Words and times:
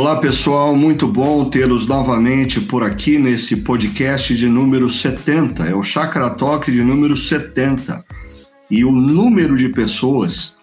Olá 0.00 0.16
pessoal, 0.16 0.74
muito 0.74 1.06
bom 1.06 1.50
tê-los 1.50 1.86
novamente 1.86 2.58
por 2.58 2.82
aqui 2.82 3.18
nesse 3.18 3.56
podcast 3.56 4.34
de 4.34 4.48
número 4.48 4.88
70. 4.88 5.64
É 5.64 5.74
o 5.74 5.82
Chakra 5.82 6.30
Talk 6.30 6.72
de 6.72 6.82
número 6.82 7.14
70. 7.14 8.02
E 8.70 8.82
o 8.82 8.90
número 8.90 9.58
de 9.58 9.68
pessoas 9.68 10.54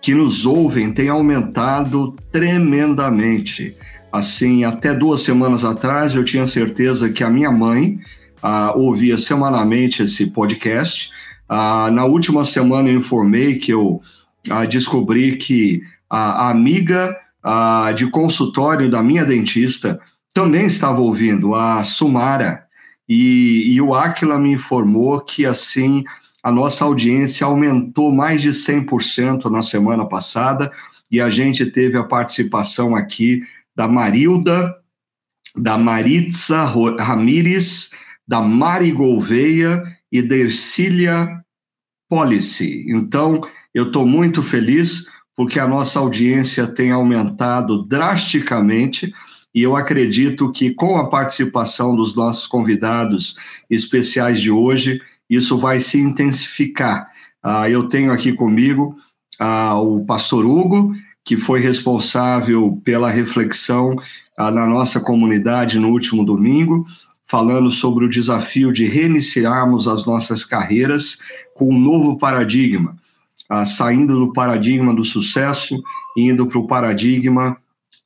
que 0.00 0.14
nos 0.14 0.46
ouvem 0.46 0.92
tem 0.92 1.08
aumentado 1.08 2.14
tremendamente. 2.30 3.74
Assim, 4.12 4.62
até 4.62 4.94
duas 4.94 5.22
semanas 5.22 5.64
atrás 5.64 6.14
eu 6.14 6.22
tinha 6.22 6.46
certeza 6.46 7.10
que 7.10 7.24
a 7.24 7.28
minha 7.28 7.50
mãe 7.50 7.98
ah, 8.40 8.72
ouvia 8.76 9.18
semanalmente 9.18 10.04
esse 10.04 10.26
podcast. 10.26 11.10
Ah, 11.48 11.90
na 11.90 12.04
última 12.04 12.44
semana 12.44 12.88
eu 12.88 12.98
informei 12.98 13.56
que 13.56 13.72
eu 13.72 14.00
ah, 14.48 14.64
descobri 14.64 15.34
que 15.34 15.82
a, 16.08 16.46
a 16.46 16.50
amiga 16.50 17.16
de 17.94 18.10
consultório 18.10 18.90
da 18.90 19.02
minha 19.02 19.24
dentista 19.24 20.00
também 20.34 20.66
estava 20.66 21.00
ouvindo, 21.00 21.54
a 21.54 21.82
Sumara, 21.82 22.66
e, 23.08 23.72
e 23.72 23.80
o 23.80 23.94
Aquila 23.94 24.38
me 24.38 24.52
informou 24.52 25.20
que 25.20 25.46
assim 25.46 26.04
a 26.42 26.50
nossa 26.52 26.84
audiência 26.84 27.46
aumentou 27.46 28.12
mais 28.12 28.42
de 28.42 28.50
100% 28.50 29.50
na 29.50 29.62
semana 29.62 30.06
passada 30.06 30.70
e 31.10 31.20
a 31.20 31.30
gente 31.30 31.66
teve 31.66 31.96
a 31.96 32.04
participação 32.04 32.94
aqui 32.94 33.42
da 33.74 33.88
Marilda, 33.88 34.74
da 35.56 35.78
Maritza 35.78 36.64
Ramires, 36.98 37.90
da 38.26 38.40
Mari 38.40 38.92
Gouveia 38.92 39.82
e 40.10 40.20
da 40.20 40.36
Ercília 40.36 41.42
Policy. 42.08 42.86
Então, 42.90 43.40
eu 43.74 43.86
estou 43.86 44.06
muito 44.06 44.42
feliz 44.42 45.06
porque 45.36 45.60
a 45.60 45.68
nossa 45.68 45.98
audiência 45.98 46.66
tem 46.66 46.90
aumentado 46.90 47.82
drasticamente 47.82 49.12
e 49.54 49.62
eu 49.62 49.76
acredito 49.76 50.50
que 50.50 50.70
com 50.72 50.96
a 50.96 51.08
participação 51.08 51.94
dos 51.94 52.14
nossos 52.14 52.46
convidados 52.46 53.36
especiais 53.70 54.40
de 54.40 54.50
hoje, 54.50 55.00
isso 55.28 55.58
vai 55.58 55.78
se 55.78 55.98
intensificar. 55.98 57.08
Ah, 57.42 57.68
eu 57.68 57.88
tenho 57.88 58.12
aqui 58.12 58.32
comigo 58.32 58.96
ah, 59.38 59.78
o 59.78 60.04
pastor 60.04 60.44
Hugo, 60.44 60.94
que 61.24 61.36
foi 61.36 61.60
responsável 61.60 62.80
pela 62.84 63.10
reflexão 63.10 63.96
ah, 64.38 64.50
na 64.50 64.66
nossa 64.66 65.00
comunidade 65.00 65.78
no 65.78 65.88
último 65.88 66.24
domingo, 66.24 66.86
falando 67.24 67.68
sobre 67.70 68.04
o 68.04 68.10
desafio 68.10 68.72
de 68.72 68.86
reiniciarmos 68.86 69.88
as 69.88 70.06
nossas 70.06 70.44
carreiras 70.44 71.18
com 71.54 71.74
um 71.74 71.78
novo 71.78 72.16
paradigma 72.16 72.96
ah, 73.48 73.64
saindo 73.64 74.18
do 74.18 74.32
paradigma 74.32 74.94
do 74.94 75.04
sucesso 75.04 75.80
e 76.16 76.28
indo 76.28 76.46
para 76.46 76.58
o 76.58 76.66
paradigma 76.66 77.56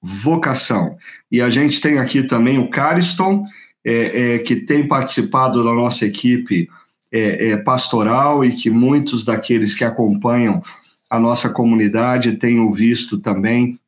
vocação. 0.02 0.96
E 1.30 1.40
a 1.40 1.50
gente 1.50 1.80
tem 1.80 1.98
aqui 1.98 2.22
também 2.22 2.58
o 2.58 2.70
Cariston, 2.70 3.44
é, 3.84 4.34
é, 4.34 4.38
que 4.38 4.56
tem 4.56 4.86
participado 4.86 5.64
da 5.64 5.72
nossa 5.72 6.04
equipe 6.04 6.68
é, 7.12 7.50
é, 7.50 7.56
pastoral 7.56 8.44
e 8.44 8.52
que 8.52 8.70
muitos 8.70 9.24
daqueles 9.24 9.74
que 9.74 9.84
acompanham 9.84 10.62
a 11.08 11.18
nossa 11.18 11.50
comunidade 11.50 12.36
têm 12.36 12.60
o 12.60 12.72
visto 12.72 13.18
também 13.18 13.78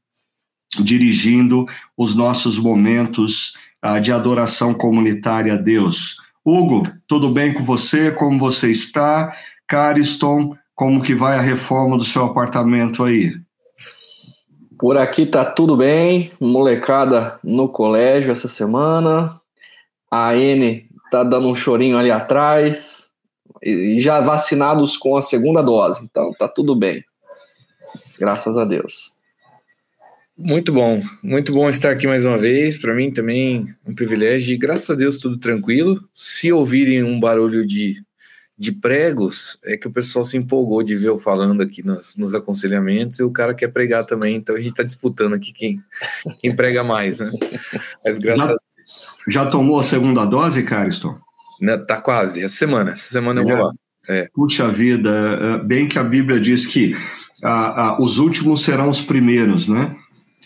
dirigindo 0.81 1.67
os 1.97 2.15
nossos 2.15 2.59
momentos 2.59 3.53
ah, 3.81 3.99
de 3.99 4.11
adoração 4.11 4.75
comunitária 4.75 5.55
a 5.55 5.57
Deus. 5.57 6.17
Hugo, 6.45 6.91
tudo 7.07 7.31
bem 7.31 7.53
com 7.53 7.63
você? 7.63 8.11
Como 8.11 8.39
você 8.39 8.71
está? 8.71 9.33
Cariston, 9.69 10.57
como 10.83 11.01
que 11.01 11.15
vai 11.15 11.39
a 11.39 11.41
reforma 11.41 11.97
do 11.97 12.05
seu 12.05 12.25
apartamento 12.25 13.05
aí? 13.05 13.37
Por 14.77 14.97
aqui 14.97 15.25
tá 15.25 15.45
tudo 15.45 15.77
bem, 15.77 16.29
molecada 16.41 17.39
no 17.41 17.69
colégio 17.69 18.33
essa 18.33 18.49
semana. 18.49 19.41
A 20.11 20.37
N 20.37 20.85
tá 21.09 21.23
dando 21.23 21.47
um 21.47 21.55
chorinho 21.55 21.97
ali 21.97 22.11
atrás 22.11 23.07
e 23.63 24.01
já 24.01 24.21
vacinados 24.21 24.97
com 24.97 25.17
a 25.17 25.23
segunda 25.23 25.63
dose, 25.63 26.03
então 26.03 26.33
tá 26.33 26.49
tudo 26.49 26.75
bem. 26.75 27.05
Graças 28.19 28.59
a 28.59 28.65
Deus. 28.65 29.13
Muito 30.37 30.73
bom, 30.73 31.01
muito 31.23 31.53
bom 31.53 31.71
estar 31.71 31.93
aqui 31.93 32.09
mais 32.09 32.25
uma 32.25 32.39
vez. 32.39 32.77
Para 32.77 32.93
mim 32.93 33.13
também 33.13 33.73
um 33.87 33.95
privilégio 33.95 34.53
e 34.53 34.59
graças 34.59 34.91
a 34.91 34.95
Deus 34.95 35.19
tudo 35.19 35.39
tranquilo. 35.39 36.03
Se 36.13 36.53
ouvirem 36.53 37.05
um 37.05 37.21
barulho 37.21 37.65
de 37.65 38.03
de 38.63 38.71
pregos 38.71 39.59
é 39.65 39.77
que 39.77 39.89
o 39.89 39.91
pessoal 39.91 40.25
se 40.25 40.37
empolgou 40.37 40.85
de 40.85 40.95
ver 40.95 41.09
eu 41.09 41.19
falando 41.19 41.63
aqui 41.63 41.85
nos, 41.85 42.15
nos 42.15 42.33
aconselhamentos 42.33 43.19
e 43.19 43.25
o 43.25 43.31
cara 43.33 43.53
quer 43.55 43.67
pregar 43.67 44.07
também, 44.07 44.37
então 44.37 44.55
a 44.55 44.59
gente 44.59 44.71
está 44.71 44.85
disputando 44.85 45.35
aqui 45.35 45.53
quem, 45.53 45.83
quem 46.41 46.55
prega 46.55 46.85
mais, 46.85 47.19
né? 47.19 47.29
Mas 48.05 48.19
graças 48.19 48.57
já, 49.27 49.43
já 49.45 49.47
tomou 49.47 49.81
a 49.81 49.83
segunda 49.83 50.25
dose, 50.25 50.63
Cariston? 50.63 51.19
Tá 51.89 52.01
quase, 52.01 52.41
essa 52.41 52.55
semana, 52.55 52.93
essa 52.93 53.13
semana 53.13 53.41
eu 53.41 53.47
vou 53.49 53.57
lá. 53.57 53.73
É. 54.09 54.29
Puxa 54.33 54.69
vida, 54.69 55.11
é, 55.11 55.59
bem 55.59 55.89
que 55.89 55.99
a 55.99 56.05
Bíblia 56.05 56.39
diz 56.39 56.65
que 56.65 56.97
ah, 57.43 57.89
ah, 57.89 57.97
os 58.01 58.19
últimos 58.19 58.63
serão 58.63 58.91
os 58.91 59.01
primeiros, 59.01 59.67
né? 59.67 59.97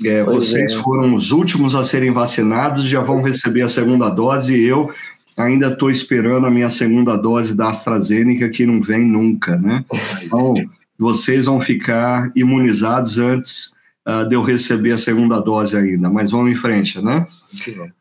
É, 0.05 0.25
vocês 0.25 0.75
é. 0.75 0.83
foram 0.83 1.15
os 1.15 1.33
últimos 1.33 1.75
a 1.75 1.85
serem 1.85 2.13
vacinados, 2.13 2.85
já 2.85 3.01
vão 3.01 3.23
receber 3.23 3.63
a 3.63 3.69
segunda 3.69 4.09
dose 4.09 4.57
e 4.57 4.65
eu 4.67 4.91
ainda 5.39 5.69
estou 5.69 5.91
esperando 5.91 6.47
a 6.47 6.51
minha 6.51 6.69
segunda 6.69 7.17
dose 7.17 7.57
da 7.57 7.69
AstraZeneca, 7.69 8.49
que 8.49 8.65
não 8.65 8.81
vem 8.81 9.07
nunca, 9.07 9.57
né? 9.57 9.85
Então, 10.23 10.55
vocês 10.99 11.45
vão 11.45 11.61
ficar 11.61 12.31
imunizados 12.35 13.19
antes 13.19 13.75
uh, 14.07 14.27
de 14.29 14.35
eu 14.35 14.43
receber 14.43 14.93
a 14.93 14.99
segunda 14.99 15.39
dose 15.41 15.77
ainda, 15.77 16.09
mas 16.09 16.31
vamos 16.31 16.53
em 16.53 16.55
frente, 16.55 17.03
né? 17.03 17.27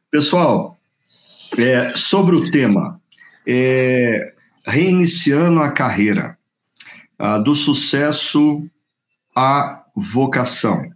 Pessoal, 0.10 0.78
é, 1.58 1.94
sobre 1.96 2.36
o 2.36 2.50
tema, 2.50 3.00
é, 3.48 4.34
reiniciando 4.66 5.60
a 5.60 5.70
carreira, 5.70 6.38
uh, 7.20 7.44
do 7.44 7.54
sucesso 7.54 8.64
à 9.36 9.84
vocação. 9.96 10.90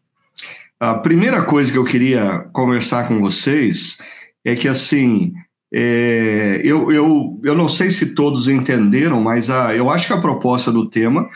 A 0.80 0.94
primeira 0.94 1.44
coisa 1.44 1.72
que 1.72 1.78
eu 1.78 1.84
queria 1.84 2.40
conversar 2.54 3.08
com 3.08 3.20
vocês 3.20 3.98
é 4.46 4.56
que, 4.56 4.68
assim, 4.68 5.34
é, 5.72 6.62
eu, 6.64 6.92
eu, 6.92 7.40
eu 7.44 7.56
não 7.56 7.70
sei 7.70 7.92
se 7.92 8.16
todos 8.16 8.48
entenderam, 8.48 9.22
mas 9.22 9.50
a, 9.50 9.76
eu 9.76 9.90
acho 9.90 10.08
que 10.08 10.14
a 10.14 10.22
proposta 10.22 10.72
do 10.72 10.90
tema 10.90 11.30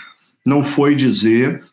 não 0.46 0.64
foi 0.64 0.96
dizer 0.96 1.64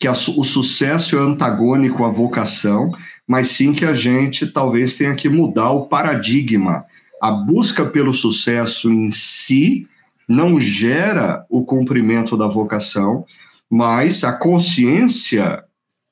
que 0.00 0.08
a, 0.08 0.12
o 0.12 0.44
sucesso 0.44 1.16
é 1.16 1.20
antagônico 1.20 2.04
à 2.04 2.10
vocação, 2.10 2.90
mas 3.26 3.48
sim 3.48 3.72
que 3.72 3.84
a 3.84 3.92
gente 3.92 4.46
talvez 4.46 4.96
tenha 4.96 5.14
que 5.14 5.28
mudar 5.28 5.70
o 5.70 5.86
paradigma. 5.86 6.84
A 7.22 7.30
busca 7.30 7.84
pelo 7.84 8.12
sucesso 8.12 8.90
em 8.90 9.10
si 9.10 9.86
não 10.28 10.58
gera 10.58 11.44
o 11.50 11.64
cumprimento 11.64 12.36
da 12.36 12.46
vocação, 12.48 13.24
mas 13.70 14.24
a 14.24 14.32
consciência 14.32 15.64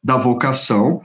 da 0.03 0.17
vocação, 0.17 1.01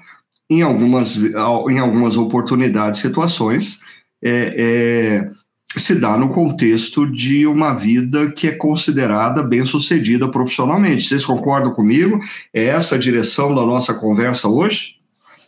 em 0.49 0.61
algumas, 0.61 1.15
em 1.15 1.79
algumas 1.79 2.17
oportunidades, 2.17 2.99
situações, 2.99 3.79
é, 4.23 4.55
é, 4.57 5.31
se 5.77 5.99
dá 5.99 6.17
no 6.17 6.29
contexto 6.29 7.09
de 7.09 7.45
uma 7.45 7.73
vida 7.73 8.31
que 8.31 8.47
é 8.47 8.51
considerada 8.51 9.43
bem-sucedida 9.43 10.29
profissionalmente. 10.29 11.03
Vocês 11.03 11.25
concordam 11.25 11.73
comigo? 11.73 12.19
É 12.53 12.65
essa 12.65 12.95
a 12.95 12.99
direção 12.99 13.53
da 13.53 13.65
nossa 13.65 13.93
conversa 13.93 14.47
hoje? 14.47 14.95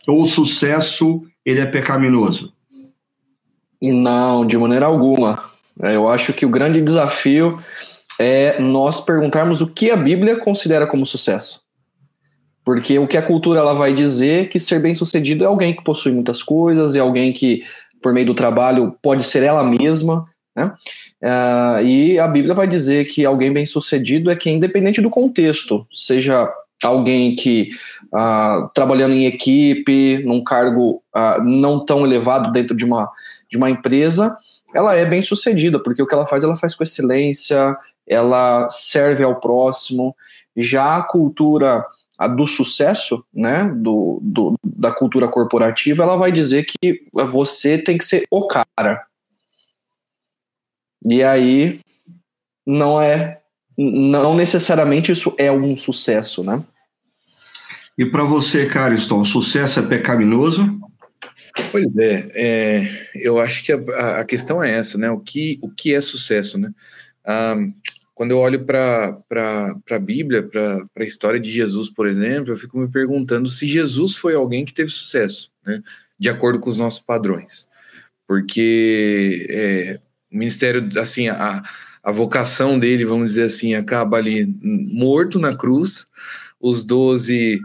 Ou 0.06 0.22
o 0.22 0.26
sucesso 0.26 1.22
ele 1.44 1.60
é 1.60 1.66
pecaminoso? 1.66 2.52
Não, 3.80 4.46
de 4.46 4.56
maneira 4.56 4.86
alguma. 4.86 5.44
É, 5.80 5.96
eu 5.96 6.08
acho 6.08 6.32
que 6.32 6.46
o 6.46 6.50
grande 6.50 6.80
desafio 6.80 7.58
é 8.18 8.60
nós 8.60 9.00
perguntarmos 9.00 9.60
o 9.60 9.66
que 9.66 9.90
a 9.90 9.96
Bíblia 9.96 10.38
considera 10.38 10.86
como 10.86 11.04
sucesso. 11.04 11.60
Porque 12.64 12.96
o 12.98 13.08
que 13.08 13.16
a 13.16 13.22
cultura 13.22 13.58
ela 13.58 13.74
vai 13.74 13.92
dizer 13.92 14.48
que 14.48 14.60
ser 14.60 14.80
bem-sucedido 14.80 15.42
é 15.42 15.48
alguém 15.48 15.74
que 15.74 15.82
possui 15.82 16.12
muitas 16.12 16.42
coisas, 16.42 16.94
é 16.94 17.00
alguém 17.00 17.32
que 17.32 17.64
por 18.02 18.12
meio 18.12 18.26
do 18.26 18.34
trabalho 18.34 18.96
pode 19.00 19.24
ser 19.24 19.42
ela 19.42 19.62
mesma, 19.62 20.26
né? 20.54 20.74
Uh, 21.22 21.84
e 21.84 22.18
a 22.18 22.26
Bíblia 22.26 22.54
vai 22.54 22.66
dizer 22.66 23.06
que 23.06 23.24
alguém 23.24 23.52
bem 23.52 23.64
sucedido 23.64 24.30
é 24.30 24.36
quem, 24.36 24.56
independente 24.56 25.00
do 25.00 25.08
contexto, 25.08 25.86
seja 25.92 26.52
alguém 26.82 27.36
que 27.36 27.70
uh, 28.12 28.68
trabalhando 28.74 29.14
em 29.14 29.26
equipe, 29.26 30.22
num 30.24 30.42
cargo 30.42 31.02
uh, 31.14 31.42
não 31.42 31.84
tão 31.84 32.04
elevado 32.04 32.50
dentro 32.50 32.76
de 32.76 32.84
uma, 32.84 33.08
de 33.48 33.56
uma 33.56 33.70
empresa, 33.70 34.36
ela 34.74 34.94
é 34.94 35.04
bem 35.04 35.22
sucedida, 35.22 35.78
porque 35.78 36.02
o 36.02 36.06
que 36.06 36.14
ela 36.14 36.26
faz, 36.26 36.42
ela 36.42 36.56
faz 36.56 36.74
com 36.74 36.82
excelência, 36.82 37.76
ela 38.06 38.68
serve 38.68 39.22
ao 39.22 39.38
próximo. 39.38 40.14
Já 40.56 40.96
a 40.96 41.02
cultura 41.02 41.84
a 42.22 42.28
do 42.28 42.46
sucesso, 42.46 43.24
né, 43.34 43.72
do, 43.76 44.20
do, 44.22 44.54
da 44.64 44.92
cultura 44.92 45.26
corporativa, 45.26 46.04
ela 46.04 46.16
vai 46.16 46.30
dizer 46.30 46.64
que 46.64 47.02
você 47.12 47.76
tem 47.76 47.98
que 47.98 48.04
ser 48.04 48.24
o 48.30 48.46
cara. 48.46 49.04
E 51.04 51.22
aí 51.22 51.80
não 52.64 53.00
é 53.00 53.40
não 53.76 54.36
necessariamente 54.36 55.10
isso 55.10 55.34
é 55.36 55.50
um 55.50 55.76
sucesso, 55.76 56.44
né? 56.44 56.62
E 57.98 58.06
para 58.06 58.22
você, 58.22 58.66
Cariston, 58.66 59.24
sucesso 59.24 59.80
é 59.80 59.82
pecaminoso? 59.82 60.78
Pois 61.70 61.96
é, 61.96 62.30
é 62.34 62.88
eu 63.14 63.40
acho 63.40 63.64
que 63.64 63.72
a, 63.72 64.20
a, 64.20 64.24
questão 64.24 64.62
é 64.62 64.78
essa, 64.78 64.96
né? 64.96 65.10
O 65.10 65.18
que, 65.18 65.58
o 65.60 65.70
que 65.70 65.94
é 65.94 66.00
sucesso, 66.00 66.56
né? 66.56 66.70
Ah, 67.24 67.56
quando 68.14 68.32
eu 68.32 68.38
olho 68.38 68.64
para 68.64 69.16
a 69.90 69.98
Bíblia, 69.98 70.42
para 70.42 70.86
a 70.98 71.04
história 71.04 71.40
de 71.40 71.50
Jesus, 71.50 71.90
por 71.90 72.06
exemplo, 72.06 72.52
eu 72.52 72.56
fico 72.56 72.78
me 72.78 72.88
perguntando 72.88 73.48
se 73.48 73.66
Jesus 73.66 74.14
foi 74.14 74.34
alguém 74.34 74.64
que 74.64 74.74
teve 74.74 74.90
sucesso, 74.90 75.50
né? 75.64 75.82
De 76.18 76.28
acordo 76.28 76.60
com 76.60 76.70
os 76.70 76.76
nossos 76.76 77.00
padrões. 77.00 77.66
Porque 78.26 79.46
é, 79.50 80.00
o 80.30 80.36
ministério, 80.38 80.88
assim, 80.98 81.28
a, 81.28 81.62
a 82.02 82.12
vocação 82.12 82.78
dele, 82.78 83.04
vamos 83.04 83.28
dizer 83.28 83.44
assim, 83.44 83.74
acaba 83.74 84.18
ali 84.18 84.46
morto 84.62 85.38
na 85.38 85.56
cruz, 85.56 86.06
os 86.60 86.84
doze, 86.84 87.60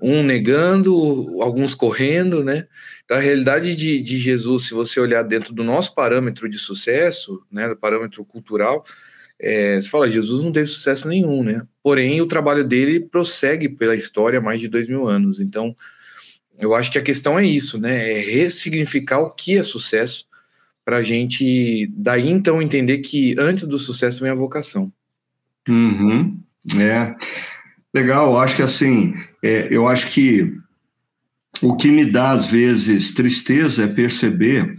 um 0.00 0.22
negando, 0.22 1.40
alguns 1.40 1.74
correndo, 1.74 2.42
né? 2.42 2.66
Então, 3.04 3.16
a 3.16 3.20
realidade 3.20 3.76
de, 3.76 4.00
de 4.00 4.18
Jesus, 4.18 4.64
se 4.64 4.74
você 4.74 4.98
olhar 4.98 5.22
dentro 5.22 5.54
do 5.54 5.62
nosso 5.62 5.94
parâmetro 5.94 6.48
de 6.48 6.58
sucesso, 6.58 7.44
né, 7.50 7.68
do 7.68 7.76
parâmetro 7.76 8.24
cultural, 8.24 8.84
é, 9.42 9.80
você 9.80 9.88
fala, 9.88 10.08
Jesus 10.08 10.44
não 10.44 10.52
teve 10.52 10.68
sucesso 10.68 11.08
nenhum, 11.08 11.42
né? 11.42 11.66
Porém, 11.82 12.20
o 12.20 12.26
trabalho 12.26 12.62
dele 12.62 13.00
prossegue 13.00 13.68
pela 13.68 13.96
história 13.96 14.38
há 14.38 14.42
mais 14.42 14.60
de 14.60 14.68
dois 14.68 14.86
mil 14.86 15.08
anos. 15.08 15.40
Então, 15.40 15.74
eu 16.58 16.74
acho 16.76 16.92
que 16.92 16.98
a 16.98 17.02
questão 17.02 17.36
é 17.36 17.44
isso, 17.44 17.76
né? 17.76 18.12
É 18.12 18.20
ressignificar 18.20 19.18
o 19.18 19.34
que 19.34 19.58
é 19.58 19.62
sucesso 19.64 20.26
para 20.84 20.98
a 20.98 21.02
gente 21.02 21.90
daí 21.96 22.28
então 22.28 22.62
entender 22.62 22.98
que 22.98 23.34
antes 23.36 23.64
do 23.64 23.80
sucesso 23.80 24.20
vem 24.20 24.30
a 24.30 24.34
vocação. 24.34 24.92
Uhum. 25.68 26.38
É 26.78 27.14
legal. 27.92 28.38
Acho 28.38 28.54
que 28.56 28.62
assim, 28.62 29.14
é, 29.42 29.66
eu 29.70 29.88
acho 29.88 30.08
que 30.10 30.56
o 31.60 31.76
que 31.76 31.90
me 31.90 32.04
dá 32.04 32.30
às 32.30 32.46
vezes 32.46 33.12
tristeza 33.12 33.84
é 33.84 33.88
perceber 33.88 34.76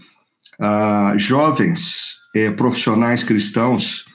ah, 0.59 1.13
jovens 1.17 2.17
é, 2.33 2.49
profissionais 2.49 3.23
cristãos 3.23 4.05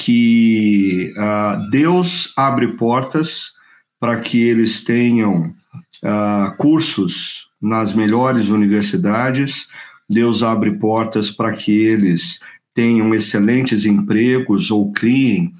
que 0.00 1.12
ah, 1.18 1.60
Deus 1.70 2.32
abre 2.34 2.68
portas 2.76 3.52
para 4.00 4.18
que 4.20 4.42
eles 4.42 4.82
tenham 4.82 5.54
ah, 6.02 6.54
cursos 6.58 7.48
nas 7.60 7.92
melhores 7.92 8.48
universidades. 8.48 9.68
Deus 10.08 10.42
abre 10.42 10.72
portas 10.78 11.30
para 11.30 11.52
que 11.52 11.70
eles 11.70 12.40
tenham 12.74 13.14
excelentes 13.14 13.84
empregos 13.84 14.70
ou 14.70 14.90
criem 14.92 15.52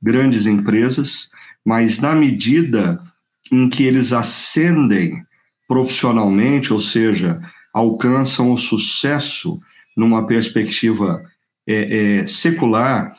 grandes 0.00 0.46
empresas, 0.46 1.28
mas 1.64 1.98
na 1.98 2.14
medida 2.14 3.02
em 3.50 3.68
que 3.68 3.82
eles 3.82 4.12
ascendem 4.12 5.24
profissionalmente, 5.66 6.72
ou 6.72 6.78
seja, 6.78 7.40
alcançam 7.74 8.52
o 8.52 8.56
sucesso 8.56 9.58
numa 9.96 10.24
perspectiva 10.24 11.20
é, 11.66 12.20
é, 12.20 12.26
secular, 12.26 13.12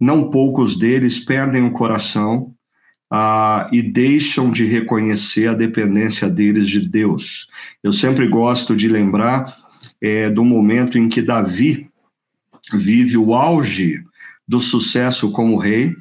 não 0.00 0.30
poucos 0.30 0.78
deles 0.78 1.18
perdem 1.18 1.62
o 1.62 1.72
coração 1.72 2.54
ah, 3.10 3.68
e 3.72 3.82
deixam 3.82 4.50
de 4.50 4.64
reconhecer 4.64 5.48
a 5.48 5.54
dependência 5.54 6.30
deles 6.30 6.68
de 6.68 6.88
Deus. 6.88 7.48
Eu 7.82 7.92
sempre 7.92 8.26
gosto 8.28 8.74
de 8.74 8.88
lembrar 8.88 9.54
é, 10.00 10.30
do 10.30 10.44
momento 10.44 10.96
em 10.96 11.08
que 11.08 11.20
Davi 11.20 11.90
vive 12.72 13.16
o 13.16 13.34
auge 13.34 14.02
do 14.46 14.60
sucesso 14.60 15.30
como 15.30 15.58
rei, 15.58 15.94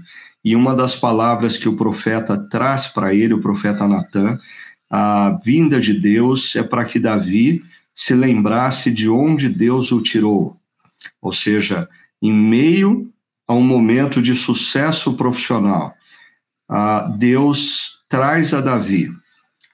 e 0.44 0.56
uma 0.56 0.76
das 0.76 0.96
palavras 0.96 1.58
que 1.58 1.68
o 1.68 1.76
profeta 1.76 2.38
traz 2.50 2.88
para 2.88 3.14
ele, 3.14 3.34
o 3.34 3.42
profeta 3.42 3.88
Natan, 3.88 4.40
a 4.90 5.38
vinda 5.44 5.80
de 5.80 5.94
Deus 5.94 6.56
é 6.56 6.64
para 6.64 6.86
que 6.86 7.00
Davi 7.00 7.62
se 7.94 8.14
lembrasse 8.14 8.90
de 8.90 9.10
onde 9.10 9.50
Deus 9.50 9.92
o 9.92 10.02
tirou. 10.02 10.58
Ou 11.22 11.34
seja, 11.34 11.88
em 12.22 12.34
meio 12.34 13.12
a 13.50 13.54
um 13.56 13.64
momento 13.64 14.22
de 14.22 14.36
sucesso 14.36 15.16
profissional, 15.16 15.96
Deus 17.18 17.98
traz 18.08 18.54
a 18.54 18.62
Davi 18.62 19.10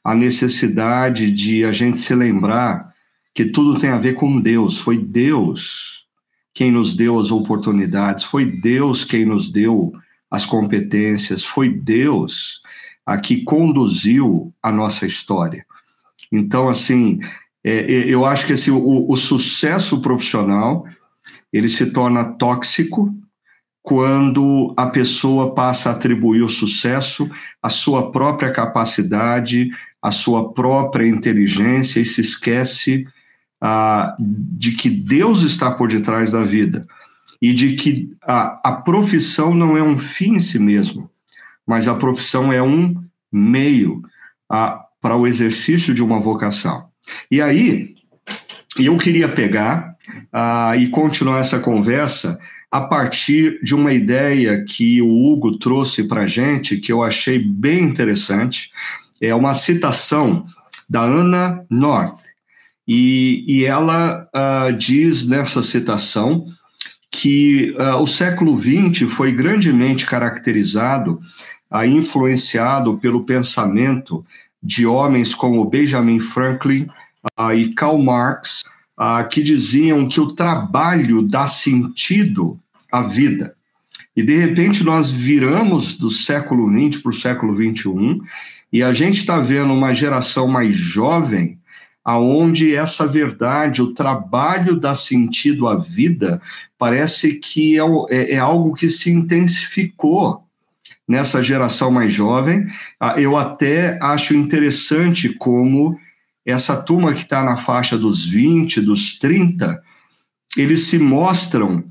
a 0.01 0.15
necessidade 0.15 1.29
de 1.29 1.65
a 1.65 1.73
gente 1.73 1.99
se 1.99 2.15
lembrar 2.15 2.93
que 3.33 3.43
tudo 3.43 3.77
tem 3.77 3.89
a 3.89 3.97
ver 3.97 4.13
com 4.13 4.37
Deus. 4.37 4.77
Foi 4.77 4.97
Deus 4.97 6.05
quem 6.53 6.71
nos 6.71 6.95
deu 6.95 7.19
as 7.19 7.31
oportunidades, 7.31 8.23
foi 8.23 8.45
Deus 8.45 9.03
quem 9.03 9.25
nos 9.25 9.49
deu 9.49 9.91
as 10.31 10.45
competências, 10.45 11.43
foi 11.43 11.67
Deus 11.67 12.61
a 13.05 13.17
que 13.17 13.43
conduziu 13.43 14.53
a 14.63 14.71
nossa 14.71 15.05
história. 15.05 15.65
Então, 16.31 16.69
assim, 16.69 17.19
é, 17.61 17.79
é 17.79 18.07
eu 18.07 18.25
acho 18.25 18.45
que 18.45 18.53
esse, 18.53 18.71
o, 18.71 19.05
o 19.11 19.17
sucesso 19.17 19.99
profissional 19.99 20.85
ele 21.51 21.67
se 21.67 21.87
torna 21.87 22.23
tóxico 22.23 23.13
quando 23.85 24.73
a 24.75 24.87
pessoa 24.87 25.53
passa 25.53 25.89
a 25.89 25.91
atribuir 25.93 26.41
o 26.41 26.49
sucesso 26.49 27.29
à 27.61 27.69
sua 27.69 28.11
própria 28.11 28.51
capacidade, 28.51 29.69
à 30.01 30.09
sua 30.09 30.51
própria 30.51 31.07
inteligência 31.07 31.99
e 31.99 32.05
se 32.05 32.19
esquece 32.19 33.07
ah, 33.61 34.15
de 34.19 34.71
que 34.71 34.89
Deus 34.89 35.41
está 35.43 35.69
por 35.69 35.87
detrás 35.87 36.31
da 36.31 36.41
vida 36.41 36.87
e 37.39 37.53
de 37.53 37.75
que 37.75 38.11
a, 38.23 38.59
a 38.69 38.71
profissão 38.71 39.53
não 39.53 39.77
é 39.77 39.83
um 39.83 39.99
fim 39.99 40.33
em 40.33 40.39
si 40.39 40.57
mesmo, 40.57 41.07
mas 41.65 41.87
a 41.87 41.93
profissão 41.93 42.51
é 42.51 42.63
um 42.63 42.95
meio 43.31 44.01
para 44.99 45.15
o 45.15 45.27
exercício 45.27 45.93
de 45.93 46.01
uma 46.01 46.19
vocação. 46.19 46.87
E 47.29 47.39
aí, 47.39 47.93
eu 48.79 48.97
queria 48.97 49.29
pegar 49.29 49.95
ah, 50.33 50.75
e 50.75 50.87
continuar 50.87 51.39
essa 51.39 51.59
conversa 51.59 52.39
a 52.75 52.81
partir 52.81 53.57
de 53.63 53.73
uma 53.73 53.93
ideia 53.93 54.61
que 54.61 55.01
o 55.01 55.07
Hugo 55.07 55.57
trouxe 55.57 56.03
para 56.03 56.23
a 56.23 56.27
gente, 56.27 56.75
que 56.75 56.91
eu 56.91 57.01
achei 57.01 57.39
bem 57.39 57.83
interessante. 57.83 58.69
É 59.21 59.33
uma 59.33 59.53
citação 59.53 60.45
da 60.89 61.01
Anna 61.01 61.65
North. 61.69 62.33
E, 62.85 63.45
e 63.47 63.63
ela 63.63 64.27
uh, 64.35 64.73
diz 64.73 65.25
nessa 65.25 65.63
citação 65.63 66.47
que 67.09 67.73
uh, 67.79 67.95
o 68.01 68.05
século 68.05 68.57
XX 68.57 69.09
foi 69.09 69.31
grandemente 69.31 70.05
caracterizado, 70.05 71.21
uh, 71.71 71.85
influenciado 71.85 72.97
pelo 72.97 73.23
pensamento 73.23 74.25
de 74.61 74.85
homens 74.85 75.33
como 75.33 75.63
Benjamin 75.63 76.19
Franklin 76.19 76.87
e 77.55 77.69
Karl 77.73 77.97
Marx, 77.99 78.63
que 79.29 79.41
diziam 79.41 80.07
que 80.07 80.19
o 80.19 80.27
trabalho 80.27 81.21
dá 81.21 81.47
sentido 81.47 82.59
à 82.91 83.01
vida. 83.01 83.55
E 84.15 84.23
de 84.23 84.35
repente 84.37 84.83
nós 84.83 85.11
viramos 85.11 85.95
do 85.95 86.09
século 86.09 86.69
XX 86.69 87.01
para 87.01 87.09
o 87.09 87.13
século 87.13 87.55
XXI 87.55 88.21
e 88.71 88.81
a 88.81 88.93
gente 88.93 89.19
está 89.19 89.39
vendo 89.39 89.73
uma 89.73 89.93
geração 89.93 90.47
mais 90.47 90.75
jovem 90.75 91.59
aonde 92.05 92.75
essa 92.75 93.07
verdade, 93.07 93.81
o 93.81 93.91
trabalho 93.91 94.79
dá 94.79 94.93
sentido 94.93 95.67
à 95.67 95.75
vida, 95.75 96.39
parece 96.77 97.39
que 97.39 97.79
é, 97.79 97.83
é, 98.11 98.33
é 98.33 98.37
algo 98.37 98.75
que 98.75 98.87
se 98.87 99.09
intensificou 99.09 100.43
nessa 101.07 101.41
geração 101.41 101.89
mais 101.89 102.13
jovem. 102.13 102.67
Ah, 102.99 103.19
eu 103.19 103.35
até 103.35 103.97
acho 103.99 104.35
interessante 104.35 105.29
como 105.29 105.97
essa 106.45 106.79
turma 106.79 107.11
que 107.11 107.23
está 107.23 107.43
na 107.43 107.57
faixa 107.57 107.97
dos 107.97 108.23
20, 108.23 108.81
dos 108.81 109.17
30, 109.17 109.81
eles 110.55 110.83
se 110.83 110.99
mostram 110.99 111.83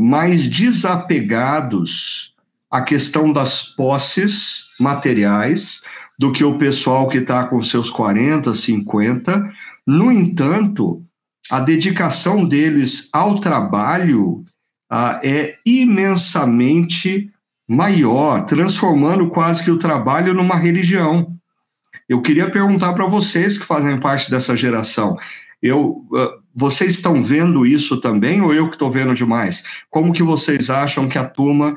mais 0.00 0.46
desapegados 0.46 2.34
à 2.70 2.82
questão 2.82 3.30
das 3.30 3.62
posses 3.62 4.66
materiais, 4.78 5.82
do 6.18 6.32
que 6.32 6.42
o 6.44 6.58
pessoal 6.58 7.08
que 7.08 7.18
está 7.18 7.44
com 7.44 7.62
seus 7.62 7.90
40, 7.90 8.52
50. 8.52 9.50
No 9.86 10.10
entanto, 10.10 11.02
a 11.50 11.60
dedicação 11.60 12.44
deles 12.44 13.08
ao 13.12 13.34
trabalho 13.36 14.44
ah, 14.90 15.20
é 15.22 15.56
imensamente 15.64 17.30
maior, 17.68 18.44
transformando 18.44 19.28
quase 19.28 19.62
que 19.62 19.70
o 19.70 19.78
trabalho 19.78 20.34
numa 20.34 20.56
religião. 20.56 21.34
Eu 22.08 22.20
queria 22.20 22.50
perguntar 22.50 22.92
para 22.94 23.06
vocês 23.06 23.56
que 23.56 23.64
fazem 23.64 24.00
parte 24.00 24.30
dessa 24.30 24.56
geração, 24.56 25.16
eu, 25.62 26.06
uh, 26.10 26.42
vocês 26.54 26.94
estão 26.94 27.22
vendo 27.22 27.64
isso 27.64 28.00
também 28.00 28.40
ou 28.40 28.52
eu 28.52 28.68
que 28.68 28.74
estou 28.74 28.90
vendo 28.90 29.14
demais? 29.14 29.62
Como 29.88 30.12
que 30.12 30.22
vocês 30.22 30.70
acham 30.70 31.08
que 31.08 31.18
a 31.18 31.24
turma 31.24 31.76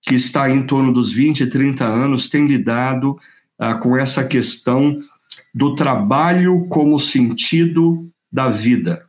que 0.00 0.14
está 0.14 0.48
em 0.50 0.66
torno 0.66 0.92
dos 0.92 1.12
20, 1.12 1.46
30 1.46 1.84
anos 1.84 2.28
tem 2.28 2.44
lidado 2.44 3.18
ah, 3.58 3.74
com 3.74 3.96
essa 3.96 4.24
questão 4.24 4.98
do 5.54 5.74
trabalho 5.74 6.66
como 6.68 6.98
sentido 7.00 8.08
da 8.30 8.48
vida? 8.48 9.06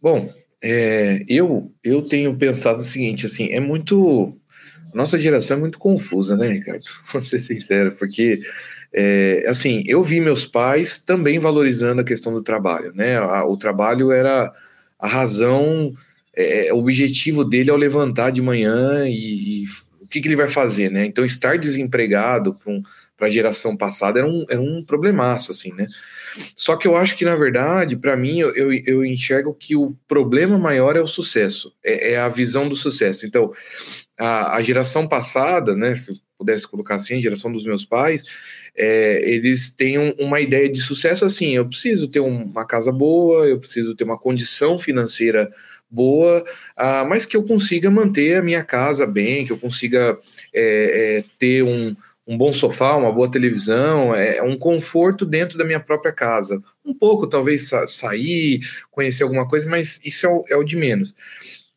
Bom, 0.00 0.32
é, 0.62 1.24
eu 1.28 1.72
eu 1.82 2.02
tenho 2.02 2.36
pensado 2.36 2.80
o 2.80 2.84
seguinte, 2.84 3.26
assim, 3.26 3.48
é 3.52 3.60
muito 3.60 4.36
nossa 4.94 5.18
geração 5.18 5.56
é 5.56 5.60
muito 5.60 5.78
confusa, 5.78 6.36
né, 6.36 6.48
Ricardo? 6.48 6.84
Vou 7.12 7.22
ser 7.22 7.40
sincero, 7.40 7.92
porque 7.96 8.40
É, 8.94 9.44
assim, 9.48 9.82
eu 9.86 10.02
vi 10.02 10.20
meus 10.20 10.46
pais 10.46 10.98
também 10.98 11.38
valorizando 11.38 12.02
a 12.02 12.04
questão 12.04 12.32
do 12.32 12.42
trabalho, 12.42 12.92
né? 12.94 13.20
o 13.20 13.56
trabalho 13.56 14.12
era 14.12 14.52
a 14.98 15.08
razão, 15.08 15.94
é, 16.34 16.72
o 16.72 16.78
objetivo 16.78 17.44
dele 17.44 17.70
ao 17.70 17.76
levantar 17.76 18.30
de 18.30 18.42
manhã 18.42 19.06
e, 19.06 19.62
e 19.62 19.64
o 20.00 20.06
que, 20.08 20.20
que, 20.20 20.28
ele 20.28 20.36
vai 20.36 20.48
fazer, 20.48 20.90
né? 20.90 21.06
Então, 21.06 21.24
estar 21.24 21.58
desempregado 21.58 22.56
para 23.16 23.26
a 23.26 23.30
geração 23.30 23.76
passada 23.76 24.18
era 24.18 24.28
um, 24.28 24.44
era 24.48 24.60
um 24.60 24.84
problemaço, 24.84 25.50
assim, 25.50 25.72
né? 25.72 25.86
Só 26.56 26.76
que 26.76 26.86
eu 26.86 26.96
acho 26.96 27.16
que, 27.16 27.24
na 27.24 27.36
verdade, 27.36 27.96
para 27.96 28.16
mim, 28.16 28.38
eu, 28.38 28.54
eu, 28.54 28.72
eu, 28.86 29.04
enxergo 29.04 29.54
que 29.54 29.76
o 29.76 29.96
problema 30.08 30.58
maior 30.58 30.96
é 30.96 31.00
o 31.00 31.06
sucesso, 31.06 31.74
é, 31.84 32.12
é 32.12 32.18
a 32.18 32.28
visão 32.28 32.68
do 32.68 32.76
sucesso. 32.76 33.26
Então, 33.26 33.52
a, 34.18 34.56
a, 34.56 34.62
geração 34.62 35.06
passada, 35.06 35.76
né, 35.76 35.94
se 35.94 36.20
pudesse 36.38 36.66
colocar 36.66 36.96
assim, 36.96 37.16
a 37.16 37.20
geração 37.20 37.52
dos 37.52 37.64
meus 37.64 37.84
pais, 37.84 38.24
é, 38.76 39.20
eles 39.28 39.70
têm 39.70 39.98
um, 39.98 40.12
uma 40.18 40.40
ideia 40.40 40.68
de 40.68 40.80
sucesso 40.80 41.24
assim: 41.24 41.56
eu 41.56 41.68
preciso 41.68 42.08
ter 42.08 42.20
uma 42.20 42.66
casa 42.66 42.90
boa, 42.90 43.46
eu 43.46 43.58
preciso 43.58 43.94
ter 43.94 44.04
uma 44.04 44.18
condição 44.18 44.78
financeira 44.78 45.52
boa, 45.90 46.44
ah, 46.76 47.04
mas 47.04 47.26
que 47.26 47.36
eu 47.36 47.42
consiga 47.42 47.90
manter 47.90 48.36
a 48.36 48.42
minha 48.42 48.64
casa 48.64 49.06
bem, 49.06 49.44
que 49.44 49.52
eu 49.52 49.58
consiga 49.58 50.18
é, 50.54 51.18
é, 51.18 51.24
ter 51.38 51.62
um 51.62 51.94
um 52.26 52.38
bom 52.38 52.52
sofá, 52.52 52.96
uma 52.96 53.12
boa 53.12 53.30
televisão, 53.30 54.14
é, 54.14 54.36
é 54.36 54.42
um 54.42 54.56
conforto 54.56 55.26
dentro 55.26 55.58
da 55.58 55.64
minha 55.64 55.80
própria 55.80 56.12
casa. 56.12 56.62
Um 56.84 56.94
pouco, 56.94 57.26
talvez, 57.26 57.68
sa 57.68 57.86
sair, 57.88 58.60
conhecer 58.90 59.24
alguma 59.24 59.46
coisa, 59.46 59.68
mas 59.68 60.00
isso 60.04 60.26
é 60.26 60.28
o, 60.28 60.44
é 60.50 60.56
o, 60.56 60.62
de 60.62 60.76
menos. 60.76 61.14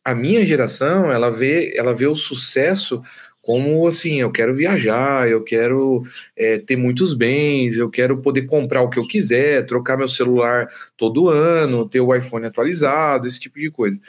A 0.04 0.14
minha 0.14 0.46
geração, 0.46 1.10
ela 1.10 1.30
vê, 1.30 1.74
ela 1.76 1.92
vê 1.92 2.06
o 2.06 2.14
sucesso 2.14 3.02
como 3.46 3.86
assim, 3.86 4.20
eu 4.20 4.32
quero 4.32 4.52
viajar, 4.56 5.30
eu 5.30 5.40
quero 5.40 6.02
é, 6.36 6.58
ter 6.58 6.74
muitos 6.74 7.14
bens, 7.14 7.76
eu 7.76 7.88
quero 7.88 8.20
poder 8.20 8.42
comprar 8.42 8.82
o 8.82 8.90
que 8.90 8.98
eu 8.98 9.06
quiser, 9.06 9.64
trocar 9.66 9.96
meu 9.96 10.08
celular 10.08 10.66
todo 10.96 11.28
ano, 11.28 11.88
ter 11.88 12.00
o 12.00 12.12
iPhone 12.12 12.44
atualizado, 12.44 13.24
esse 13.24 13.38
tipo 13.38 13.60
de 13.60 13.70
coisa. 13.70 14.00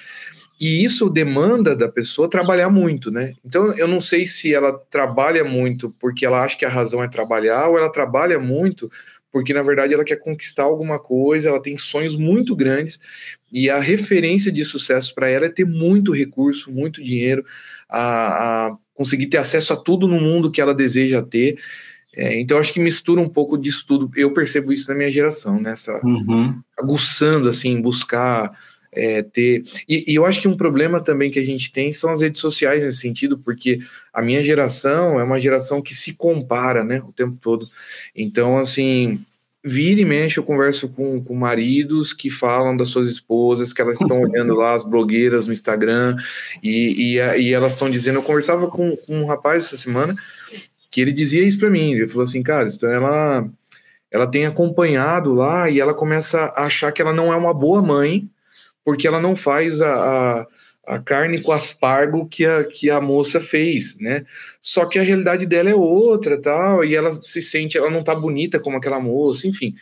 E 0.60 0.84
isso 0.84 1.08
demanda 1.08 1.76
da 1.76 1.88
pessoa 1.88 2.28
trabalhar 2.28 2.72
muito, 2.72 3.12
né? 3.12 3.36
Então 3.46 3.78
eu 3.78 3.88
não 3.88 4.02
sei 4.02 4.26
se 4.26 4.56
ela 4.56 4.74
trabalha 4.90 5.44
muito 5.44 5.96
porque 6.00 6.26
ela 6.26 6.44
acha 6.44 6.58
que 6.58 6.66
a 6.66 6.70
razão 6.70 7.04
é 7.04 7.08
trabalhar, 7.08 7.68
ou 7.68 7.78
ela 7.78 7.92
trabalha 7.92 8.40
muito 8.40 8.90
porque 9.32 9.54
na 9.54 9.62
verdade 9.62 9.94
ela 9.94 10.04
quer 10.04 10.16
conquistar 10.16 10.64
alguma 10.64 10.98
coisa, 10.98 11.50
ela 11.50 11.62
tem 11.62 11.78
sonhos 11.78 12.16
muito 12.16 12.56
grandes 12.56 13.00
e 13.52 13.70
a 13.70 13.80
referência 13.80 14.52
de 14.52 14.66
sucesso 14.66 15.14
para 15.14 15.30
ela 15.30 15.46
é 15.46 15.50
ter 15.50 15.66
muito 15.66 16.12
recurso, 16.12 16.72
muito 16.72 17.04
dinheiro, 17.04 17.46
a, 17.90 18.68
a, 18.68 18.78
conseguir 18.94 19.28
ter 19.28 19.38
acesso 19.38 19.74
a 19.74 19.78
tudo 19.78 20.08
no 20.08 20.20
mundo 20.20 20.52
que 20.52 20.62
ela 20.62 20.74
deseja 20.74 21.22
ter. 21.22 21.58
É, 22.16 22.40
então 22.40 22.58
acho 22.58 22.74
que 22.74 22.80
mistura 22.80 23.22
um 23.22 23.30
pouco 23.30 23.58
disso 23.58 23.86
tudo. 23.88 24.10
Eu 24.16 24.34
percebo 24.34 24.74
isso 24.74 24.90
na 24.90 24.98
minha 24.98 25.12
geração, 25.12 25.60
nessa 25.62 26.02
uhum. 26.04 26.60
aguçando 26.78 27.48
assim, 27.48 27.80
buscar 27.82 28.52
é, 28.94 29.22
ter. 29.22 29.64
E, 29.88 30.12
e, 30.12 30.16
eu 30.16 30.26
acho 30.26 30.42
que 30.42 30.48
um 30.48 30.58
problema 30.58 31.00
também 31.00 31.30
que 31.30 31.38
a 31.38 31.46
gente 31.46 31.72
tem 31.72 31.94
são 31.94 32.12
as 32.12 32.22
redes 32.22 32.42
sociais 32.42 32.84
nesse 32.84 32.98
sentido, 32.98 33.38
porque 33.38 33.80
a 34.12 34.22
minha 34.22 34.42
geração 34.42 35.20
é 35.20 35.24
uma 35.24 35.40
geração 35.40 35.82
que 35.82 35.94
se 35.94 36.16
compara, 36.16 36.84
né, 36.84 37.02
o 37.08 37.14
tempo 37.14 37.38
todo. 37.40 37.70
Então, 38.16 38.58
assim, 38.58 39.20
vira 39.68 40.02
e 40.02 40.06
mexe, 40.06 40.40
eu 40.40 40.44
converso 40.44 40.88
com, 40.90 41.22
com 41.24 41.36
maridos 41.36 42.14
que 42.14 42.30
falam 42.30 42.76
das 42.76 42.90
suas 42.90 43.08
esposas, 43.08 43.74
que 43.74 43.82
elas 43.82 44.00
estão 44.00 44.22
olhando 44.22 44.54
lá 44.56 44.74
as 44.74 44.84
blogueiras 44.84 45.46
no 45.46 45.54
Instagram, 45.54 46.16
e, 46.64 47.16
e, 47.18 47.42
e 47.42 47.54
elas 47.54 47.74
estão 47.74 47.90
dizendo. 47.90 48.20
Eu 48.20 48.24
conversava 48.24 48.68
com, 48.68 48.96
com 48.96 49.22
um 49.22 49.26
rapaz 49.26 49.66
essa 49.66 49.78
semana 49.78 50.16
que 50.90 51.02
ele 51.02 51.12
dizia 51.12 51.44
isso 51.44 51.60
para 51.60 51.70
mim. 51.70 51.94
Ele 51.94 52.08
falou 52.08 52.24
assim, 52.24 52.42
cara, 52.42 52.68
então 52.68 52.90
ela. 52.90 53.48
Ela 54.10 54.26
tem 54.26 54.46
acompanhado 54.46 55.34
lá 55.34 55.70
e 55.70 55.82
ela 55.82 55.94
começa 55.94 56.40
a 56.40 56.64
achar 56.64 56.94
que 56.94 57.02
ela 57.02 57.12
não 57.12 57.34
é 57.34 57.36
uma 57.36 57.54
boa 57.54 57.82
mãe 57.82 58.26
porque 58.88 59.06
ela 59.06 59.20
não 59.20 59.36
faz 59.36 59.82
a, 59.82 59.94
a, 59.94 60.48
a, 60.88 61.00
carne 61.00 61.42
com 61.42 61.52
aspargo 61.52 62.28
que 62.28 62.46
a, 62.46 62.64
que 62.64 62.90
a 62.90 63.02
moça 63.02 63.40
fez, 63.42 63.98
né? 64.00 64.26
Só 64.62 64.86
que 64.86 64.98
a 64.98 65.04
realidade 65.04 65.46
dela 65.46 65.70
é 65.70 65.76
outra, 65.76 66.42
tal, 66.42 66.84
e 66.84 66.96
ela 66.96 67.12
se 67.12 67.42
sente, 67.42 67.78
ela 67.78 67.92
não 67.92 68.04
tá 68.04 68.16
bonita 68.16 68.60
como 68.60 68.78
aquela 68.78 69.00
moça, 69.00 69.48
enfim. 69.48 69.76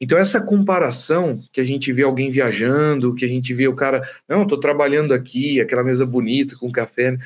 Então 0.00 0.18
essa 0.18 0.44
comparação 0.44 1.40
que 1.52 1.60
a 1.60 1.64
gente 1.64 1.92
vê 1.92 2.02
alguém 2.02 2.30
viajando, 2.30 3.14
que 3.14 3.24
a 3.24 3.28
gente 3.28 3.52
vê 3.54 3.68
o 3.68 3.74
cara, 3.74 4.02
não, 4.28 4.46
tô 4.46 4.58
trabalhando 4.58 5.12
aqui, 5.12 5.60
aquela 5.60 5.84
mesa 5.84 6.04
bonita 6.04 6.56
com 6.56 6.72
café, 6.72 7.12
né? 7.12 7.18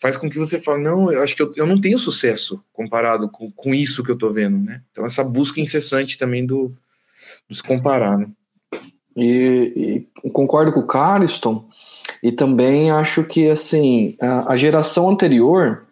faz 0.00 0.16
com 0.16 0.30
que 0.30 0.38
você 0.38 0.58
fale, 0.58 0.82
não, 0.82 1.12
eu 1.12 1.22
acho 1.22 1.36
que 1.36 1.42
eu, 1.42 1.52
eu 1.54 1.66
não 1.66 1.78
tenho 1.78 1.98
sucesso 1.98 2.64
comparado 2.72 3.28
com, 3.28 3.50
com 3.52 3.74
isso 3.74 4.02
que 4.02 4.10
eu 4.10 4.16
tô 4.16 4.30
vendo, 4.30 4.58
né? 4.58 4.82
Então 4.90 5.04
essa 5.04 5.22
busca 5.22 5.60
incessante 5.60 6.16
também 6.16 6.46
do, 6.46 6.74
do 7.48 7.54
se 7.54 7.62
comparar, 7.62 8.16
né? 8.16 8.26
E, 9.14 10.06
e 10.24 10.30
concordo 10.30 10.72
com 10.72 10.80
o 10.80 10.86
Cariston, 10.86 11.68
e 12.22 12.30
também 12.32 12.90
acho 12.90 13.24
que 13.24 13.48
assim 13.48 14.16
a, 14.20 14.52
a 14.52 14.56
geração 14.56 15.08
anterior, 15.08 15.82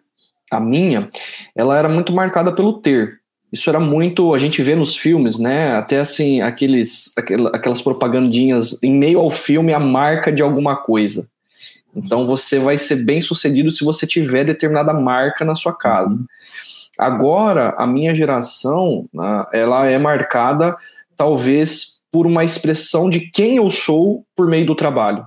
a 0.51 0.59
minha, 0.59 1.09
ela 1.55 1.77
era 1.77 1.89
muito 1.89 2.13
marcada 2.13 2.51
pelo 2.51 2.73
ter. 2.81 3.19
Isso 3.51 3.67
era 3.69 3.79
muito, 3.79 4.33
a 4.33 4.39
gente 4.39 4.61
vê 4.61 4.75
nos 4.75 4.95
filmes, 4.95 5.39
né? 5.39 5.75
Até 5.75 5.99
assim, 5.99 6.39
aqueles, 6.39 7.11
aquelas 7.51 7.81
propagandinhas 7.81 8.81
em 8.83 8.93
meio 8.93 9.19
ao 9.19 9.31
filme, 9.31 9.73
a 9.73 9.79
marca 9.79 10.31
de 10.31 10.43
alguma 10.43 10.75
coisa. 10.75 11.27
Então 11.95 12.25
você 12.25 12.59
vai 12.59 12.77
ser 12.77 12.97
bem 12.97 13.19
sucedido 13.19 13.71
se 13.71 13.83
você 13.83 14.05
tiver 14.05 14.43
determinada 14.43 14.93
marca 14.93 15.43
na 15.43 15.55
sua 15.55 15.75
casa. 15.75 16.15
Agora, 16.97 17.73
a 17.77 17.87
minha 17.87 18.13
geração, 18.13 19.07
né, 19.11 19.45
ela 19.53 19.87
é 19.87 19.97
marcada 19.97 20.77
talvez 21.17 21.99
por 22.11 22.27
uma 22.27 22.43
expressão 22.43 23.09
de 23.09 23.31
quem 23.31 23.57
eu 23.57 23.69
sou 23.69 24.25
por 24.35 24.47
meio 24.47 24.65
do 24.65 24.75
trabalho. 24.75 25.25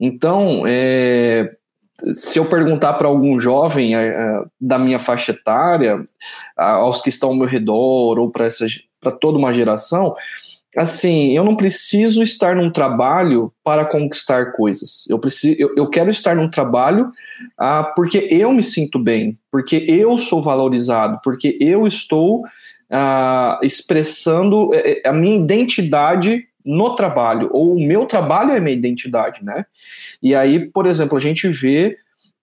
Então, 0.00 0.62
é, 0.66 1.52
se 2.12 2.38
eu 2.38 2.44
perguntar 2.44 2.94
para 2.94 3.08
algum 3.08 3.38
jovem 3.40 3.96
é, 3.96 4.42
da 4.60 4.78
minha 4.78 4.98
faixa 4.98 5.32
etária, 5.32 6.04
aos 6.56 7.02
que 7.02 7.08
estão 7.08 7.30
ao 7.30 7.34
meu 7.34 7.46
redor, 7.46 8.18
ou 8.18 8.30
para 8.30 9.12
toda 9.20 9.38
uma 9.38 9.52
geração, 9.52 10.14
assim, 10.76 11.36
eu 11.36 11.42
não 11.42 11.56
preciso 11.56 12.22
estar 12.22 12.54
num 12.54 12.70
trabalho 12.70 13.52
para 13.64 13.84
conquistar 13.84 14.52
coisas. 14.52 15.06
Eu, 15.08 15.18
preciso, 15.18 15.56
eu, 15.58 15.74
eu 15.76 15.88
quero 15.88 16.10
estar 16.10 16.36
num 16.36 16.48
trabalho 16.48 17.10
ah, 17.56 17.82
porque 17.96 18.28
eu 18.30 18.52
me 18.52 18.62
sinto 18.62 18.98
bem, 18.98 19.38
porque 19.50 19.84
eu 19.88 20.16
sou 20.18 20.42
valorizado, 20.42 21.20
porque 21.24 21.56
eu 21.60 21.86
estou 21.86 22.42
uh, 22.42 23.58
expressando 23.62 24.72
é, 24.74 25.02
é, 25.04 25.08
a 25.08 25.12
minha 25.12 25.36
identidade 25.36 26.46
no 26.68 26.94
trabalho, 26.94 27.48
ou 27.50 27.74
o 27.74 27.80
meu 27.80 28.04
trabalho 28.04 28.52
é 28.52 28.60
minha 28.60 28.76
identidade, 28.76 29.42
né? 29.42 29.64
E 30.22 30.34
aí, 30.34 30.68
por 30.68 30.84
exemplo, 30.84 31.16
a 31.16 31.20
gente 31.20 31.48
vê 31.48 31.96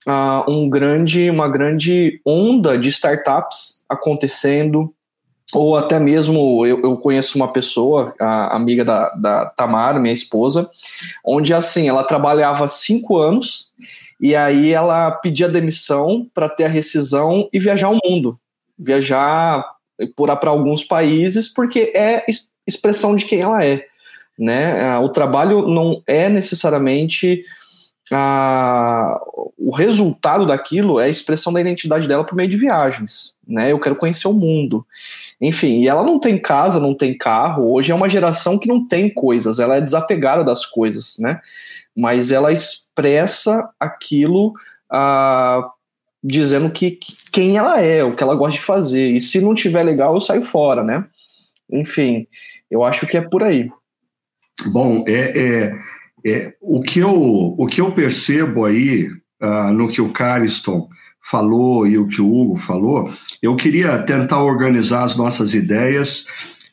uh, 0.08 0.50
um 0.50 0.68
grande, 0.68 1.30
uma 1.30 1.48
grande 1.48 2.20
onda 2.26 2.76
de 2.76 2.90
startups 2.90 3.84
acontecendo, 3.88 4.92
ou 5.54 5.78
até 5.78 6.00
mesmo 6.00 6.66
eu, 6.66 6.82
eu 6.82 6.98
conheço 6.98 7.38
uma 7.38 7.54
pessoa, 7.54 8.16
a 8.20 8.56
amiga 8.56 8.84
da, 8.84 9.10
da 9.10 9.46
Tamara, 9.46 10.00
minha 10.00 10.14
esposa, 10.14 10.68
onde 11.24 11.54
assim, 11.54 11.88
ela 11.88 12.04
trabalhava 12.04 12.68
cinco 12.68 13.18
anos 13.18 13.72
e 14.20 14.36
aí 14.36 14.74
ela 14.74 15.12
pedia 15.12 15.48
demissão 15.48 16.26
para 16.34 16.50
ter 16.50 16.64
a 16.64 16.70
rescisão 16.70 17.48
e 17.54 17.60
viajar 17.60 17.90
o 17.90 18.00
mundo. 18.04 18.40
Viajar 18.78 19.64
para 20.40 20.50
alguns 20.50 20.84
países, 20.84 21.48
porque 21.48 21.94
é 21.96 22.26
expressão 22.68 23.16
de 23.16 23.26
quem 23.26 23.42
ela 23.42 23.64
é. 23.64 23.86
Né? 24.38 24.82
Ah, 24.82 25.00
o 25.00 25.10
trabalho 25.10 25.68
não 25.68 26.02
é 26.06 26.30
necessariamente 26.30 27.44
a, 28.12 29.20
o 29.58 29.72
resultado 29.72 30.46
daquilo 30.46 31.00
é 31.00 31.06
a 31.06 31.10
expressão 31.10 31.52
da 31.52 31.62
identidade 31.62 32.08
dela 32.08 32.24
por 32.24 32.36
meio 32.36 32.50
de 32.50 32.58
viagens. 32.58 33.36
Né? 33.48 33.72
Eu 33.72 33.80
quero 33.80 33.96
conhecer 33.96 34.28
o 34.28 34.34
mundo. 34.34 34.86
Enfim, 35.42 35.82
e 35.82 35.88
ela 35.88 36.04
não 36.04 36.20
tem 36.20 36.38
casa, 36.38 36.80
não 36.80 36.94
tem 36.94 37.18
carro. 37.18 37.72
Hoje 37.72 37.92
é 37.92 37.96
uma 37.96 38.10
geração 38.10 38.60
que 38.60 38.68
não 38.68 38.88
tem 38.88 39.10
coisas, 39.10 39.60
ela 39.60 39.78
é 39.78 39.82
desapegada 39.82 40.44
das 40.44 40.66
coisas, 40.66 41.18
né? 41.20 41.42
Mas 41.96 42.32
ela 42.32 42.52
expressa 42.52 43.70
aquilo 43.80 44.54
uh, 44.92 45.70
dizendo 46.24 46.70
que, 46.70 47.00
quem 47.32 47.58
ela 47.58 47.82
é, 47.82 48.04
o 48.04 48.12
que 48.12 48.22
ela 48.22 48.36
gosta 48.36 48.60
de 48.60 48.66
fazer. 48.66 49.12
E 49.12 49.20
se 49.20 49.40
não 49.40 49.56
tiver 49.56 49.84
legal, 49.84 50.14
eu 50.14 50.22
saio 50.22 50.42
fora, 50.42 50.84
né? 50.84 51.06
Enfim, 51.72 52.28
eu 52.70 52.84
acho 52.84 53.08
que 53.08 53.18
é 53.18 53.22
por 53.22 53.44
aí. 53.44 53.70
Bom, 54.68 55.04
é, 55.08 55.38
é, 55.38 55.76
é 56.26 56.54
o, 56.62 56.82
que 56.82 57.00
eu, 57.00 57.14
o 57.14 57.68
que 57.68 57.82
eu 57.82 57.92
percebo 57.92 58.66
aí 58.66 59.10
uh, 59.42 59.74
no 59.74 59.90
que 59.90 60.02
o 60.02 60.12
Cariston 60.12 60.88
falou 61.22 61.88
e 61.88 61.98
o 61.98 62.08
que 62.08 62.22
o 62.22 62.32
Hugo 62.32 62.56
falou, 62.56 63.12
eu 63.42 63.56
queria 63.56 63.98
tentar 64.04 64.44
organizar 64.44 65.04
as 65.04 65.16
nossas 65.16 65.54
ideias 65.54 66.28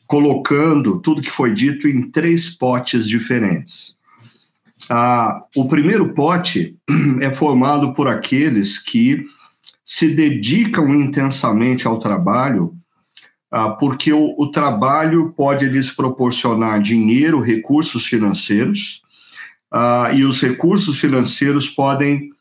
colocando 0.05 0.99
tudo 0.99 1.21
que 1.21 1.31
foi 1.31 1.53
dito 1.53 1.87
em 1.87 2.09
três 2.11 2.49
potes 2.49 3.07
diferentes. 3.07 3.97
Ah, 4.89 5.43
o 5.55 5.67
primeiro 5.67 6.13
pote 6.13 6.77
é 7.21 7.31
formado 7.33 7.93
por 7.93 8.07
aqueles 8.07 8.77
que 8.77 9.25
se 9.83 10.13
dedicam 10.13 10.93
intensamente 10.93 11.87
ao 11.87 11.99
trabalho 11.99 12.75
porque 13.79 14.11
o, 14.11 14.33
o, 14.35 14.49
trabalho 14.49 15.31
pode 15.37 15.67
lhes 15.67 15.91
proporcionar 15.91 16.81
dinheiro, 16.81 17.39
recursos 17.39 18.07
financeiros, 18.07 19.01
ah, 19.71 20.09
e 20.11 20.23
os 20.23 20.41
recursos 20.41 20.99
financeiros 20.99 21.69
podem, 21.69 22.31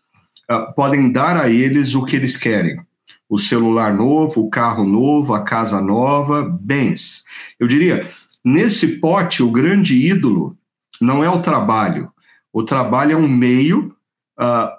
ah, 0.49 0.73
podem 0.75 1.12
dar 1.12 1.37
a 1.37 1.50
eles 1.50 1.95
o 1.95 2.02
que 2.04 2.16
eles 2.16 2.38
querem. 2.38 2.81
O 3.28 3.38
celular 3.38 3.92
novo, 3.92 4.40
o 4.40 4.50
carro 4.50 4.87
novo, 4.87 5.35
a 5.35 5.42
casa 5.45 5.83
nova, 5.83 6.42
bens. 6.61 7.25
Eu 7.61 7.66
diria, 7.66 8.11
nesse 8.42 8.99
pote, 8.99 9.42
o 9.42 9.50
grande 9.50 9.95
ídolo 9.95 10.57
não 10.99 11.23
é 11.23 11.28
o 11.28 11.42
trabalho. 11.42 12.11
O 12.50 12.62
trabalho 12.62 13.12
é 13.12 13.16
um 13.16 13.28
meio 13.28 13.95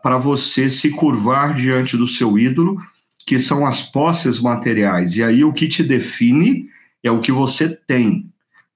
para 0.01 0.17
você 0.17 0.69
se 0.69 0.89
curvar 0.89 1.53
diante 1.53 1.95
do 1.95 2.07
seu 2.07 2.37
ídolo 2.37 2.77
que 3.25 3.39
são 3.39 3.65
as 3.65 3.81
posses 3.81 4.39
materiais. 4.39 5.17
E 5.17 5.23
aí 5.23 5.43
o 5.43 5.53
que 5.53 5.67
te 5.67 5.83
define 5.83 6.67
é 7.03 7.11
o 7.11 7.21
que 7.21 7.31
você 7.31 7.69
tem, 7.69 8.29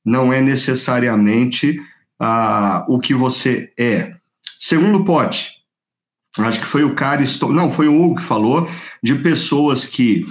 não 0.04 0.32
é 0.32 0.42
necessariamente 0.42 1.80
ah, 2.20 2.86
o 2.88 3.00
que 3.00 3.14
você 3.14 3.72
é. 3.78 4.16
Segundo 4.60 5.04
pote, 5.04 5.52
acho 6.40 6.60
que 6.60 6.66
foi 6.66 6.84
o 6.84 6.96
cara, 6.96 7.24
não, 7.50 7.72
foi 7.72 7.88
o 7.88 7.96
Hugo 7.96 8.16
que 8.16 8.24
falou, 8.24 8.70
de 9.02 9.16
pessoas 9.16 9.86
que 9.86 10.26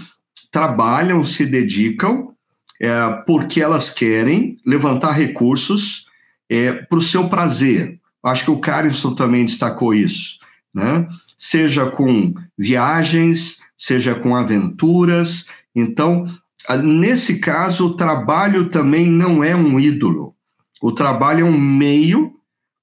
trabalham, 0.51 1.25
se 1.25 1.47
dedicam, 1.47 2.35
é, 2.81 3.09
porque 3.27 3.63
elas 3.63 3.91
querem 3.91 4.59
levantar 4.65 5.13
recursos 5.13 6.07
é, 6.49 6.73
para 6.73 6.99
o 6.99 7.03
seu 7.03 7.29
prazer. 7.29 7.99
Acho 8.23 8.45
que 8.45 8.51
o 8.51 8.59
Cariston 8.59 9.15
também 9.15 9.45
destacou 9.45 9.95
isso, 9.95 10.39
né? 10.75 11.09
Seja 11.39 11.87
com 11.87 12.35
viagens, 12.59 13.61
seja 13.76 14.14
com 14.14 14.35
aventuras. 14.35 15.49
Então, 15.75 16.26
nesse 16.83 17.38
caso, 17.38 17.87
o 17.87 17.97
trabalho 17.97 18.68
também 18.68 19.06
não 19.06 19.45
é 19.45 19.54
um 19.54 19.78
ídolo. 19.78 20.35
O 20.80 20.92
trabalho 20.92 21.47
é 21.47 21.49
um 21.49 21.59
meio 21.59 22.35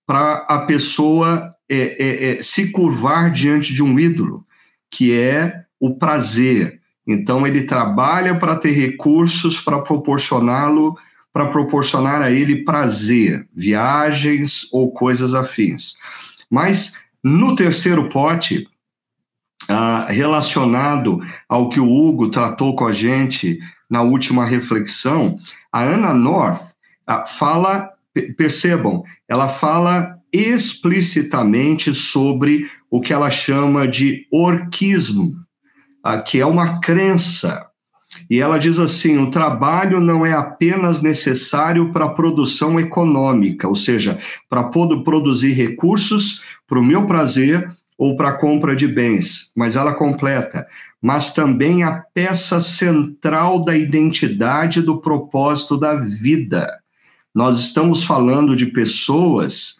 para 0.05 0.45
a 0.47 0.59
pessoa 0.59 1.55
é, 1.69 1.75
é, 1.75 2.31
é, 2.31 2.41
se 2.41 2.71
curvar 2.71 3.31
diante 3.31 3.73
de 3.73 3.81
um 3.81 3.97
ídolo, 3.97 4.45
que 4.91 5.17
é 5.17 5.63
o 5.79 5.97
prazer. 5.97 6.79
Então, 7.07 7.45
ele 7.45 7.63
trabalha 7.63 8.37
para 8.37 8.55
ter 8.55 8.71
recursos 8.71 9.59
para 9.59 9.81
proporcioná-lo, 9.81 10.95
para 11.31 11.47
proporcionar 11.47 12.21
a 12.21 12.31
ele 12.31 12.63
prazer, 12.63 13.47
viagens 13.53 14.67
ou 14.71 14.91
coisas 14.91 15.33
afins. 15.33 15.95
Mas 16.49 16.95
no 17.23 17.55
terceiro 17.55 18.07
pote, 18.07 18.67
ah, 19.67 20.05
relacionado 20.09 21.21
ao 21.47 21.69
que 21.69 21.79
o 21.79 21.89
Hugo 21.89 22.29
tratou 22.29 22.75
com 22.75 22.85
a 22.85 22.91
gente 22.91 23.59
na 23.89 24.01
última 24.01 24.45
reflexão, 24.45 25.37
a 25.71 25.81
Ana 25.81 26.13
North 26.13 26.75
ah, 27.05 27.25
fala, 27.25 27.89
percebam, 28.37 29.03
ela 29.27 29.47
fala 29.47 30.17
explicitamente 30.31 31.93
sobre 31.93 32.69
o 32.89 32.99
que 32.99 33.13
ela 33.13 33.29
chama 33.29 33.87
de 33.87 34.27
orquismo, 34.31 35.33
ah, 36.03 36.17
que 36.17 36.39
é 36.39 36.45
uma 36.45 36.79
crença. 36.79 37.67
E 38.29 38.39
ela 38.39 38.57
diz 38.57 38.79
assim: 38.79 39.17
o 39.17 39.31
trabalho 39.31 39.99
não 39.99 40.25
é 40.25 40.33
apenas 40.33 41.01
necessário 41.01 41.91
para 41.91 42.05
a 42.05 42.09
produção 42.09 42.79
econômica, 42.79 43.67
ou 43.67 43.75
seja, 43.75 44.17
para 44.49 44.63
produzir 44.63 45.53
recursos 45.53 46.41
para 46.67 46.79
o 46.79 46.83
meu 46.83 47.05
prazer 47.05 47.71
ou 47.97 48.15
para 48.15 48.33
compra 48.33 48.75
de 48.75 48.87
bens, 48.87 49.51
mas 49.55 49.75
ela 49.75 49.93
completa, 49.93 50.67
mas 51.01 51.33
também 51.33 51.83
a 51.83 52.03
peça 52.13 52.61
central 52.61 53.63
da 53.63 53.77
identidade 53.77 54.81
do 54.81 54.99
propósito 54.99 55.77
da 55.77 55.95
vida. 55.95 56.79
Nós 57.33 57.59
estamos 57.59 58.03
falando 58.03 58.55
de 58.55 58.67
pessoas 58.67 59.75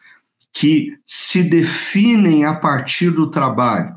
que 0.52 0.97
se 1.06 1.43
definem 1.43 2.45
a 2.45 2.56
partir 2.56 3.10
do 3.10 3.30
trabalho. 3.30 3.95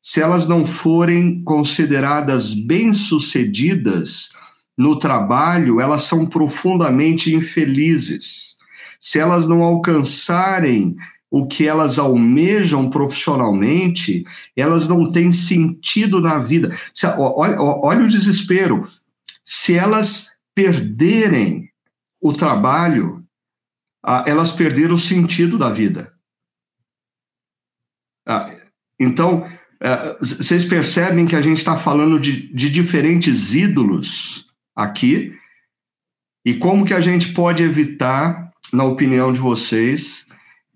Se 0.00 0.20
elas 0.20 0.46
não 0.46 0.64
forem 0.64 1.42
consideradas 1.42 2.54
bem-sucedidas 2.54 4.30
no 4.76 4.96
trabalho, 4.96 5.80
elas 5.80 6.02
são 6.02 6.24
profundamente 6.24 7.34
infelizes. 7.34 8.56
Se 9.00 9.18
elas 9.18 9.48
não 9.48 9.62
alcançarem 9.62 10.96
o 11.30 11.46
que 11.46 11.66
elas 11.66 11.98
almejam 11.98 12.88
profissionalmente, 12.88 14.24
elas 14.56 14.88
não 14.88 15.10
têm 15.10 15.30
sentido 15.30 16.20
na 16.20 16.38
vida. 16.38 16.76
Se, 16.92 17.06
olha, 17.06 17.60
olha 17.60 18.04
o 18.04 18.08
desespero. 18.08 18.88
Se 19.44 19.74
elas 19.74 20.28
perderem 20.54 21.70
o 22.20 22.32
trabalho, 22.32 23.24
elas 24.26 24.50
perderam 24.50 24.94
o 24.94 24.98
sentido 24.98 25.58
da 25.58 25.70
vida. 25.70 26.12
Então, 28.98 29.46
é, 29.80 30.18
vocês 30.18 30.64
percebem 30.64 31.26
que 31.26 31.36
a 31.36 31.40
gente 31.40 31.58
está 31.58 31.76
falando 31.76 32.18
de, 32.18 32.52
de 32.52 32.68
diferentes 32.68 33.54
ídolos 33.54 34.46
aqui, 34.74 35.34
e 36.44 36.54
como 36.54 36.84
que 36.84 36.94
a 36.94 37.00
gente 37.00 37.32
pode 37.32 37.62
evitar, 37.62 38.50
na 38.72 38.84
opinião 38.84 39.32
de 39.32 39.38
vocês, 39.38 40.26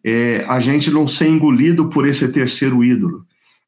é, 0.04 0.44
a 0.48 0.58
gente 0.60 0.90
não 0.90 1.06
ser 1.06 1.28
engolido 1.28 1.88
por 1.88 2.06
esse 2.06 2.26
terceiro 2.28 2.82
ídolo, 2.82 3.24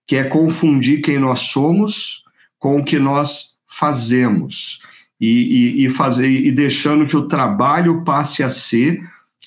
que 0.06 0.16
é 0.16 0.24
confundir 0.24 1.00
quem 1.00 1.18
nós 1.18 1.40
somos 1.40 2.22
com 2.58 2.78
o 2.78 2.84
que 2.84 2.98
nós 2.98 3.58
fazemos 3.66 4.80
e, 5.20 5.82
e, 5.82 5.86
e 5.86 5.90
fazer 5.90 6.28
e 6.28 6.50
deixando 6.50 7.06
que 7.06 7.16
o 7.16 7.28
trabalho 7.28 8.04
passe 8.04 8.42
a 8.42 8.50
ser 8.50 9.00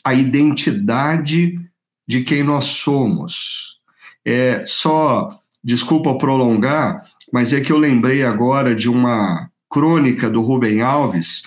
a 0.04 0.14
identidade 0.14 1.60
de 2.08 2.24
quem 2.24 2.44
nós 2.44 2.66
somos. 2.66 3.78
É, 4.26 4.64
só, 4.66 5.40
desculpa 5.64 6.18
prolongar, 6.18 7.04
mas 7.32 7.54
é 7.54 7.62
que 7.62 7.72
eu 7.72 7.78
lembrei 7.78 8.24
agora 8.24 8.74
de 8.74 8.90
uma 8.90 9.50
crônica 9.70 10.30
do 10.30 10.42
Rubem 10.42 10.82
Alves, 10.82 11.44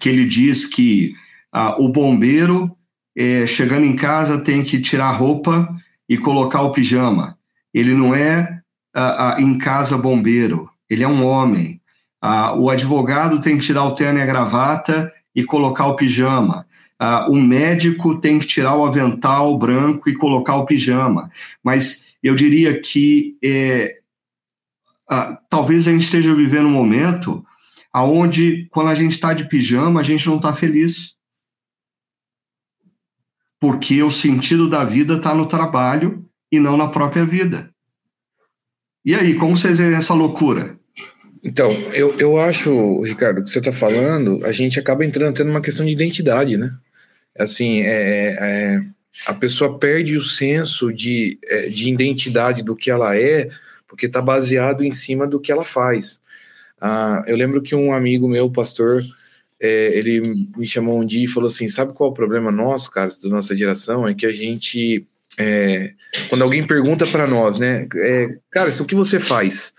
que 0.00 0.08
ele 0.08 0.24
diz 0.24 0.64
que 0.64 1.14
ah, 1.52 1.76
o 1.78 1.88
bombeiro 1.88 2.74
é, 3.16 3.46
chegando 3.46 3.84
em 3.84 3.94
casa 3.96 4.38
tem 4.38 4.62
que 4.62 4.80
tirar 4.80 5.06
a 5.06 5.16
roupa 5.16 5.68
e 6.08 6.18
colocar 6.18 6.62
o 6.62 6.72
pijama. 6.72 7.38
Ele 7.72 7.94
não 7.94 8.14
é 8.14 8.60
em 9.38 9.58
casa 9.58 9.98
bombeiro, 9.98 10.70
ele 10.88 11.02
é 11.02 11.08
um 11.08 11.24
homem. 11.24 11.80
o 12.56 12.70
advogado 12.70 13.40
tem 13.40 13.58
que 13.58 13.64
tirar 13.64 13.84
o 13.84 13.92
terno 13.92 14.18
e 14.18 14.22
a 14.22 14.26
gravata 14.26 15.12
e 15.34 15.42
colocar 15.42 15.86
o 15.86 15.96
pijama. 15.96 16.66
o 17.28 17.36
médico 17.36 18.20
tem 18.20 18.38
que 18.38 18.46
tirar 18.46 18.76
o 18.76 18.84
avental 18.84 19.58
branco 19.58 20.08
e 20.08 20.14
colocar 20.14 20.56
o 20.56 20.66
pijama. 20.66 21.28
Mas 21.62 22.04
eu 22.22 22.34
diria 22.34 22.80
que 22.80 23.36
é, 23.42 23.94
talvez 25.50 25.86
a 25.86 25.90
gente 25.90 26.04
esteja 26.04 26.34
vivendo 26.34 26.66
um 26.66 26.72
momento 26.72 27.44
aonde 27.92 28.66
quando 28.70 28.88
a 28.88 28.94
gente 28.94 29.12
está 29.12 29.32
de 29.34 29.44
pijama 29.48 30.00
a 30.00 30.02
gente 30.02 30.26
não 30.26 30.36
está 30.36 30.52
feliz 30.52 31.14
porque 33.64 34.02
o 34.02 34.10
sentido 34.10 34.68
da 34.68 34.84
vida 34.84 35.14
está 35.14 35.34
no 35.34 35.46
trabalho 35.46 36.22
e 36.52 36.60
não 36.60 36.76
na 36.76 36.88
própria 36.88 37.24
vida. 37.24 37.70
E 39.02 39.14
aí, 39.14 39.36
como 39.36 39.56
vocês 39.56 39.78
veem 39.78 39.94
essa 39.94 40.12
loucura? 40.12 40.78
Então, 41.42 41.72
eu, 41.94 42.14
eu 42.18 42.38
acho, 42.38 43.00
Ricardo, 43.00 43.42
que 43.42 43.48
você 43.48 43.60
está 43.60 43.72
falando, 43.72 44.44
a 44.44 44.52
gente 44.52 44.78
acaba 44.78 45.02
entrando 45.02 45.34
tendo 45.34 45.48
uma 45.48 45.62
questão 45.62 45.86
de 45.86 45.92
identidade, 45.92 46.58
né? 46.58 46.74
Assim, 47.38 47.80
é, 47.80 47.86
é, 47.86 48.36
é, 48.38 48.82
a 49.26 49.32
pessoa 49.32 49.78
perde 49.78 50.14
o 50.14 50.22
senso 50.22 50.92
de, 50.92 51.38
é, 51.44 51.70
de 51.70 51.90
identidade 51.90 52.62
do 52.62 52.76
que 52.76 52.90
ela 52.90 53.16
é, 53.16 53.48
porque 53.88 54.04
está 54.04 54.20
baseado 54.20 54.84
em 54.84 54.92
cima 54.92 55.26
do 55.26 55.40
que 55.40 55.50
ela 55.50 55.64
faz. 55.64 56.20
Ah, 56.78 57.24
eu 57.26 57.34
lembro 57.34 57.62
que 57.62 57.74
um 57.74 57.94
amigo 57.94 58.28
meu, 58.28 58.50
pastor, 58.50 59.02
é, 59.60 59.96
ele 59.96 60.20
me 60.56 60.66
chamou 60.66 61.00
um 61.00 61.06
dia 61.06 61.24
e 61.24 61.28
falou 61.28 61.48
assim: 61.48 61.68
sabe 61.68 61.92
qual 61.92 62.10
é 62.10 62.12
o 62.12 62.14
problema 62.14 62.50
nosso, 62.50 62.90
cara, 62.90 63.08
da 63.22 63.28
nossa 63.28 63.56
geração? 63.56 64.06
É 64.06 64.14
que 64.14 64.26
a 64.26 64.32
gente. 64.32 65.06
É, 65.38 65.92
quando 66.28 66.42
alguém 66.42 66.64
pergunta 66.64 67.06
para 67.06 67.26
nós, 67.26 67.58
né, 67.58 67.88
é, 67.96 68.28
cara, 68.50 68.70
o 68.70 68.84
que 68.84 68.94
você 68.94 69.18
faz? 69.18 69.74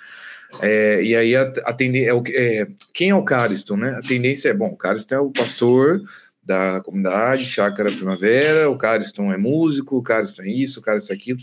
É, 0.61 1.01
e 1.03 1.15
aí 1.15 1.35
a, 1.35 1.43
a 1.65 1.73
tendência 1.73 2.11
é, 2.11 2.61
é, 2.61 2.67
quem 2.93 3.09
é 3.09 3.15
o 3.15 3.23
Cariston, 3.23 3.77
né? 3.77 3.95
A 3.97 4.01
tendência 4.01 4.49
é 4.49 4.53
bom, 4.53 4.67
o 4.67 4.77
Cariston 4.77 5.15
é 5.15 5.19
o 5.19 5.31
pastor 5.31 6.01
da 6.43 6.79
comunidade 6.81 7.45
Chácara 7.45 7.91
Primavera, 7.91 8.69
o 8.69 8.77
Cariston 8.77 9.33
é 9.33 9.38
músico, 9.38 9.97
o 9.97 10.03
Cariston 10.03 10.43
é 10.43 10.49
isso, 10.49 10.79
o 10.79 10.83
Cariston 10.83 11.13
é 11.13 11.15
aquilo. 11.15 11.39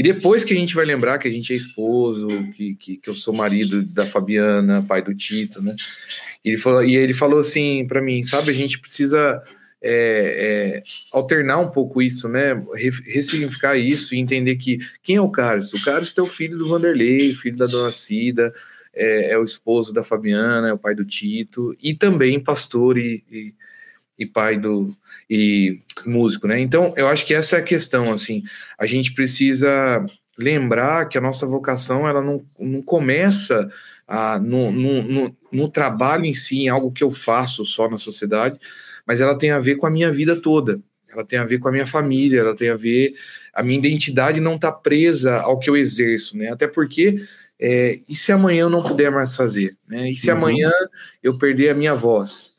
E 0.00 0.02
depois 0.02 0.44
que 0.44 0.54
a 0.54 0.56
gente 0.56 0.74
vai 0.74 0.86
lembrar 0.86 1.18
que 1.18 1.28
a 1.28 1.30
gente 1.30 1.52
é 1.52 1.56
esposo, 1.56 2.26
que, 2.54 2.74
que, 2.74 2.96
que 2.96 3.10
eu 3.10 3.14
sou 3.14 3.34
marido 3.34 3.82
da 3.82 4.06
Fabiana, 4.06 4.82
pai 4.82 5.02
do 5.02 5.14
Tito, 5.14 5.60
né? 5.60 5.76
Ele 6.42 6.56
falou, 6.56 6.82
e 6.82 6.96
ele 6.96 7.12
falou 7.12 7.38
assim 7.38 7.86
para 7.86 8.00
mim, 8.00 8.22
sabe, 8.22 8.50
a 8.50 8.54
gente 8.54 8.78
precisa 8.78 9.42
é, 9.82 10.80
é, 10.80 10.82
alternar 11.12 11.58
um 11.58 11.68
pouco 11.68 12.00
isso, 12.00 12.30
né? 12.30 12.64
Ressignificar 13.04 13.76
isso 13.76 14.14
e 14.14 14.18
entender 14.18 14.56
que 14.56 14.78
quem 15.02 15.16
é 15.16 15.20
o 15.20 15.30
Carlos? 15.30 15.70
O 15.74 15.84
Carlos 15.84 16.14
é 16.16 16.22
o 16.22 16.26
filho 16.26 16.56
do 16.56 16.66
Vanderlei, 16.66 17.34
filho 17.34 17.58
da 17.58 17.66
Dona 17.66 17.92
Cida, 17.92 18.54
é, 18.94 19.32
é, 19.32 19.38
o 19.38 19.44
esposo 19.44 19.92
da 19.92 20.02
Fabiana, 20.02 20.68
é 20.68 20.72
o 20.72 20.78
pai 20.78 20.94
do 20.94 21.04
Tito, 21.04 21.76
e 21.78 21.92
também 21.92 22.40
pastor 22.40 22.96
e, 22.96 23.22
e, 23.30 23.52
e 24.20 24.26
pai 24.26 24.58
do 24.58 24.94
e 25.28 25.80
músico, 26.04 26.46
né? 26.46 26.60
Então, 26.60 26.92
eu 26.96 27.08
acho 27.08 27.24
que 27.24 27.32
essa 27.32 27.56
é 27.56 27.60
a 27.60 27.64
questão, 27.64 28.12
assim, 28.12 28.42
a 28.78 28.84
gente 28.84 29.14
precisa 29.14 30.04
lembrar 30.38 31.08
que 31.08 31.16
a 31.16 31.20
nossa 31.20 31.46
vocação, 31.46 32.06
ela 32.06 32.20
não, 32.20 32.44
não 32.58 32.82
começa 32.82 33.70
a, 34.06 34.38
no, 34.38 34.70
no, 34.70 35.02
no, 35.02 35.36
no 35.50 35.68
trabalho 35.68 36.26
em 36.26 36.34
si, 36.34 36.60
em 36.60 36.68
algo 36.68 36.92
que 36.92 37.02
eu 37.02 37.10
faço 37.10 37.64
só 37.64 37.88
na 37.88 37.96
sociedade, 37.96 38.58
mas 39.06 39.20
ela 39.20 39.36
tem 39.36 39.50
a 39.50 39.58
ver 39.58 39.76
com 39.76 39.86
a 39.86 39.90
minha 39.90 40.12
vida 40.12 40.40
toda, 40.40 40.80
ela 41.10 41.24
tem 41.24 41.38
a 41.38 41.44
ver 41.44 41.58
com 41.58 41.68
a 41.68 41.72
minha 41.72 41.86
família, 41.86 42.40
ela 42.40 42.54
tem 42.54 42.68
a 42.68 42.76
ver, 42.76 43.14
a 43.54 43.62
minha 43.62 43.78
identidade 43.78 44.40
não 44.40 44.56
está 44.56 44.70
presa 44.70 45.38
ao 45.38 45.58
que 45.58 45.70
eu 45.70 45.76
exerço, 45.76 46.36
né? 46.36 46.52
Até 46.52 46.66
porque 46.66 47.24
é, 47.58 48.00
e 48.08 48.14
se 48.14 48.32
amanhã 48.32 48.62
eu 48.62 48.70
não 48.70 48.82
puder 48.82 49.10
mais 49.10 49.36
fazer? 49.36 49.76
Né? 49.86 50.10
E 50.10 50.16
se 50.16 50.30
uhum. 50.30 50.38
amanhã 50.38 50.70
eu 51.22 51.36
perder 51.36 51.70
a 51.70 51.74
minha 51.74 51.94
voz? 51.94 52.54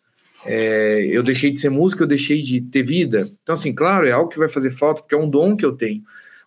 É, 0.46 1.06
eu 1.10 1.22
deixei 1.22 1.52
de 1.52 1.60
ser 1.60 1.70
músico, 1.70 2.04
eu 2.04 2.08
deixei 2.08 2.42
de 2.42 2.62
ter 2.62 2.84
vida. 2.84 3.28
Então, 3.44 3.54
assim, 3.54 3.74
claro, 3.74 4.08
é 4.08 4.12
algo 4.12 4.30
que 4.30 4.40
vai 4.40 4.50
fazer 4.50 4.72
falta, 4.72 5.02
porque 5.02 5.16
é 5.16 5.18
um 5.18 5.30
dom 5.30 5.56
que 5.56 5.66
eu 5.66 5.74
tenho. 5.74 6.02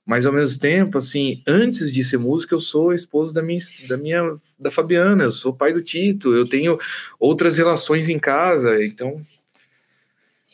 Mas 0.04 0.26
ao 0.26 0.32
mesmo 0.32 0.60
tempo, 0.60 0.98
assim, 0.98 1.42
antes 1.46 1.90
de 1.90 2.04
ser 2.04 2.18
músico, 2.18 2.54
eu 2.54 2.60
sou 2.60 2.92
esposo 2.92 3.32
da 3.32 3.42
minha, 3.42 3.60
da 3.88 3.96
minha, 3.96 4.36
da 4.58 4.70
Fabiana, 4.70 5.24
eu 5.24 5.32
sou 5.32 5.54
pai 5.54 5.72
do 5.72 5.82
Tito, 5.82 6.34
eu 6.34 6.46
tenho 6.46 6.78
outras 7.18 7.56
relações 7.56 8.08
em 8.10 8.18
casa, 8.18 8.84
então 8.84 9.18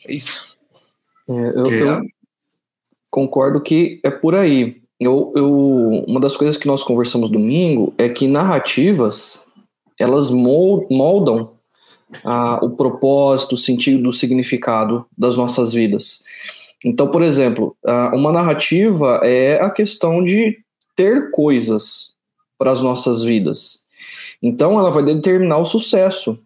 é 0.05 0.13
isso. 0.13 0.47
É, 1.27 1.33
eu, 1.33 1.65
é. 1.65 1.81
eu 1.81 2.01
concordo 3.09 3.61
que 3.61 3.99
é 4.03 4.09
por 4.09 4.35
aí. 4.35 4.81
Eu, 4.97 5.33
eu, 5.35 5.51
uma 6.07 6.19
das 6.19 6.37
coisas 6.37 6.57
que 6.57 6.67
nós 6.67 6.83
conversamos 6.83 7.29
domingo 7.29 7.93
é 7.97 8.07
que 8.07 8.27
narrativas 8.27 9.43
elas 9.99 10.31
moldam 10.31 11.57
o 12.61 12.69
propósito, 12.71 13.55
o 13.55 13.57
sentido, 13.57 14.09
o 14.09 14.13
significado 14.13 15.05
das 15.17 15.35
nossas 15.35 15.73
vidas. 15.73 16.23
Então, 16.83 17.07
por 17.07 17.21
exemplo, 17.21 17.75
uma 18.13 18.31
narrativa 18.31 19.21
é 19.23 19.61
a 19.61 19.69
questão 19.69 20.23
de 20.23 20.57
ter 20.95 21.31
coisas 21.31 22.13
para 22.57 22.71
as 22.71 22.81
nossas 22.81 23.23
vidas. 23.23 23.83
Então, 24.41 24.79
ela 24.79 24.89
vai 24.89 25.03
determinar 25.03 25.57
o 25.57 25.65
sucesso 25.65 26.39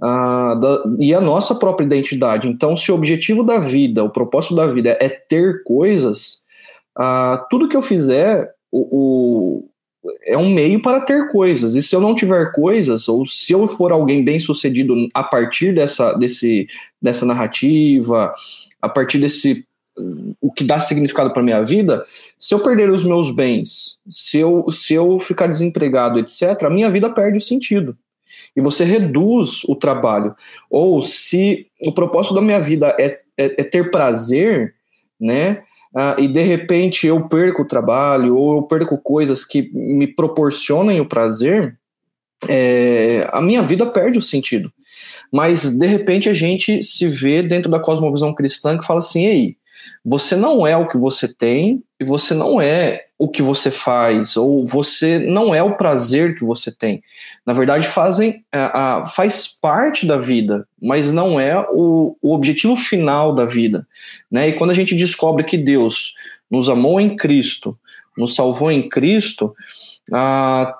da, 0.00 0.82
e 0.98 1.14
a 1.14 1.20
nossa 1.20 1.54
própria 1.54 1.84
identidade. 1.84 2.48
Então, 2.48 2.76
se 2.76 2.90
o 2.90 2.94
objetivo 2.94 3.42
da 3.42 3.58
vida, 3.58 4.02
o 4.02 4.10
propósito 4.10 4.54
da 4.54 4.66
vida 4.66 4.96
é 5.00 5.08
ter 5.08 5.62
coisas, 5.62 6.44
tudo 7.50 7.68
que 7.68 7.76
eu 7.76 7.82
fizer 7.82 8.50
o, 8.72 9.68
é 10.24 10.36
um 10.36 10.52
meio 10.52 10.80
para 10.80 11.00
ter 11.00 11.28
coisas. 11.28 11.74
E 11.74 11.82
se 11.82 11.94
eu 11.94 12.00
não 12.00 12.14
tiver 12.14 12.52
coisas, 12.52 13.08
ou 13.08 13.26
se 13.26 13.52
eu 13.52 13.66
for 13.66 13.92
alguém 13.92 14.24
bem 14.24 14.38
sucedido 14.38 15.08
a 15.14 15.22
partir 15.22 15.74
dessa, 15.74 16.12
desse, 16.12 16.66
dessa 17.00 17.24
narrativa, 17.24 18.32
a 18.80 18.88
partir 18.88 19.18
desse 19.18 19.66
o 20.40 20.52
que 20.52 20.62
dá 20.62 20.78
significado 20.78 21.32
para 21.32 21.42
minha 21.42 21.62
vida, 21.62 22.04
se 22.38 22.54
eu 22.54 22.60
perder 22.60 22.90
os 22.90 23.02
meus 23.02 23.34
bens, 23.34 23.98
se 24.10 24.38
eu, 24.38 24.70
se 24.70 24.92
eu 24.92 25.18
ficar 25.18 25.46
desempregado, 25.46 26.18
etc., 26.18 26.64
a 26.64 26.70
minha 26.70 26.90
vida 26.90 27.08
perde 27.08 27.38
o 27.38 27.40
sentido. 27.40 27.96
E 28.54 28.60
você 28.60 28.84
reduz 28.84 29.64
o 29.64 29.74
trabalho. 29.74 30.34
Ou 30.70 31.00
se 31.02 31.66
o 31.80 31.92
propósito 31.92 32.34
da 32.34 32.42
minha 32.42 32.60
vida 32.60 32.94
é, 32.98 33.20
é, 33.36 33.60
é 33.60 33.64
ter 33.64 33.90
prazer, 33.90 34.74
né? 35.18 35.62
Ah, 35.94 36.16
e 36.18 36.28
de 36.28 36.42
repente 36.42 37.06
eu 37.06 37.28
perco 37.28 37.62
o 37.62 37.66
trabalho 37.66 38.36
ou 38.36 38.56
eu 38.56 38.62
perco 38.62 38.98
coisas 38.98 39.44
que 39.44 39.70
me 39.72 40.06
proporcionem 40.06 41.00
o 41.00 41.08
prazer, 41.08 41.78
é, 42.48 43.28
a 43.32 43.40
minha 43.40 43.62
vida 43.62 43.86
perde 43.86 44.18
o 44.18 44.22
sentido. 44.22 44.72
Mas 45.32 45.76
de 45.76 45.86
repente 45.86 46.28
a 46.28 46.34
gente 46.34 46.82
se 46.82 47.08
vê 47.08 47.42
dentro 47.42 47.70
da 47.70 47.80
cosmovisão 47.80 48.34
cristã 48.34 48.78
que 48.78 48.86
fala 48.86 49.00
assim: 49.00 49.24
ei, 49.24 49.56
você 50.04 50.36
não 50.36 50.66
é 50.66 50.76
o 50.76 50.88
que 50.88 50.96
você 50.96 51.26
tem 51.32 51.82
e 51.98 52.04
você 52.04 52.34
não 52.34 52.60
é 52.60 53.02
o 53.18 53.28
que 53.28 53.42
você 53.42 53.70
faz, 53.70 54.36
ou 54.36 54.64
você 54.66 55.18
não 55.18 55.54
é 55.54 55.62
o 55.62 55.76
prazer 55.76 56.36
que 56.36 56.44
você 56.44 56.70
tem. 56.70 57.02
Na 57.44 57.52
verdade, 57.52 57.86
fazem, 57.86 58.44
a, 58.52 58.98
a, 58.98 59.04
faz 59.04 59.48
parte 59.48 60.06
da 60.06 60.16
vida, 60.16 60.66
mas 60.80 61.10
não 61.10 61.40
é 61.40 61.58
o, 61.72 62.16
o 62.20 62.34
objetivo 62.34 62.76
final 62.76 63.34
da 63.34 63.44
vida. 63.44 63.86
Né? 64.30 64.48
E 64.48 64.52
quando 64.52 64.70
a 64.70 64.74
gente 64.74 64.94
descobre 64.94 65.44
que 65.44 65.56
Deus 65.56 66.14
nos 66.50 66.68
amou 66.68 67.00
em 67.00 67.16
Cristo, 67.16 67.78
nos 68.16 68.34
salvou 68.34 68.70
em 68.70 68.88
Cristo, 68.88 69.54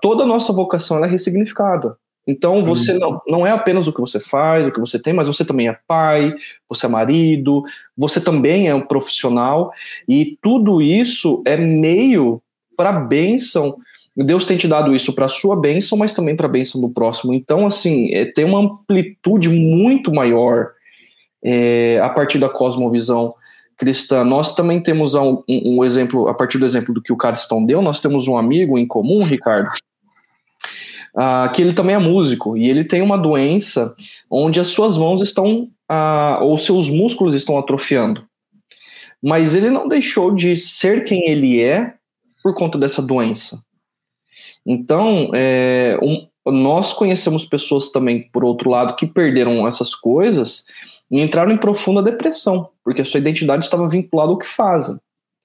toda 0.01 0.25
a 0.25 0.27
nossa 0.27 0.53
vocação 0.53 1.05
é 1.05 1.09
ressignificada. 1.09 1.97
Então 2.27 2.65
você 2.65 2.93
uhum. 2.95 2.99
não, 2.99 3.23
não 3.27 3.47
é 3.47 3.53
apenas 3.53 3.87
o 3.87 3.93
que 3.93 4.01
você 4.01 4.19
faz, 4.19 4.67
o 4.67 4.73
que 4.73 4.81
você 4.81 4.99
tem, 4.99 5.13
mas 5.13 5.29
você 5.29 5.45
também 5.45 5.69
é 5.69 5.79
pai, 5.87 6.35
você 6.69 6.87
é 6.87 6.89
marido, 6.89 7.63
você 7.97 8.21
também 8.21 8.69
é 8.69 8.75
um 8.75 8.81
profissional, 8.81 9.71
e 10.09 10.37
tudo 10.43 10.83
isso 10.83 11.43
é 11.47 11.57
meio 11.57 12.43
para 12.77 12.91
a 12.91 13.01
bênção. 13.01 13.77
Deus 14.17 14.45
tem 14.45 14.57
te 14.57 14.67
dado 14.67 14.95
isso 14.95 15.13
para 15.13 15.27
a 15.27 15.29
sua 15.29 15.55
bênção, 15.55 15.97
mas 15.97 16.15
também 16.15 16.35
para 16.35 16.47
a 16.47 16.51
bênção 16.51 16.81
do 16.81 16.89
próximo. 16.89 17.35
Então, 17.35 17.67
assim, 17.67 18.13
é, 18.13 18.25
tem 18.25 18.45
uma 18.45 18.61
amplitude 18.61 19.49
muito 19.49 20.13
maior 20.13 20.71
é, 21.45 22.01
a 22.03 22.09
partir 22.09 22.39
da 22.39 22.49
cosmovisão 22.49 23.35
cristã. 23.77 24.25
Nós 24.25 24.55
também 24.55 24.81
temos 24.81 25.15
um, 25.15 25.43
um, 25.49 25.85
exemplo, 25.85 26.29
a 26.29 26.35
partir 26.35 26.59
do 26.59 26.65
exemplo 26.65 26.95
do 26.95 27.03
que 27.03 27.13
o 27.13 27.17
Cariston 27.17 27.65
deu, 27.65 27.83
nós 27.83 28.01
temos 28.01 28.27
um 28.27 28.39
amigo 28.39 28.79
em 28.79 28.87
comum, 28.87 29.23
Ricardo, 29.23 29.71
uh, 31.17 31.51
que 31.53 31.63
ele 31.63 31.73
também 31.73 31.97
é 31.97 31.99
músico 31.99 32.57
e 32.57 32.69
ele 32.69 32.85
tem 32.85 33.01
uma 33.01 33.17
doença 33.17 33.97
onde 34.31 34.61
as 34.61 34.69
suas 34.69 34.99
mãos 34.99 35.23
estão, 35.23 35.69
uh, 35.91 36.43
ou 36.43 36.59
seus 36.59 36.91
músculos 36.91 37.35
estão 37.35 37.59
atrofiando. 37.59 38.25
Mas 39.23 39.55
ele 39.55 39.71
não 39.71 39.89
deixou 39.89 40.35
de 40.35 40.57
ser 40.57 41.05
quem 41.05 41.29
ele 41.29 41.61
é 41.61 41.95
por 42.43 42.55
conta 42.55 42.79
dessa 42.79 43.03
doença. 43.03 43.61
Então, 44.65 45.31
é, 45.33 45.99
um, 46.03 46.29
nós 46.53 46.93
conhecemos 46.93 47.45
pessoas 47.45 47.89
também, 47.91 48.29
por 48.31 48.45
outro 48.45 48.71
lado, 48.71 48.95
que 48.95 49.07
perderam 49.07 49.67
essas 49.67 49.95
coisas 49.95 50.65
e 51.11 51.21
entraram 51.21 51.51
em 51.51 51.57
profunda 51.57 52.03
depressão, 52.03 52.69
porque 52.85 53.01
a 53.01 53.05
sua 53.05 53.19
identidade 53.19 53.65
estava 53.65 53.89
vinculada 53.89 54.31
ao 54.31 54.39
que 54.39 54.47
fazem. 54.47 54.97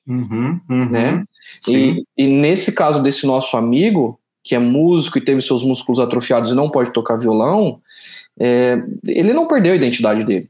Uhum, 0.07 0.59
uhum, 0.69 0.89
né? 0.89 1.23
E, 1.67 2.03
e, 2.17 2.27
nesse 2.27 2.73
caso 2.73 3.01
desse 3.01 3.25
nosso 3.25 3.55
amigo, 3.55 4.19
que 4.43 4.55
é 4.55 4.59
músico 4.59 5.17
e 5.17 5.23
teve 5.23 5.41
seus 5.41 5.63
músculos 5.63 5.99
atrofiados 5.99 6.51
e 6.51 6.55
não 6.55 6.69
pode 6.69 6.91
tocar 6.91 7.17
violão, 7.17 7.79
é, 8.39 8.81
ele 9.05 9.33
não 9.33 9.47
perdeu 9.47 9.73
a 9.73 9.75
identidade 9.75 10.23
dele. 10.23 10.49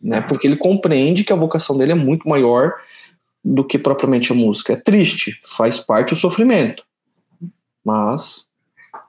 Né, 0.00 0.20
porque 0.20 0.46
ele 0.46 0.56
compreende 0.56 1.24
que 1.24 1.32
a 1.32 1.36
vocação 1.36 1.76
dele 1.76 1.92
é 1.92 1.94
muito 1.96 2.28
maior 2.28 2.72
do 3.44 3.64
que 3.64 3.78
propriamente 3.78 4.30
a 4.30 4.34
música. 4.34 4.74
É 4.74 4.76
triste, 4.76 5.38
faz 5.56 5.80
parte 5.80 6.10
do 6.10 6.16
sofrimento. 6.16 6.84
Mas. 7.84 8.46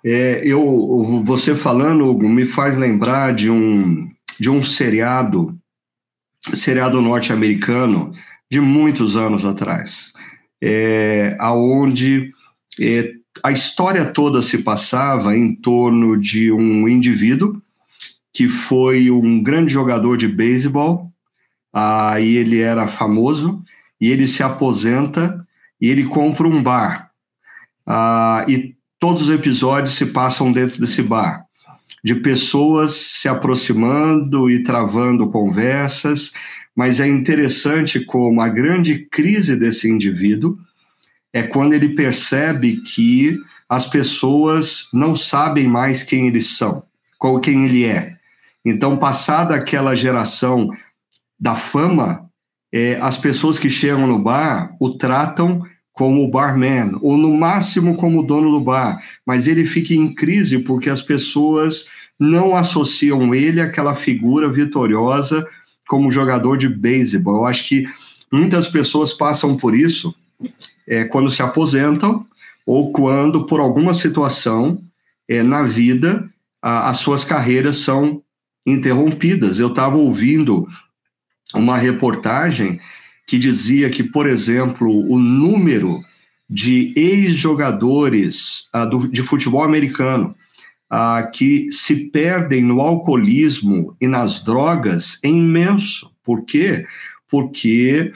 É, 0.04 0.42
eu, 0.44 1.24
você 1.26 1.54
falando, 1.54 2.06
Hugo, 2.06 2.28
me 2.28 2.46
faz 2.46 2.78
lembrar 2.78 3.34
de 3.34 3.50
um, 3.52 4.10
de 4.40 4.50
um 4.50 4.64
seriado, 4.64 5.56
seriado 6.54 7.02
norte-americano, 7.02 8.14
de 8.50 8.60
muitos 8.60 9.16
anos 9.16 9.46
atrás, 9.46 10.14
é, 10.62 11.36
aonde 11.40 12.32
é, 12.80 13.12
a 13.44 13.52
história 13.52 14.06
toda 14.06 14.42
se 14.42 14.60
passava 14.60 15.36
em 15.36 15.56
torno 15.56 16.18
de 16.18 16.52
um 16.52 16.88
indivíduo 16.88 17.62
que 18.34 18.48
foi 18.48 19.10
um 19.10 19.42
grande 19.42 19.74
jogador 19.74 20.18
de 20.18 20.28
beisebol, 20.28 21.12
aí 21.74 22.36
ele 22.36 22.60
era 22.60 22.88
famoso, 22.88 23.64
e 24.00 24.10
ele 24.10 24.28
se 24.28 24.42
aposenta 24.44 25.46
e 25.82 25.90
ele 25.90 26.06
compra 26.06 26.48
um 26.48 26.62
bar. 26.62 27.12
Ah, 27.86 28.46
e 28.48 28.76
todos 29.00 29.24
os 29.24 29.30
episódios 29.30 29.96
se 29.96 30.08
passam 30.08 30.52
dentro 30.52 30.80
desse 30.80 31.02
bar, 31.02 31.46
de 32.04 32.16
pessoas 32.16 32.94
se 32.94 33.28
aproximando 33.28 34.50
e 34.50 34.64
travando 34.64 35.30
conversas, 35.30 36.32
mas 36.76 37.00
é 37.00 37.08
interessante 37.08 38.00
como 38.00 38.42
a 38.42 38.48
grande 38.48 39.08
crise 39.10 39.58
desse 39.58 39.90
indivíduo 39.90 40.58
é 41.34 41.44
quando 41.44 41.74
ele 41.74 41.90
percebe 41.90 42.78
que 42.78 43.38
as 43.68 43.86
pessoas 43.86 44.90
não 44.92 45.16
sabem 45.16 45.68
mais 45.68 46.02
quem 46.02 46.28
eles 46.28 46.58
são, 46.58 46.84
qual 47.20 47.40
quem 47.40 47.66
ele 47.66 47.86
é. 47.86 48.18
Então, 48.66 48.98
passada 48.98 49.56
aquela 49.56 49.96
geração 49.96 50.70
da 51.40 51.56
fama, 51.56 52.30
é, 52.74 53.00
as 53.02 53.18
pessoas 53.18 53.58
que 53.60 53.70
chegam 53.70 54.08
no 54.08 54.20
bar 54.20 54.76
o 54.80 54.90
tratam 54.90 55.64
como 55.94 56.24
o 56.24 56.32
barman, 56.32 56.98
ou 57.02 57.18
no 57.18 57.36
máximo 57.36 57.96
como 57.96 58.20
o 58.20 58.24
dono 58.24 58.52
do 58.52 58.62
bar, 58.62 59.04
mas 59.26 59.48
ele 59.48 59.66
fica 59.66 59.94
em 59.94 60.14
crise 60.14 60.60
porque 60.60 60.90
as 60.90 61.02
pessoas 61.02 61.90
não 62.18 62.56
associam 62.56 63.36
ele 63.36 63.62
àquela 63.62 63.94
figura 63.94 64.50
vitoriosa 64.50 65.46
como 65.88 66.12
jogador 66.12 66.58
de 66.58 66.70
beisebol. 66.70 67.38
Eu 67.38 67.46
acho 67.46 67.68
que 67.68 67.86
muitas 68.32 68.70
pessoas 68.70 69.12
passam 69.12 69.58
por 69.58 69.76
isso 69.76 70.16
é, 70.90 71.06
quando 71.06 71.30
se 71.30 71.44
aposentam 71.44 72.26
ou 72.66 72.92
quando, 72.92 73.46
por 73.46 73.60
alguma 73.60 73.94
situação, 73.94 74.82
é, 75.30 75.44
na 75.44 75.62
vida 75.62 76.28
a, 76.62 76.90
as 76.90 76.98
suas 76.98 77.24
carreiras 77.24 77.78
são 77.78 78.22
interrompidas. 78.66 79.60
Eu 79.60 79.70
estava 79.70 79.96
ouvindo 79.96 80.68
uma 81.54 81.78
reportagem 81.78 82.80
que 83.28 83.38
dizia 83.38 83.90
que, 83.90 84.04
por 84.04 84.28
exemplo, 84.28 84.90
o 85.08 85.20
número 85.20 86.02
de 86.50 86.92
ex-jogadores 86.96 88.68
uh, 88.74 89.08
de 89.10 89.22
futebol 89.22 89.64
americano 89.64 90.36
uh, 90.92 91.30
que 91.32 91.72
se 91.72 92.10
perdem 92.10 92.64
no 92.64 92.82
alcoolismo 92.82 93.96
e 94.02 94.08
nas 94.08 94.44
drogas 94.44 95.20
é 95.24 95.28
imenso. 95.28 96.12
Por 96.24 96.44
quê? 96.44 96.86
Porque 97.30 98.12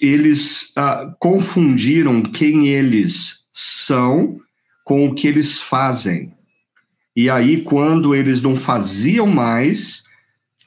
eles 0.00 0.72
uh, 0.78 1.14
confundiram 1.18 2.22
quem 2.22 2.68
eles 2.68 3.44
são 3.52 4.40
com 4.84 5.06
o 5.06 5.14
que 5.14 5.28
eles 5.28 5.60
fazem. 5.60 6.32
E 7.14 7.28
aí, 7.28 7.62
quando 7.62 8.14
eles 8.14 8.42
não 8.42 8.56
faziam 8.56 9.26
mais, 9.26 10.04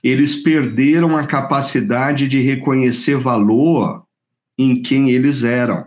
eles 0.03 0.35
perderam 0.35 1.17
a 1.17 1.25
capacidade 1.25 2.27
de 2.27 2.41
reconhecer 2.41 3.17
valor 3.17 4.05
em 4.57 4.81
quem 4.81 5.09
eles 5.09 5.43
eram. 5.43 5.85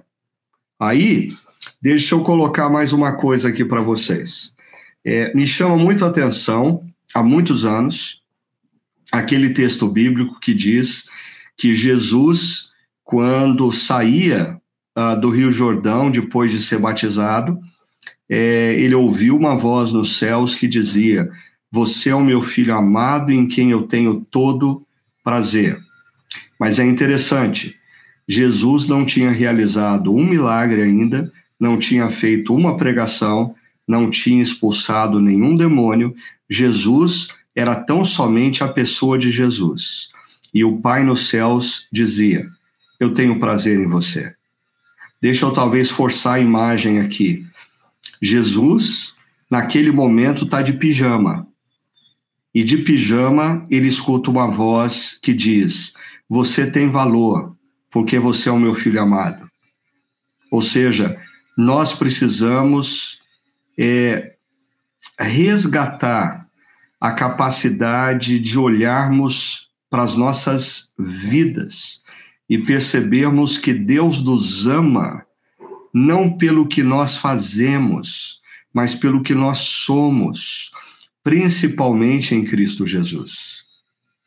Aí, 0.81 1.33
deixa 1.81 2.15
eu 2.15 2.23
colocar 2.23 2.69
mais 2.69 2.93
uma 2.93 3.13
coisa 3.13 3.49
aqui 3.49 3.65
para 3.65 3.81
vocês. 3.81 4.55
É, 5.05 5.33
me 5.35 5.47
chama 5.47 5.77
muito 5.77 6.05
a 6.05 6.09
atenção, 6.09 6.85
há 7.15 7.23
muitos 7.23 7.65
anos, 7.65 8.21
aquele 9.13 9.51
texto 9.51 9.89
bíblico 9.89 10.41
que 10.41 10.53
diz 10.53 11.07
que 11.57 11.75
Jesus, 11.75 12.71
quando 13.07 13.71
saía 13.71 14.61
uh, 14.99 15.19
do 15.19 15.31
Rio 15.31 15.49
Jordão, 15.49 16.11
depois 16.11 16.51
de 16.51 16.61
ser 16.61 16.81
batizado, 16.81 17.57
é, 18.29 18.75
ele 18.77 18.97
ouviu 18.97 19.37
uma 19.37 19.57
voz 19.57 19.93
nos 19.93 20.19
céus 20.19 20.57
que 20.57 20.67
dizia: 20.67 21.31
Você 21.71 22.11
é 22.11 22.15
o 22.15 22.25
meu 22.25 22.43
filho 22.43 22.75
amado 22.75 23.31
em 23.31 23.47
quem 23.47 23.71
eu 23.71 23.83
tenho 23.83 24.27
todo 24.29 24.85
prazer. 25.23 25.79
Mas 26.59 26.81
é 26.81 26.85
interessante, 26.85 27.77
Jesus 28.29 28.89
não 28.89 29.05
tinha 29.05 29.31
realizado 29.31 30.13
um 30.13 30.25
milagre 30.25 30.83
ainda, 30.83 31.33
não 31.61 31.79
tinha 31.79 32.11
feito 32.11 32.53
uma 32.53 32.77
pregação, 32.77 33.55
não 33.87 34.11
tinha 34.11 34.43
expulsado 34.43 35.21
nenhum 35.21 35.55
demônio. 35.55 36.13
Jesus 36.51 37.29
era 37.55 37.77
tão 37.77 38.05
somente 38.05 38.65
a 38.65 38.69
pessoa 38.69 39.17
de 39.17 39.31
Jesus. 39.31 40.09
E 40.53 40.65
o 40.65 40.79
Pai 40.79 41.05
nos 41.05 41.29
céus 41.29 41.87
dizia: 41.93 42.51
Eu 42.99 43.13
tenho 43.13 43.39
prazer 43.39 43.79
em 43.79 43.87
você. 43.87 44.35
Deixa 45.21 45.45
eu 45.45 45.53
talvez 45.53 45.91
forçar 45.91 46.35
a 46.35 46.41
imagem 46.41 46.99
aqui. 46.99 47.47
Jesus, 48.21 49.15
naquele 49.51 49.91
momento, 49.91 50.45
está 50.45 50.63
de 50.63 50.75
pijama. 50.75 51.47
E 52.55 52.65
de 52.65 52.79
pijama, 52.79 53.67
ele 53.71 53.87
escuta 53.87 54.31
uma 54.31 54.49
voz 54.49 55.19
que 55.21 55.35
diz: 55.35 55.93
Você 56.29 56.71
tem 56.71 56.89
valor, 56.89 57.55
porque 57.91 58.19
você 58.19 58.49
é 58.49 58.53
o 58.53 58.59
meu 58.59 58.73
filho 58.73 59.01
amado. 59.01 59.51
Ou 60.51 60.63
seja, 60.63 61.21
nós 61.57 61.93
precisamos 61.93 63.21
é, 63.79 64.37
resgatar 65.19 66.47
a 67.01 67.13
capacidade 67.13 68.39
de 68.39 68.59
olharmos 68.59 69.69
para 69.91 70.03
as 70.03 70.17
nossas 70.17 70.93
vidas 70.99 72.06
e 72.49 72.59
percebermos 72.59 73.59
que 73.59 73.73
Deus 73.73 74.23
nos 74.23 74.67
ama 74.67 75.25
não 75.93 76.37
pelo 76.37 76.67
que 76.67 76.83
nós 76.83 77.17
fazemos, 77.17 78.41
mas 78.73 78.95
pelo 78.95 79.23
que 79.23 79.35
nós 79.35 79.59
somos, 79.59 80.71
principalmente 81.25 82.35
em 82.35 82.45
Cristo 82.45 82.87
Jesus. 82.87 83.65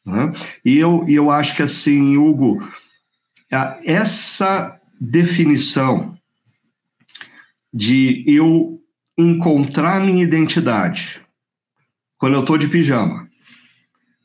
Né? 0.03 0.31
E 0.65 0.77
eu, 0.77 1.05
eu 1.07 1.29
acho 1.29 1.55
que 1.55 1.61
assim, 1.61 2.17
Hugo, 2.17 2.67
essa 3.85 4.79
definição 4.99 6.17
de 7.73 8.23
eu 8.27 8.81
encontrar 9.17 10.01
minha 10.01 10.23
identidade 10.23 11.21
quando 12.17 12.33
eu 12.33 12.41
estou 12.41 12.57
de 12.57 12.67
pijama. 12.67 13.28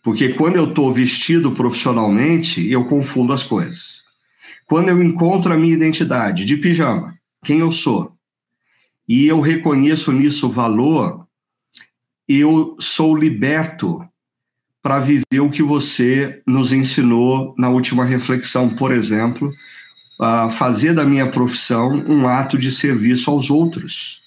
Porque 0.04 0.34
quando 0.34 0.56
eu 0.56 0.68
estou 0.68 0.92
vestido 0.92 1.50
profissionalmente, 1.50 2.70
eu 2.70 2.84
confundo 2.84 3.32
as 3.32 3.42
coisas. 3.42 4.02
Quando 4.66 4.90
eu 4.90 5.02
encontro 5.02 5.50
a 5.50 5.56
minha 5.56 5.72
identidade 5.72 6.44
de 6.44 6.58
pijama, 6.58 7.18
quem 7.42 7.60
eu 7.60 7.72
sou, 7.72 8.12
e 9.08 9.26
eu 9.26 9.40
reconheço 9.40 10.12
nisso 10.12 10.50
valor, 10.50 11.26
eu 12.28 12.76
sou 12.78 13.16
liberto 13.16 14.06
para 14.82 15.00
viver 15.00 15.40
o 15.40 15.50
que 15.50 15.62
você 15.62 16.42
nos 16.46 16.70
ensinou 16.70 17.54
na 17.56 17.70
última 17.70 18.04
reflexão, 18.04 18.68
por 18.68 18.92
exemplo, 18.92 19.50
a 20.20 20.50
fazer 20.50 20.92
da 20.92 21.06
minha 21.06 21.30
profissão 21.30 21.94
um 22.06 22.28
ato 22.28 22.58
de 22.58 22.70
serviço 22.70 23.30
aos 23.30 23.50
outros. 23.50 24.20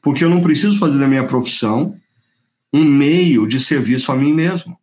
Porque 0.00 0.22
eu 0.22 0.30
não 0.30 0.40
preciso 0.40 0.78
fazer 0.78 1.00
da 1.00 1.08
minha 1.08 1.26
profissão 1.26 1.96
um 2.72 2.84
meio 2.84 3.44
de 3.48 3.58
serviço 3.58 4.12
a 4.12 4.16
mim 4.16 4.32
mesmo. 4.32 4.78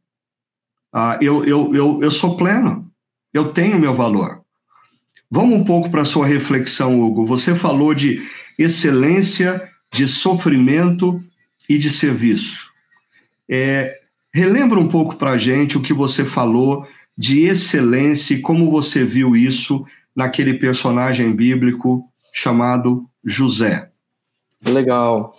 Ah, 0.94 1.18
eu, 1.20 1.44
eu, 1.44 1.74
eu, 1.74 2.00
eu 2.04 2.12
sou 2.12 2.38
pleno, 2.38 2.88
eu 3.34 3.52
tenho 3.52 3.80
meu 3.80 3.96
valor. 3.96 4.44
Vamos 5.30 5.60
um 5.60 5.64
pouco 5.64 5.90
para 5.90 6.04
a 6.04 6.06
sua 6.06 6.28
reflexão, 6.28 7.02
Hugo. 7.02 7.26
Você 7.26 7.56
falou 7.56 7.96
de 7.96 8.22
excelência, 8.60 9.68
de 9.92 10.08
sofrimento 10.08 11.20
e 11.68 11.80
de 11.80 11.90
serviço. 11.90 12.70
É, 13.50 14.00
relembra 14.32 14.80
um 14.80 14.88
pouco 14.88 15.16
para 15.16 15.32
a 15.32 15.38
gente 15.38 15.76
o 15.76 15.82
que 15.82 15.94
você 15.94 16.24
falou 16.24 16.88
de 17.18 17.42
excelência 17.42 18.36
e 18.36 18.42
como 18.42 18.70
você 18.70 19.04
viu 19.04 19.36
isso 19.36 19.84
naquele 20.16 20.54
personagem 20.54 21.36
bíblico 21.36 22.08
chamado 22.32 23.10
José. 23.26 23.90
Legal. 24.64 25.36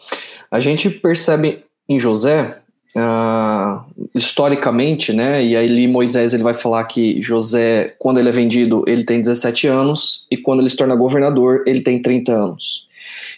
A 0.50 0.58
gente 0.58 0.90
percebe 0.90 1.64
em 1.88 1.98
José 1.98 2.60
Uh, 2.96 3.84
historicamente, 4.14 5.12
né? 5.12 5.44
E 5.44 5.56
aí 5.56 5.88
Moisés 5.88 6.32
ele 6.32 6.44
vai 6.44 6.54
falar 6.54 6.84
que 6.84 7.20
José, 7.20 7.92
quando 7.98 8.20
ele 8.20 8.28
é 8.28 8.32
vendido, 8.32 8.84
ele 8.86 9.02
tem 9.02 9.20
17 9.20 9.66
anos 9.66 10.28
e 10.30 10.36
quando 10.36 10.60
ele 10.60 10.70
se 10.70 10.76
torna 10.76 10.94
governador, 10.94 11.64
ele 11.66 11.80
tem 11.80 12.00
30 12.00 12.32
anos. 12.32 12.86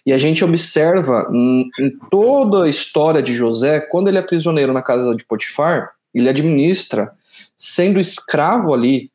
E 0.05 0.13
a 0.13 0.19
gente 0.19 0.45
observa 0.45 1.27
em, 1.33 1.69
toda 2.11 2.65
a 2.65 2.69
história 2.69 3.23
de 3.23 3.35
José, 3.35 3.81
quando 3.81 4.09
ele 4.09 4.19
é 4.19 4.23
prisioneiro 4.23 4.73
na 4.73 4.83
casa 4.83 5.15
de 5.17 5.25
Potifar, 5.25 5.91
ele 6.15 6.29
administra, 6.29 7.11
sendo 7.57 7.99
escravo 7.99 8.73
ali, 8.73 9.11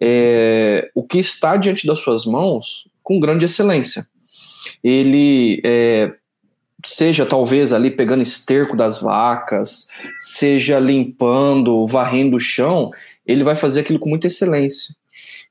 é, 0.00 0.90
o 0.94 1.02
que 1.02 1.18
está 1.18 1.56
diante 1.56 1.86
das 1.86 2.00
suas 2.00 2.26
mãos 2.26 2.88
com 3.02 3.20
grande 3.20 3.44
excelência. 3.44 4.06
Ele 4.82 5.60
é, 5.64 6.12
seja 6.84 7.24
talvez 7.24 7.72
ali 7.72 7.90
pegando 7.90 8.22
esterco 8.22 8.76
das 8.76 9.00
vacas, 9.00 9.88
seja 10.20 10.78
limpando, 10.78 11.86
varrendo 11.86 12.36
o 12.36 12.40
chão, 12.40 12.90
ele 13.26 13.42
vai 13.42 13.56
fazer 13.56 13.80
aquilo 13.80 13.98
com 13.98 14.08
muita 14.08 14.26
excelência. 14.26 14.94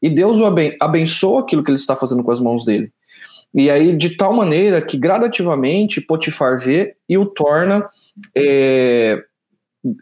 E 0.02 0.10
Deus 0.10 0.40
o 0.40 0.46
abençoa 0.82 1.42
aquilo 1.42 1.64
que 1.64 1.72
ele 1.72 1.78
está 1.78 1.96
fazendo 1.96 2.24
com 2.24 2.32
as 2.32 2.40
mãos 2.40 2.66
dele. 2.66 2.92
E 3.54 3.70
aí, 3.70 3.96
de 3.96 4.18
tal 4.18 4.34
maneira 4.34 4.82
que 4.82 4.98
gradativamente 4.98 6.02
Potifar 6.02 6.60
vê 6.60 6.96
e 7.08 7.18
o 7.18 7.26
torna 7.26 7.88
é, 8.36 9.24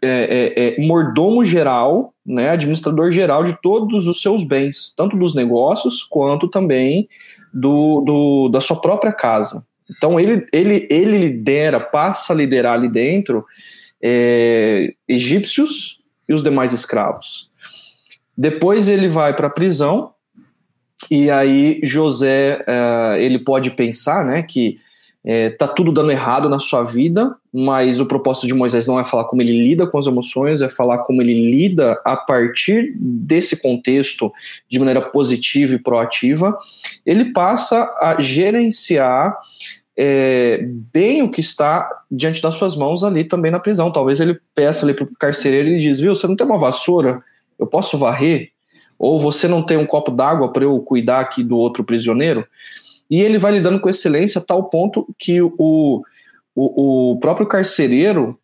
é, 0.02 0.08
é, 0.08 0.80
é, 0.80 0.86
mordomo 0.86 1.44
geral, 1.44 2.14
né, 2.24 2.50
administrador 2.50 3.12
geral 3.12 3.44
de 3.44 3.60
todos 3.60 4.06
os 4.06 4.22
seus 4.22 4.44
bens, 4.44 4.92
tanto 4.96 5.16
dos 5.16 5.34
negócios 5.34 6.02
quanto 6.02 6.48
também 6.48 7.08
do, 7.52 8.00
do 8.00 8.48
da 8.48 8.60
sua 8.60 8.80
própria 8.80 9.12
casa. 9.12 9.66
Então 9.96 10.18
ele, 10.18 10.46
ele, 10.52 10.86
ele 10.90 11.18
lidera, 11.18 11.80
passa 11.80 12.32
a 12.32 12.36
liderar 12.36 12.74
ali 12.74 12.88
dentro 12.88 13.44
é, 14.02 14.94
egípcios 15.08 16.00
e 16.28 16.34
os 16.34 16.42
demais 16.42 16.72
escravos. 16.72 17.50
Depois 18.36 18.88
ele 18.88 19.08
vai 19.08 19.34
para 19.34 19.46
a 19.48 19.50
prisão 19.50 20.12
e 21.10 21.30
aí 21.30 21.80
José 21.82 22.64
é, 22.66 23.18
ele 23.20 23.38
pode 23.38 23.70
pensar, 23.72 24.24
né, 24.24 24.42
que 24.42 24.78
é, 25.24 25.50
tá 25.50 25.68
tudo 25.68 25.92
dando 25.92 26.10
errado 26.10 26.48
na 26.48 26.58
sua 26.58 26.82
vida, 26.82 27.36
mas 27.52 28.00
o 28.00 28.06
propósito 28.06 28.46
de 28.46 28.54
Moisés 28.54 28.88
não 28.88 28.98
é 28.98 29.04
falar 29.04 29.24
como 29.24 29.40
ele 29.40 29.62
lida 29.62 29.86
com 29.86 29.98
as 29.98 30.06
emoções, 30.06 30.62
é 30.62 30.68
falar 30.68 30.98
como 30.98 31.22
ele 31.22 31.34
lida 31.34 32.00
a 32.04 32.16
partir 32.16 32.92
desse 32.96 33.56
contexto 33.56 34.32
de 34.68 34.78
maneira 34.80 35.00
positiva 35.00 35.74
e 35.74 35.78
proativa. 35.78 36.58
Ele 37.06 37.26
passa 37.26 37.84
a 38.00 38.20
gerenciar 38.20 39.38
é, 39.96 40.60
bem 40.92 41.22
o 41.22 41.30
que 41.30 41.40
está 41.40 41.88
diante 42.10 42.40
das 42.40 42.54
suas 42.54 42.76
mãos 42.76 43.04
ali 43.04 43.24
também 43.24 43.50
na 43.50 43.60
prisão. 43.60 43.90
Talvez 43.90 44.20
ele 44.20 44.40
peça 44.54 44.84
ali 44.84 44.94
para 44.94 45.04
o 45.04 45.16
carcereiro 45.18 45.68
e 45.68 45.80
diz, 45.80 46.00
viu, 46.00 46.14
você 46.14 46.26
não 46.26 46.36
tem 46.36 46.46
uma 46.46 46.58
vassoura? 46.58 47.22
Eu 47.58 47.66
posso 47.66 47.98
varrer? 47.98 48.50
Ou 48.98 49.20
você 49.20 49.48
não 49.48 49.62
tem 49.62 49.76
um 49.76 49.86
copo 49.86 50.10
d'água 50.10 50.52
para 50.52 50.64
eu 50.64 50.78
cuidar 50.80 51.20
aqui 51.20 51.42
do 51.42 51.56
outro 51.56 51.84
prisioneiro? 51.84 52.46
E 53.10 53.20
ele 53.20 53.38
vai 53.38 53.52
lidando 53.52 53.80
com 53.80 53.88
excelência 53.88 54.40
a 54.40 54.44
tal 54.44 54.64
ponto 54.64 55.06
que 55.18 55.42
o, 55.42 55.52
o, 55.58 57.12
o 57.12 57.18
próprio 57.18 57.46
carcereiro 57.46 58.38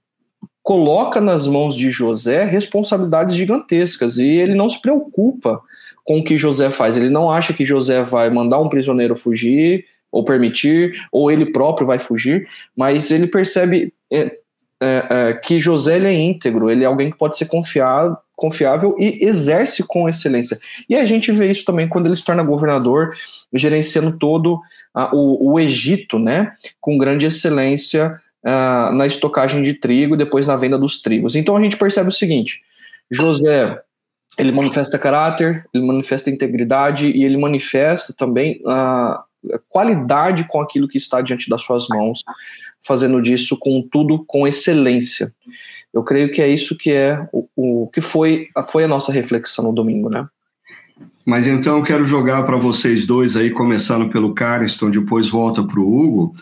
coloca 0.62 1.20
nas 1.20 1.46
mãos 1.46 1.74
de 1.74 1.90
José 1.90 2.44
responsabilidades 2.44 3.34
gigantescas 3.34 4.18
e 4.18 4.26
ele 4.26 4.54
não 4.54 4.68
se 4.68 4.82
preocupa 4.82 5.62
com 6.04 6.18
o 6.18 6.24
que 6.24 6.36
José 6.36 6.68
faz. 6.68 6.96
Ele 6.96 7.08
não 7.08 7.30
acha 7.30 7.54
que 7.54 7.64
José 7.64 8.02
vai 8.02 8.28
mandar 8.28 8.58
um 8.58 8.68
prisioneiro 8.68 9.16
fugir 9.16 9.86
ou 10.18 10.24
permitir, 10.24 10.94
ou 11.12 11.30
ele 11.30 11.46
próprio 11.46 11.86
vai 11.86 11.98
fugir, 11.98 12.48
mas 12.76 13.12
ele 13.12 13.28
percebe 13.28 13.94
é, 14.12 14.36
é, 14.82 15.06
é, 15.10 15.32
que 15.34 15.60
José 15.60 15.96
é 15.96 16.12
íntegro, 16.12 16.68
ele 16.68 16.82
é 16.82 16.86
alguém 16.86 17.08
que 17.08 17.16
pode 17.16 17.38
ser 17.38 17.46
confiado, 17.46 18.18
confiável 18.36 18.96
e 18.98 19.24
exerce 19.24 19.84
com 19.84 20.08
excelência. 20.08 20.58
E 20.88 20.96
a 20.96 21.06
gente 21.06 21.30
vê 21.30 21.48
isso 21.48 21.64
também 21.64 21.88
quando 21.88 22.06
ele 22.06 22.16
se 22.16 22.24
torna 22.24 22.42
governador, 22.42 23.12
gerenciando 23.52 24.18
todo 24.18 24.60
o, 25.12 25.52
o, 25.52 25.60
Egito, 25.60 26.18
né, 26.18 26.52
com 26.80 26.98
grande 26.98 27.26
excelência 27.26 28.20
na 28.44 29.06
estocagem 29.06 29.62
de 29.62 29.74
trigo 29.74 30.14
e 30.14 30.18
depois 30.18 30.46
na 30.46 30.56
venda 30.56 30.78
dos 30.78 31.02
trigos. 31.02 31.36
Então 31.36 31.56
a 31.56 31.60
gente 31.60 31.76
percebe 31.76 32.08
o 32.08 32.12
seguinte: 32.12 32.62
José 33.10 33.80
ele 34.38 34.52
manifesta 34.52 34.98
caráter, 34.98 35.66
ele 35.74 35.84
manifesta 35.84 36.30
integridade 36.30 37.10
e 37.10 37.24
ele 37.24 37.36
manifesta 37.36 38.14
também 38.16 38.62
a 38.64 39.24
qualidade 39.68 40.44
com 40.48 40.60
aquilo 40.60 40.88
que 40.88 40.98
está 40.98 41.20
diante 41.20 41.48
das 41.48 41.62
suas 41.62 41.88
mãos, 41.88 42.24
fazendo 42.80 43.20
disso 43.20 43.56
com 43.58 43.86
tudo 43.90 44.24
com 44.26 44.46
excelência. 44.46 45.32
Eu 45.92 46.02
creio 46.02 46.30
que 46.30 46.42
é 46.42 46.48
isso 46.48 46.76
que 46.76 46.90
é 46.90 47.26
o, 47.32 47.48
o 47.56 47.86
que 47.88 48.00
foi, 48.00 48.48
foi 48.70 48.84
a 48.84 48.88
nossa 48.88 49.12
reflexão 49.12 49.64
no 49.64 49.72
domingo, 49.72 50.08
né? 50.08 50.26
Mas 51.24 51.46
então 51.46 51.78
eu 51.78 51.84
quero 51.84 52.04
jogar 52.04 52.42
para 52.44 52.56
vocês 52.56 53.06
dois 53.06 53.36
aí, 53.36 53.50
começando 53.50 54.08
pelo 54.08 54.34
Cariston, 54.34 54.90
depois 54.90 55.28
volta 55.28 55.62
para 55.62 55.78
o 55.78 55.86
Hugo, 55.86 56.34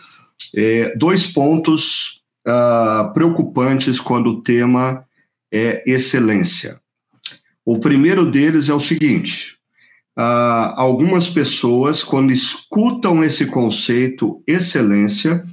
é, 0.55 0.95
dois 0.95 1.25
pontos 1.25 2.21
uh, 2.47 3.11
preocupantes 3.13 3.99
quando 3.99 4.27
o 4.27 4.41
tema 4.41 5.05
é 5.51 5.83
excelência. 5.85 6.79
O 7.65 7.79
primeiro 7.79 8.25
deles 8.25 8.69
é 8.69 8.73
o 8.73 8.79
seguinte: 8.79 9.56
uh, 10.17 10.73
algumas 10.75 11.29
pessoas, 11.29 12.03
quando 12.03 12.33
escutam 12.33 13.23
esse 13.23 13.45
conceito 13.45 14.41
excelência, 14.47 15.45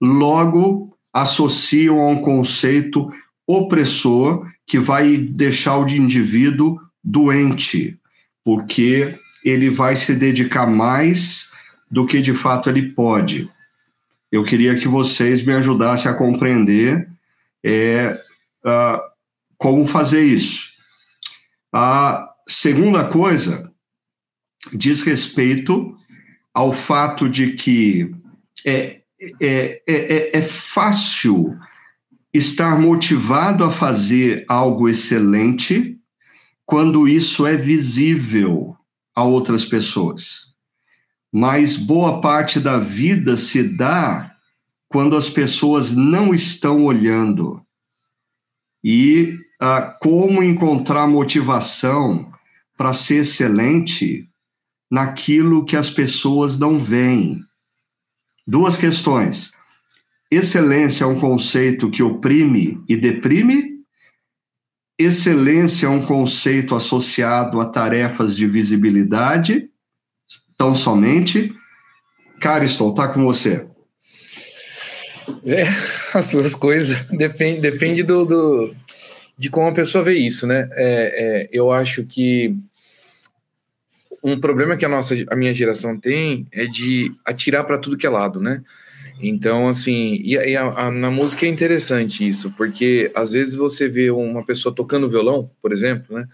logo 0.00 0.96
associam 1.12 2.00
a 2.00 2.08
um 2.08 2.20
conceito 2.20 3.08
opressor 3.46 4.50
que 4.66 4.78
vai 4.78 5.16
deixar 5.16 5.78
o 5.78 5.88
indivíduo 5.88 6.80
doente, 7.02 7.98
porque 8.42 9.16
ele 9.44 9.68
vai 9.68 9.94
se 9.94 10.14
dedicar 10.14 10.66
mais 10.66 11.50
do 11.90 12.06
que 12.06 12.22
de 12.22 12.32
fato 12.32 12.70
ele 12.70 12.94
pode. 12.94 13.48
Eu 14.32 14.42
queria 14.42 14.74
que 14.74 14.88
vocês 14.88 15.44
me 15.44 15.52
ajudassem 15.52 16.10
a 16.10 16.14
compreender 16.14 17.08
é, 17.62 18.18
uh, 18.64 19.00
como 19.58 19.86
fazer 19.86 20.22
isso. 20.24 20.70
A 21.72 22.26
segunda 22.48 23.04
coisa 23.04 23.73
diz 24.72 25.02
respeito 25.02 25.96
ao 26.52 26.72
fato 26.72 27.28
de 27.28 27.52
que 27.52 28.14
é, 28.64 29.00
é, 29.40 29.82
é, 29.86 30.38
é 30.38 30.42
fácil 30.42 31.58
estar 32.32 32.80
motivado 32.80 33.64
a 33.64 33.70
fazer 33.70 34.44
algo 34.48 34.88
excelente 34.88 35.98
quando 36.66 37.06
isso 37.06 37.46
é 37.46 37.56
visível 37.56 38.76
a 39.14 39.22
outras 39.22 39.64
pessoas. 39.64 40.52
Mas 41.32 41.76
boa 41.76 42.20
parte 42.20 42.58
da 42.58 42.78
vida 42.78 43.36
se 43.36 43.62
dá 43.62 44.34
quando 44.88 45.16
as 45.16 45.28
pessoas 45.28 45.94
não 45.94 46.32
estão 46.32 46.84
olhando. 46.84 47.60
E 48.82 49.38
ah, 49.60 49.96
como 50.00 50.42
encontrar 50.42 51.06
motivação 51.06 52.30
para 52.76 52.92
ser 52.92 53.22
excelente 53.22 54.28
naquilo 54.94 55.64
que 55.64 55.76
as 55.76 55.90
pessoas 55.90 56.56
não 56.56 56.78
veem. 56.78 57.40
Duas 58.46 58.76
questões. 58.76 59.50
Excelência 60.30 61.02
é 61.02 61.06
um 61.06 61.18
conceito 61.18 61.90
que 61.90 62.00
oprime 62.00 62.80
e 62.88 62.96
deprime? 62.96 63.74
Excelência 64.96 65.86
é 65.88 65.90
um 65.90 66.00
conceito 66.00 66.76
associado 66.76 67.60
a 67.60 67.66
tarefas 67.66 68.36
de 68.36 68.46
visibilidade, 68.46 69.68
tão 70.56 70.76
somente? 70.76 71.52
Cariston, 72.40 72.90
está 72.90 73.08
com 73.08 73.24
você. 73.24 73.66
É, 75.44 75.64
as 76.16 76.30
duas 76.30 76.54
coisas. 76.54 77.00
Depende, 77.10 77.60
depende 77.60 78.04
do, 78.04 78.24
do, 78.24 78.74
de 79.36 79.50
como 79.50 79.66
a 79.66 79.72
pessoa 79.72 80.04
vê 80.04 80.14
isso, 80.14 80.46
né? 80.46 80.68
É, 80.74 81.46
é, 81.46 81.48
eu 81.52 81.72
acho 81.72 82.04
que 82.04 82.56
um 84.24 84.40
problema 84.40 84.74
que 84.74 84.86
a 84.86 84.88
nossa, 84.88 85.14
a 85.28 85.36
minha 85.36 85.54
geração 85.54 86.00
tem 86.00 86.46
é 86.50 86.64
de 86.64 87.12
atirar 87.26 87.62
para 87.64 87.76
tudo 87.76 87.98
que 87.98 88.06
é 88.06 88.10
lado, 88.10 88.40
né? 88.40 88.64
Então, 89.20 89.68
assim, 89.68 90.18
e, 90.24 90.32
e 90.32 90.56
a, 90.56 90.64
a, 90.64 90.90
na 90.90 91.10
música 91.10 91.44
é 91.44 91.48
interessante 91.48 92.26
isso, 92.26 92.50
porque 92.56 93.12
às 93.14 93.32
vezes 93.32 93.54
você 93.54 93.86
vê 93.86 94.10
uma 94.10 94.44
pessoa 94.44 94.74
tocando 94.74 95.10
violão, 95.10 95.50
por 95.60 95.72
exemplo, 95.72 96.16
né? 96.16 96.26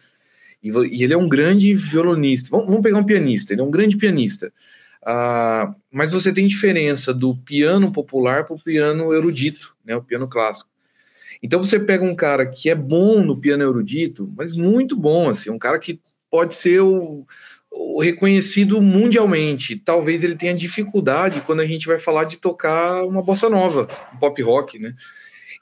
E, 0.62 0.68
e 0.68 1.02
ele 1.02 1.12
é 1.12 1.16
um 1.16 1.28
grande 1.28 1.74
violonista. 1.74 2.48
Vamos, 2.50 2.66
vamos, 2.66 2.82
pegar 2.82 2.98
um 2.98 3.04
pianista, 3.04 3.52
ele 3.52 3.60
é 3.60 3.64
um 3.64 3.70
grande 3.70 3.96
pianista. 3.96 4.52
Ah, 5.04 5.74
mas 5.90 6.12
você 6.12 6.32
tem 6.32 6.46
diferença 6.46 7.12
do 7.12 7.34
piano 7.36 7.90
popular 7.90 8.44
para 8.44 8.54
o 8.54 8.62
piano 8.62 9.12
erudito, 9.12 9.74
né? 9.84 9.96
O 9.96 10.02
piano 10.02 10.28
clássico. 10.28 10.70
Então 11.42 11.62
você 11.62 11.80
pega 11.80 12.04
um 12.04 12.14
cara 12.14 12.46
que 12.46 12.70
é 12.70 12.74
bom 12.74 13.22
no 13.24 13.36
piano 13.36 13.64
erudito, 13.64 14.32
mas 14.36 14.52
muito 14.52 14.94
bom, 14.96 15.28
assim, 15.28 15.50
um 15.50 15.58
cara 15.58 15.78
que 15.78 16.00
pode 16.30 16.54
ser 16.54 16.80
o, 16.80 17.26
reconhecido 18.00 18.80
mundialmente. 18.80 19.76
Talvez 19.76 20.24
ele 20.24 20.34
tenha 20.34 20.54
dificuldade 20.54 21.42
quando 21.42 21.60
a 21.60 21.66
gente 21.66 21.86
vai 21.86 21.98
falar 21.98 22.24
de 22.24 22.36
tocar 22.36 23.04
uma 23.04 23.22
bossa 23.22 23.48
nova, 23.48 23.88
um 24.14 24.18
pop 24.18 24.40
rock, 24.42 24.78
né? 24.78 24.94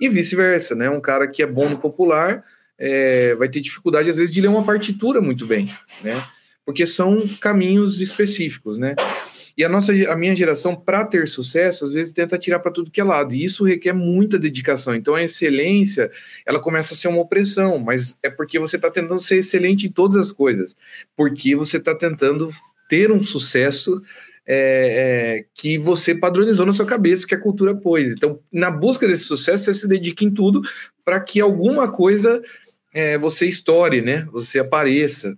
E 0.01 0.09
vice-versa, 0.09 0.75
né? 0.75 0.89
Um 0.89 1.01
cara 1.01 1.29
que 1.29 1.43
é 1.43 1.47
bom 1.47 1.69
no 1.69 1.79
popular 1.79 2.43
é, 2.79 3.35
vai 3.35 3.49
ter 3.49 3.61
dificuldade 3.61 4.09
às 4.09 4.17
vezes 4.17 4.33
de 4.33 4.41
ler 4.41 4.49
uma 4.49 4.65
partitura 4.65 5.21
muito 5.21 5.47
bem, 5.47 5.69
né? 6.03 6.23
Porque 6.65 6.87
são 6.87 7.27
caminhos 7.41 8.01
específicos, 8.01 8.79
né? 8.79 8.95
E 9.59 9.65
a 9.65 9.69
nossa, 9.69 9.93
a 9.93 10.15
minha 10.15 10.37
geração, 10.37 10.77
para 10.77 11.05
ter 11.05 11.27
sucesso, 11.27 11.85
às 11.85 11.93
vezes 11.93 12.13
tenta 12.13 12.39
tirar 12.39 12.61
para 12.61 12.71
tudo 12.71 12.93
que 12.93 13.01
é 13.01 13.05
lado. 13.05 13.35
E 13.35 13.43
isso 13.43 13.65
requer 13.65 13.93
muita 13.93 14.39
dedicação. 14.39 14.95
Então 14.95 15.17
a 15.17 15.23
excelência, 15.25 16.13
ela 16.47 16.61
começa 16.61 16.95
a 16.95 16.97
ser 16.97 17.09
uma 17.09 17.21
opressão, 17.21 17.77
mas 17.77 18.17
é 18.23 18.31
porque 18.31 18.57
você 18.57 18.77
está 18.77 18.89
tentando 18.89 19.21
ser 19.21 19.39
excelente 19.39 19.89
em 19.89 19.91
todas 19.91 20.17
as 20.17 20.31
coisas. 20.31 20.77
Porque 21.17 21.57
você 21.57 21.79
está 21.79 21.93
tentando 21.93 22.51
ter 22.89 23.11
um 23.11 23.25
sucesso 23.25 24.01
é, 24.47 25.41
é, 25.41 25.45
que 25.53 25.77
você 25.77 26.15
padronizou 26.15 26.65
na 26.65 26.73
sua 26.73 26.87
cabeça, 26.87 27.27
que 27.27 27.35
a 27.35 27.41
cultura 27.41 27.75
pôs. 27.75 28.13
Então, 28.13 28.39
na 28.53 28.71
busca 28.71 29.09
desse 29.09 29.25
sucesso, 29.25 29.65
você 29.65 29.75
se 29.75 29.89
dedica 29.89 30.25
em 30.25 30.31
tudo 30.31 30.63
para 31.05 31.19
que 31.19 31.41
alguma 31.41 31.91
coisa 31.91 32.41
é, 32.95 33.19
você 33.19 33.47
estoure, 33.47 34.03
né? 34.03 34.25
Você 34.31 34.61
apareça. 34.61 35.37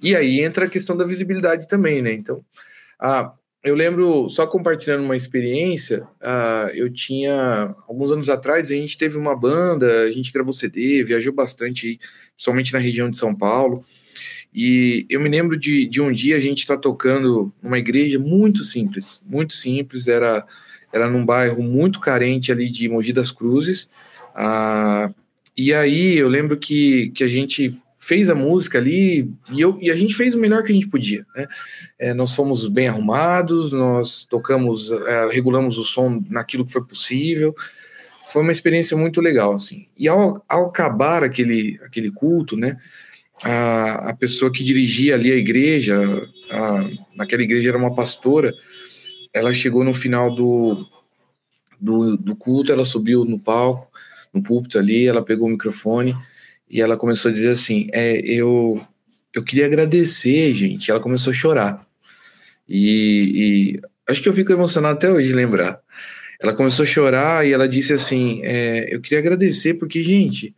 E 0.00 0.14
aí 0.14 0.40
entra 0.40 0.66
a 0.66 0.70
questão 0.70 0.96
da 0.96 1.04
visibilidade 1.04 1.66
também, 1.66 2.00
né? 2.00 2.12
Então, 2.12 2.44
ah, 3.04 3.34
eu 3.62 3.74
lembro, 3.74 4.30
só 4.30 4.46
compartilhando 4.46 5.04
uma 5.04 5.14
experiência, 5.14 6.08
ah, 6.22 6.70
eu 6.72 6.90
tinha, 6.90 7.76
alguns 7.86 8.10
anos 8.10 8.30
atrás, 8.30 8.70
a 8.70 8.74
gente 8.74 8.96
teve 8.96 9.18
uma 9.18 9.36
banda, 9.36 10.04
a 10.04 10.10
gente 10.10 10.32
gravou 10.32 10.54
CD, 10.54 11.04
viajou 11.04 11.30
bastante, 11.30 12.00
principalmente 12.34 12.72
na 12.72 12.78
região 12.78 13.10
de 13.10 13.18
São 13.18 13.34
Paulo, 13.34 13.84
e 14.54 15.04
eu 15.10 15.20
me 15.20 15.28
lembro 15.28 15.58
de, 15.58 15.86
de 15.86 16.00
um 16.00 16.10
dia 16.10 16.36
a 16.36 16.40
gente 16.40 16.60
estar 16.60 16.76
tá 16.76 16.80
tocando 16.80 17.52
numa 17.62 17.78
igreja 17.78 18.18
muito 18.18 18.64
simples, 18.64 19.20
muito 19.22 19.52
simples, 19.52 20.08
era, 20.08 20.46
era 20.90 21.10
num 21.10 21.26
bairro 21.26 21.62
muito 21.62 22.00
carente 22.00 22.50
ali 22.50 22.70
de 22.70 22.88
Mogi 22.88 23.12
das 23.12 23.30
Cruzes, 23.30 23.86
ah, 24.34 25.12
e 25.54 25.74
aí 25.74 26.16
eu 26.16 26.28
lembro 26.28 26.56
que, 26.56 27.10
que 27.10 27.22
a 27.22 27.28
gente 27.28 27.78
fez 28.04 28.28
a 28.28 28.34
música 28.34 28.76
ali 28.76 29.32
e, 29.50 29.62
eu, 29.62 29.78
e 29.80 29.90
a 29.90 29.96
gente 29.96 30.14
fez 30.14 30.34
o 30.34 30.38
melhor 30.38 30.62
que 30.62 30.70
a 30.70 30.74
gente 30.74 30.88
podia. 30.88 31.24
Né? 31.34 31.46
É, 31.98 32.12
nós 32.12 32.34
fomos 32.34 32.68
bem 32.68 32.86
arrumados, 32.86 33.72
nós 33.72 34.26
tocamos, 34.26 34.90
é, 34.90 35.26
regulamos 35.32 35.78
o 35.78 35.84
som 35.84 36.22
naquilo 36.28 36.66
que 36.66 36.72
foi 36.72 36.84
possível. 36.84 37.54
Foi 38.26 38.42
uma 38.42 38.52
experiência 38.52 38.94
muito 38.94 39.22
legal, 39.22 39.54
assim. 39.54 39.86
E 39.96 40.06
ao, 40.06 40.44
ao 40.46 40.66
acabar 40.66 41.24
aquele, 41.24 41.80
aquele 41.82 42.10
culto, 42.10 42.58
né, 42.58 42.76
a, 43.42 44.10
a 44.10 44.14
pessoa 44.14 44.52
que 44.52 44.62
dirigia 44.62 45.14
ali 45.14 45.32
a 45.32 45.36
igreja, 45.36 45.98
a, 46.50 46.86
naquela 47.16 47.42
igreja 47.42 47.70
era 47.70 47.78
uma 47.78 47.94
pastora, 47.94 48.52
ela 49.32 49.54
chegou 49.54 49.82
no 49.82 49.94
final 49.94 50.34
do, 50.34 50.86
do, 51.80 52.18
do 52.18 52.36
culto, 52.36 52.70
ela 52.70 52.84
subiu 52.84 53.24
no 53.24 53.38
palco, 53.38 53.90
no 54.32 54.42
púlpito 54.42 54.78
ali, 54.78 55.06
ela 55.06 55.22
pegou 55.22 55.46
o 55.46 55.50
microfone 55.50 56.14
e 56.74 56.80
ela 56.80 56.96
começou 56.96 57.30
a 57.30 57.32
dizer 57.32 57.50
assim: 57.50 57.88
é, 57.92 58.18
eu, 58.24 58.84
eu 59.32 59.44
queria 59.44 59.64
agradecer, 59.64 60.52
gente. 60.52 60.90
Ela 60.90 60.98
começou 60.98 61.30
a 61.30 61.34
chorar. 61.34 61.86
E, 62.68 63.76
e, 63.76 63.80
acho 64.08 64.20
que 64.20 64.28
eu 64.28 64.32
fico 64.32 64.52
emocionado 64.52 64.96
até 64.96 65.08
hoje 65.08 65.28
de 65.28 65.34
lembrar. 65.34 65.80
ela 66.42 66.52
começou 66.52 66.82
a 66.82 66.86
chorar 66.86 67.46
e 67.46 67.52
ela 67.52 67.68
disse 67.68 67.92
assim: 67.92 68.40
é, 68.42 68.92
Eu 68.92 69.00
queria 69.00 69.20
agradecer 69.20 69.74
porque, 69.74 70.02
gente, 70.02 70.52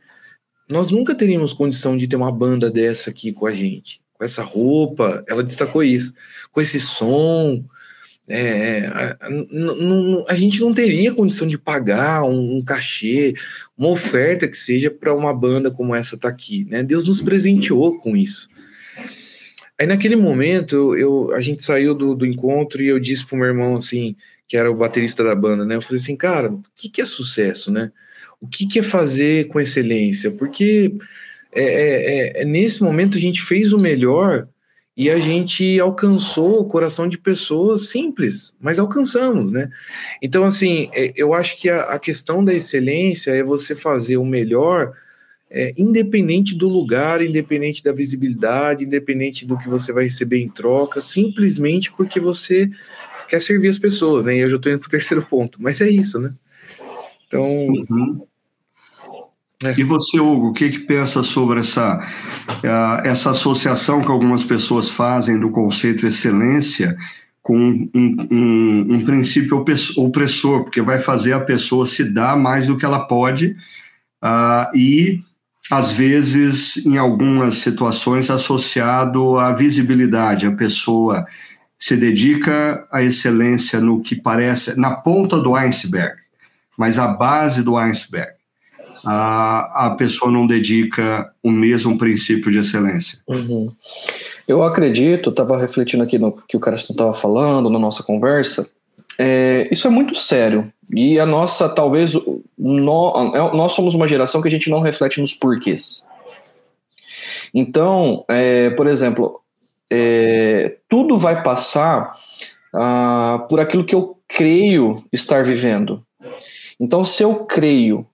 nós 0.71 0.91
nunca 0.91 1.15
teríamos 1.15 1.53
condição 1.53 1.95
de 1.95 2.09
ter 2.09 2.17
uma 2.17 2.33
banda 2.33 2.71
dessa 2.71 3.11
aqui 3.11 3.31
com 3.31 3.47
a 3.47 3.53
gente, 3.53 4.01
com 4.15 4.25
essa 4.25 4.43
roupa. 4.43 5.23
Ela 5.29 5.45
destacou 5.45 5.85
isso, 5.85 6.15
com 6.51 6.63
esse 6.63 6.81
som. 6.81 7.63
É, 8.29 8.87
a, 8.87 9.17
a, 9.21 10.33
a, 10.33 10.35
gente 10.35 10.61
não 10.61 10.75
teria 10.75 11.15
condição 11.15 11.47
de 11.47 11.57
pagar 11.57 12.25
um, 12.25 12.57
um 12.57 12.63
cachê, 12.65 13.35
uma 13.79 13.89
oferta 13.91 14.49
que 14.49 14.57
seja 14.57 14.91
para 14.91 15.15
uma 15.15 15.33
banda 15.33 15.71
como 15.71 15.95
essa 15.95 16.19
tá 16.19 16.29
aqui, 16.29 16.67
né? 16.69 16.83
Deus 16.83 17.07
nos 17.07 17.21
presenteou 17.21 17.97
com 17.97 18.17
isso. 18.17 18.49
Aí 19.79 19.87
naquele 19.87 20.17
momento 20.17 20.97
eu, 20.97 21.33
a 21.35 21.41
gente 21.41 21.63
saiu 21.63 21.95
do, 21.95 22.15
do 22.15 22.27
encontro 22.27 22.83
e 22.83 22.89
eu 22.89 22.99
disse 22.99 23.25
pro 23.25 23.37
meu 23.37 23.47
irmão 23.47 23.77
assim, 23.77 24.17
que 24.49 24.57
era 24.57 24.71
o 24.71 24.77
baterista 24.77 25.23
da 25.23 25.35
banda, 25.35 25.65
né? 25.65 25.77
Eu 25.77 25.83
falei 25.83 26.01
assim, 26.01 26.17
cara, 26.17 26.51
o 26.51 26.63
que, 26.75 26.89
que 26.89 27.01
é 27.01 27.05
sucesso, 27.05 27.71
né? 27.71 27.93
O 28.41 28.49
que, 28.49 28.67
que 28.67 28.79
é 28.81 28.83
fazer 28.83 29.47
com 29.49 29.61
excelência? 29.61 30.31
Porque 30.31 30.93
é, 31.53 31.63
é, 31.63 32.41
é, 32.41 32.43
é, 32.43 32.45
nesse 32.45 32.83
momento 32.83 33.17
a 33.17 33.21
gente 33.21 33.41
fez 33.43 33.73
o 33.73 33.79
melhor 33.79 34.49
e 34.97 35.11
a 35.11 35.19
gente 35.19 35.79
alcançou 35.79 36.61
o 36.61 36.65
coração 36.65 37.07
de 37.07 37.19
pessoas 37.19 37.89
simples, 37.89 38.57
mas 38.59 38.79
alcançamos, 38.79 39.53
né? 39.53 39.71
Então, 40.23 40.45
assim, 40.45 40.89
é, 40.95 41.13
eu 41.15 41.35
acho 41.35 41.59
que 41.59 41.69
a, 41.69 41.99
questão 41.99 42.43
da 42.43 42.55
excelência 42.55 43.31
é 43.31 43.43
você 43.43 43.75
fazer 43.75 44.17
o 44.17 44.25
melhor, 44.25 44.95
é, 45.51 45.75
independente 45.77 46.57
do 46.57 46.67
lugar, 46.67 47.21
independente 47.21 47.85
da 47.85 47.93
visibilidade, 47.93 48.85
independente 48.85 49.45
do 49.45 49.59
que 49.59 49.69
você 49.69 49.93
vai 49.93 50.05
receber 50.05 50.39
em 50.39 50.49
troca, 50.49 51.03
simplesmente 51.03 51.93
porque 51.93 52.19
você 52.19 52.71
quer 53.29 53.41
servir 53.41 53.69
as 53.69 53.79
pessoas, 53.79 54.25
né? 54.25 54.37
E 54.37 54.41
eu 54.41 54.49
já 54.49 54.57
estou 54.57 54.73
indo 54.73 54.79
para 54.79 54.89
o 54.89 54.91
terceiro 54.91 55.27
ponto, 55.27 55.61
mas 55.61 55.83
é 55.83 55.91
isso, 55.91 56.19
né? 56.19 56.33
Então. 57.27 57.45
Uhum. 57.45 58.27
É. 59.63 59.75
E 59.79 59.83
você, 59.83 60.21
Hugo, 60.21 60.49
o 60.49 60.53
que, 60.53 60.69
que 60.69 60.81
pensa 60.81 61.23
sobre 61.23 61.61
essa, 61.61 62.01
essa 63.05 63.31
associação 63.31 64.03
que 64.03 64.11
algumas 64.11 64.45
pessoas 64.45 64.89
fazem 64.89 65.41
do 65.41 65.51
conceito 65.51 66.07
excelência 66.07 66.97
com 67.43 67.57
um, 67.57 68.17
um, 68.31 68.87
um, 68.97 69.05
princípio 69.05 69.65
opressor, 69.97 70.65
porque 70.65 70.83
vai 70.83 70.99
fazer 70.99 71.33
a 71.33 71.41
pessoa 71.41 71.87
se 71.87 72.05
dar 72.05 72.37
mais 72.37 72.67
do 72.67 72.77
que 72.77 72.85
ela 72.85 73.07
pode 73.07 73.57
uh, 74.23 74.77
e, 74.77 75.23
às 75.71 75.91
vezes, 75.91 76.85
em 76.85 76.99
algumas 76.99 77.59
situações, 77.59 78.29
associado 78.29 79.39
à 79.39 79.55
visibilidade. 79.55 80.47
A 80.47 80.53
pessoa 80.53 81.25
se 81.79 81.97
dedica 81.97 82.87
à 82.91 83.03
excelência 83.03 83.81
no 83.81 84.03
que 84.03 84.17
parece, 84.17 84.79
na 84.79 84.97
ponta 84.97 85.39
do 85.41 85.55
iceberg, 85.55 86.17
mas 86.77 86.99
a 86.99 87.09
base 87.09 87.63
do 87.63 87.77
iceberg 87.77 88.36
a, 89.07 89.87
a 89.87 89.91
pessoa 89.91 90.33
não 90.33 90.47
dedica 90.47 91.33
o 91.41 91.51
mesmo 91.51 91.97
princípio 91.97 92.51
de 92.51 92.59
excelência. 92.59 93.21
Uhum. 93.29 93.73
Eu 94.49 94.65
acredito, 94.65 95.31
estava 95.31 95.57
refletindo 95.57 96.03
aqui 96.03 96.19
no 96.19 96.33
que 96.33 96.57
o 96.57 96.61
cara 96.61 96.75
estava 96.75 97.13
falando, 97.13 97.71
na 97.71 97.79
nossa 97.79 98.03
conversa, 98.03 98.69
é, 99.17 99.69
isso 99.71 99.87
é 99.87 99.91
muito 99.91 100.17
sério. 100.17 100.73
E 100.93 101.21
a 101.21 101.25
nossa, 101.25 101.69
talvez, 101.69 102.17
é, 102.17 102.21
nós 102.59 103.73
somos 103.73 103.95
uma 103.95 104.09
geração 104.09 104.43
que 104.43 104.49
a 104.49 104.51
gente 104.51 104.69
não 104.69 104.81
reflete 104.81 105.21
nos 105.21 105.33
porquês. 105.33 106.05
Então, 107.55 108.25
é, 108.29 108.71
por 108.71 108.89
exemplo, 108.89 109.41
é, 109.89 110.79
tudo 110.89 111.17
vai 111.17 111.45
passar 111.45 112.17
ah, 112.75 113.47
por 113.49 113.61
aquilo 113.61 113.85
que 113.85 113.95
eu 113.95 114.19
creio 114.29 114.97
estar 115.13 115.45
vivendo. 115.45 116.03
Então, 116.79 117.05
se 117.05 117.23
eu 117.23 117.47
creio 117.47 118.05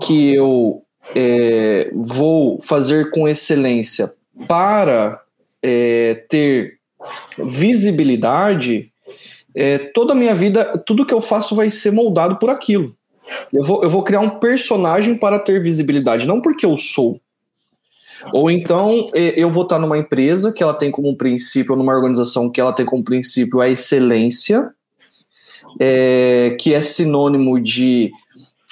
que 0.00 0.34
eu 0.34 0.82
é, 1.14 1.90
vou 1.94 2.60
fazer 2.60 3.10
com 3.10 3.28
excelência 3.28 4.12
para 4.46 5.20
é, 5.62 6.14
ter 6.28 6.78
visibilidade, 7.38 8.90
é, 9.54 9.78
toda 9.78 10.12
a 10.12 10.16
minha 10.16 10.34
vida, 10.34 10.78
tudo 10.86 11.06
que 11.06 11.14
eu 11.14 11.20
faço 11.20 11.54
vai 11.54 11.70
ser 11.70 11.90
moldado 11.90 12.36
por 12.36 12.50
aquilo. 12.50 12.92
Eu 13.52 13.64
vou, 13.64 13.82
eu 13.82 13.90
vou 13.90 14.02
criar 14.02 14.20
um 14.20 14.38
personagem 14.38 15.16
para 15.16 15.38
ter 15.38 15.60
visibilidade, 15.60 16.26
não 16.26 16.40
porque 16.40 16.64
eu 16.64 16.76
sou. 16.76 17.20
Ou 18.32 18.50
então 18.50 19.06
é, 19.14 19.38
eu 19.40 19.50
vou 19.50 19.64
estar 19.64 19.78
numa 19.78 19.98
empresa 19.98 20.52
que 20.52 20.62
ela 20.62 20.74
tem 20.74 20.90
como 20.90 21.16
princípio, 21.16 21.76
numa 21.76 21.94
organização 21.94 22.50
que 22.50 22.60
ela 22.60 22.72
tem 22.72 22.86
como 22.86 23.04
princípio 23.04 23.60
a 23.60 23.68
excelência, 23.68 24.70
é, 25.78 26.56
que 26.58 26.72
é 26.72 26.80
sinônimo 26.80 27.60
de 27.60 28.10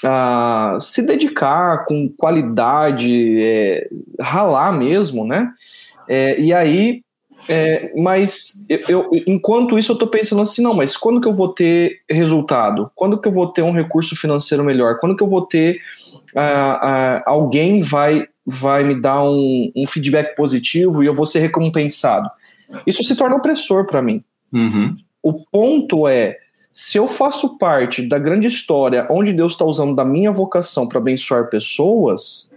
a 0.05 0.78
se 0.80 1.05
dedicar 1.07 1.84
com 1.86 2.09
qualidade, 2.09 3.42
é, 3.42 3.88
ralar 4.20 4.72
mesmo, 4.72 5.26
né? 5.26 5.52
É, 6.09 6.38
e 6.38 6.52
aí, 6.52 7.02
é, 7.48 7.92
mas 7.96 8.66
eu, 8.68 8.80
eu, 8.88 9.11
enquanto 9.26 9.78
isso 9.78 9.92
eu 9.92 9.94
estou 9.94 10.09
pensando 10.09 10.42
assim, 10.42 10.62
não, 10.62 10.74
mas 10.74 10.96
quando 10.96 11.20
que 11.20 11.28
eu 11.28 11.32
vou 11.32 11.48
ter 11.48 12.00
resultado? 12.09 12.90
Quando 12.94 13.18
que 13.18 13.28
eu 13.28 13.32
vou 13.32 13.46
ter 13.48 13.62
um 13.62 13.72
recurso 13.72 14.14
financeiro 14.16 14.64
melhor? 14.64 14.98
Quando 14.98 15.16
que 15.16 15.22
eu 15.22 15.28
vou 15.28 15.42
ter 15.42 15.80
alguém 17.24 17.80
vai 17.80 18.26
vai 18.46 18.84
me 18.84 19.00
dar 19.00 19.22
um, 19.22 19.72
um, 19.74 19.86
feedback 19.86 20.34
positivo 20.36 21.02
e 21.02 21.07
eu 21.07 21.14
vou 21.14 21.26
ser 21.26 21.40
recompensado? 21.40 22.28
Isso 22.86 23.02
se 23.02 23.16
torna 23.16 23.36
opressor 23.36 23.86
para 23.86 24.02
mim. 24.02 24.22
Uhum. 24.52 24.96
O 25.22 25.32
ponto 25.50 26.07
é 26.07 26.38
se 26.74 26.98
eu 26.98 27.06
faço 27.06 27.56
parte 27.56 28.02
da 28.02 28.18
grande 28.18 28.48
história 28.48 29.06
onde 29.08 29.32
Deus 29.32 29.52
está 29.52 29.64
usando 29.64 29.94
da 29.94 30.04
minha 30.04 30.32
vocação 30.32 30.88
para 30.88 30.98
abençoar 30.98 31.48
pessoas, 31.48 32.50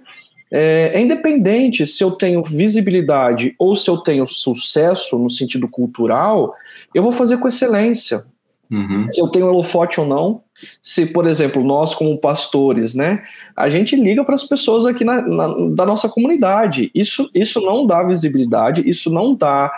é, 0.51 0.93
é, 0.95 0.99
independente 0.99 1.85
se 1.85 2.03
eu 2.03 2.09
tenho 2.09 2.41
visibilidade 2.41 3.53
ou 3.59 3.75
se 3.75 3.87
eu 3.87 3.97
tenho 3.97 4.25
sucesso 4.25 5.19
no 5.19 5.29
sentido 5.29 5.67
cultural, 5.69 6.51
eu 6.95 7.03
vou 7.03 7.11
fazer 7.11 7.37
com 7.37 7.47
excelência. 7.47 8.25
Uhum. 8.71 9.05
Se 9.05 9.21
eu 9.21 9.27
tenho 9.27 9.45
holofote 9.45 9.99
ou 9.99 10.07
não, 10.07 10.41
se, 10.81 11.05
por 11.05 11.27
exemplo, 11.27 11.63
nós 11.63 11.93
como 11.93 12.17
pastores, 12.17 12.95
né, 12.95 13.23
a 13.55 13.69
gente 13.69 13.95
liga 13.95 14.25
para 14.25 14.33
as 14.33 14.45
pessoas 14.45 14.87
aqui 14.87 15.05
na, 15.05 15.21
na, 15.21 15.47
da 15.75 15.85
nossa 15.85 16.09
comunidade. 16.09 16.89
Isso, 16.93 17.29
isso 17.35 17.61
não 17.61 17.85
dá 17.85 18.01
visibilidade, 18.01 18.89
isso 18.89 19.11
não 19.13 19.35
dá 19.35 19.71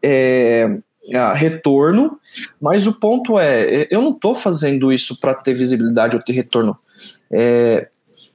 é, 0.00 0.78
ah, 1.14 1.32
retorno, 1.32 2.18
mas 2.60 2.86
o 2.86 2.92
ponto 2.92 3.38
é, 3.38 3.86
eu 3.90 4.00
não 4.00 4.10
estou 4.10 4.34
fazendo 4.34 4.92
isso 4.92 5.16
para 5.20 5.34
ter 5.34 5.54
visibilidade 5.54 6.16
ou 6.16 6.22
ter 6.22 6.32
retorno. 6.32 6.76
É, 7.30 7.88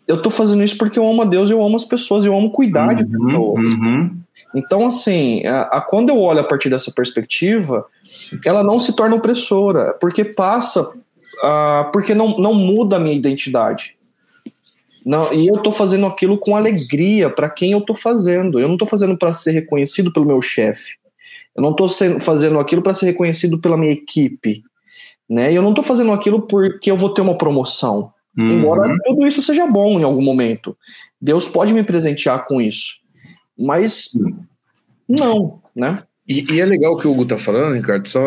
eu 0.08 0.18
estou 0.18 0.32
fazendo 0.32 0.64
isso 0.64 0.78
porque 0.78 1.00
eu 1.00 1.08
amo 1.08 1.24
a 1.24 1.26
Deus, 1.26 1.50
eu 1.50 1.64
amo 1.64 1.76
as 1.76 1.86
pessoas, 1.86 2.26
eu 2.26 2.38
amo 2.38 2.52
cuidar 2.52 2.90
uhum, 2.90 2.96
de 2.96 3.06
pessoas. 3.06 3.74
Uhum. 3.74 4.18
Então, 4.54 4.86
assim, 4.86 5.46
a, 5.46 5.62
a, 5.64 5.82
quando 5.82 6.10
eu 6.10 6.20
olho 6.20 6.42
a 6.42 6.44
partir 6.44 6.70
dessa 6.70 6.92
perspectiva, 6.92 7.86
ela 8.46 8.64
não 8.64 8.78
se 8.78 8.96
torna 8.96 9.16
opressora, 9.16 9.98
porque 10.00 10.24
passa, 10.24 10.82
uh, 10.82 11.92
porque 11.92 12.14
não, 12.14 12.38
não 12.38 12.54
muda 12.54 12.98
a 12.98 13.00
minha 13.00 13.16
identidade. 13.16 13.96
Não, 15.06 15.32
e 15.32 15.48
eu 15.48 15.56
estou 15.56 15.72
fazendo 15.72 16.06
aquilo 16.08 16.38
com 16.38 16.56
alegria 16.56 17.30
para 17.30 17.50
quem 17.50 17.72
eu 17.72 17.80
estou 17.80 17.96
fazendo. 17.96 18.60
Eu 18.60 18.68
não 18.68 18.76
estou 18.76 18.88
fazendo 18.88 19.16
para 19.16 19.34
ser 19.34 19.52
reconhecido 19.52 20.12
pelo 20.12 20.26
meu 20.26 20.42
chefe. 20.42 20.96
Eu 21.56 21.62
não 21.62 21.72
estou 21.72 21.90
fazendo 22.20 22.60
aquilo 22.60 22.82
para 22.82 22.94
ser 22.94 23.08
reconhecido 23.08 23.60
pela 23.60 23.78
minha 23.78 23.94
equipe. 23.94 24.64
Né? 25.28 25.52
E 25.52 25.56
eu 25.56 25.62
não 25.62 25.70
estou 25.70 25.84
fazendo 25.84 26.12
aquilo 26.12 26.42
porque 26.42 26.92
eu 26.92 26.98
vou 26.98 27.10
ter 27.10 27.22
uma 27.22 27.38
promoção. 27.38 28.12
Uhum. 28.38 28.60
Embora 28.60 28.94
tudo 29.06 29.26
isso 29.26 29.42
seja 29.42 29.66
bom 29.66 29.98
em 29.98 30.04
algum 30.04 30.22
momento. 30.22 30.78
Deus 31.22 31.48
pode 31.48 31.74
me 31.74 31.84
presentear 31.84 32.46
com 32.46 32.62
isso. 32.62 32.98
Mas 33.58 34.10
não, 35.08 35.62
né? 35.76 36.04
E, 36.28 36.54
e 36.54 36.60
é 36.60 36.66
legal 36.66 36.94
o 36.94 36.98
que 36.98 37.08
o 37.08 37.12
Hugo 37.12 37.26
tá 37.26 37.38
falando, 37.38 37.76
Ricardo, 37.76 38.08
só 38.08 38.26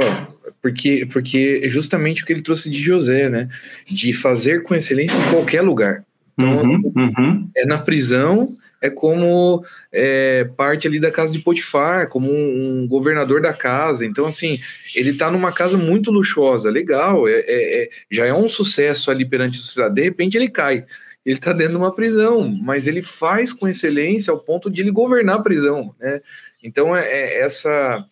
porque, 0.62 1.06
porque 1.12 1.60
é 1.64 1.68
justamente 1.68 2.22
o 2.22 2.26
que 2.26 2.32
ele 2.32 2.42
trouxe 2.42 2.70
de 2.70 2.80
José, 2.80 3.28
né? 3.28 3.48
De 3.86 4.12
fazer 4.12 4.62
com 4.62 4.74
excelência 4.74 5.18
em 5.18 5.30
qualquer 5.30 5.62
lugar. 5.62 6.04
Então, 6.34 6.62
uhum, 6.62 6.92
uhum. 6.96 7.50
é 7.56 7.66
na 7.66 7.78
prisão, 7.78 8.48
é 8.80 8.88
como 8.88 9.64
é, 9.92 10.44
parte 10.56 10.86
ali 10.86 11.00
da 11.00 11.10
casa 11.10 11.32
de 11.32 11.40
Potifar, 11.40 12.08
como 12.08 12.30
um, 12.30 12.82
um, 12.82 12.88
governador 12.88 13.40
da 13.40 13.52
casa. 13.52 14.06
Então, 14.06 14.26
assim, 14.26 14.60
ele 14.94 15.10
está 15.10 15.30
numa 15.30 15.52
casa 15.52 15.76
muito 15.76 16.10
luxuosa, 16.10 16.70
legal, 16.70 17.26
é, 17.26 17.40
é, 17.40 17.82
é, 17.82 17.90
já 18.10 18.26
é 18.26 18.32
um 18.32 18.48
sucesso 18.48 19.10
ali 19.10 19.24
perante 19.24 19.58
a 19.58 19.62
sociedade. 19.62 19.94
De 19.94 20.02
repente 20.02 20.36
ele 20.36 20.48
cai, 20.48 20.84
ele 21.24 21.38
está 21.38 21.52
dentro 21.52 21.72
de 21.72 21.78
uma 21.78 21.94
prisão, 21.94 22.48
mas 22.62 22.86
ele 22.86 23.02
faz 23.02 23.52
com 23.52 23.68
excelência 23.68 24.30
ao 24.30 24.40
ponto 24.40 24.70
de 24.70 24.80
ele 24.80 24.90
governar 24.90 25.36
a 25.36 25.42
prisão, 25.42 25.94
né? 26.00 26.20
Então, 26.62 26.96
é, 26.96 27.06
é 27.06 27.40
essa 27.40 28.04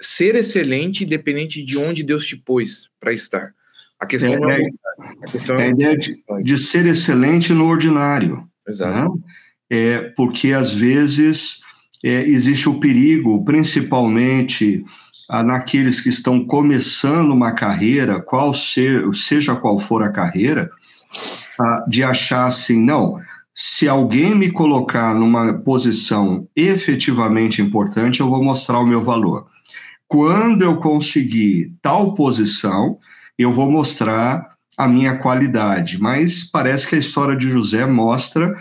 ser 0.00 0.34
excelente, 0.34 1.04
independente 1.04 1.62
de 1.62 1.78
onde 1.78 2.02
Deus 2.02 2.26
te 2.26 2.36
pôs 2.36 2.90
para 3.00 3.12
estar. 3.12 3.54
A 3.98 4.06
questão 4.06 4.50
é, 4.50 4.60
é, 4.60 4.66
a, 4.98 5.30
questão 5.30 5.58
é 5.58 5.64
a 5.64 5.70
ideia 5.70 5.96
de, 5.96 6.22
de, 6.42 6.58
ser 6.58 6.84
excelente 6.86 7.52
no 7.52 7.66
ordinário. 7.66 8.46
Exato. 8.68 9.14
Né? 9.14 9.22
É, 9.70 10.12
porque 10.16 10.52
às 10.52 10.72
vezes 10.72 11.60
é, 12.04 12.22
existe 12.22 12.68
o 12.68 12.78
perigo, 12.78 13.44
principalmente 13.44 14.84
ah, 15.28 15.42
naqueles 15.42 16.00
que 16.00 16.08
estão 16.08 16.44
começando 16.44 17.32
uma 17.32 17.52
carreira, 17.52 18.20
qual 18.20 18.52
ser, 18.52 19.02
seja 19.14 19.56
qual 19.56 19.78
for 19.78 20.02
a 20.02 20.12
carreira, 20.12 20.70
ah, 21.58 21.84
de 21.88 22.02
achar 22.02 22.46
assim, 22.46 22.82
não, 22.82 23.18
se 23.54 23.88
alguém 23.88 24.34
me 24.34 24.50
colocar 24.50 25.14
numa 25.14 25.54
posição 25.54 26.46
efetivamente 26.54 27.62
importante, 27.62 28.20
eu 28.20 28.28
vou 28.28 28.42
mostrar 28.42 28.80
o 28.80 28.86
meu 28.86 29.02
valor. 29.02 29.46
Quando 30.08 30.62
eu 30.62 30.76
conseguir 30.76 31.72
tal 31.80 32.14
posição, 32.14 32.98
eu 33.38 33.52
vou 33.52 33.70
mostrar 33.70 34.54
a 34.76 34.88
minha 34.88 35.16
qualidade. 35.18 36.00
Mas 36.00 36.44
parece 36.44 36.86
que 36.86 36.96
a 36.96 36.98
história 36.98 37.36
de 37.36 37.48
José 37.48 37.86
mostra 37.86 38.52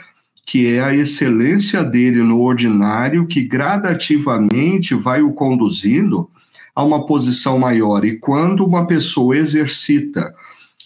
que 0.45 0.75
é 0.75 0.83
a 0.83 0.93
excelência 0.93 1.83
dele 1.83 2.21
no 2.21 2.41
ordinário 2.41 3.25
que 3.27 3.43
gradativamente 3.43 4.93
vai 4.93 5.21
o 5.21 5.33
conduzindo 5.33 6.29
a 6.75 6.83
uma 6.83 7.05
posição 7.05 7.57
maior. 7.57 8.03
E 8.03 8.17
quando 8.17 8.65
uma 8.65 8.85
pessoa 8.85 9.37
exercita 9.37 10.33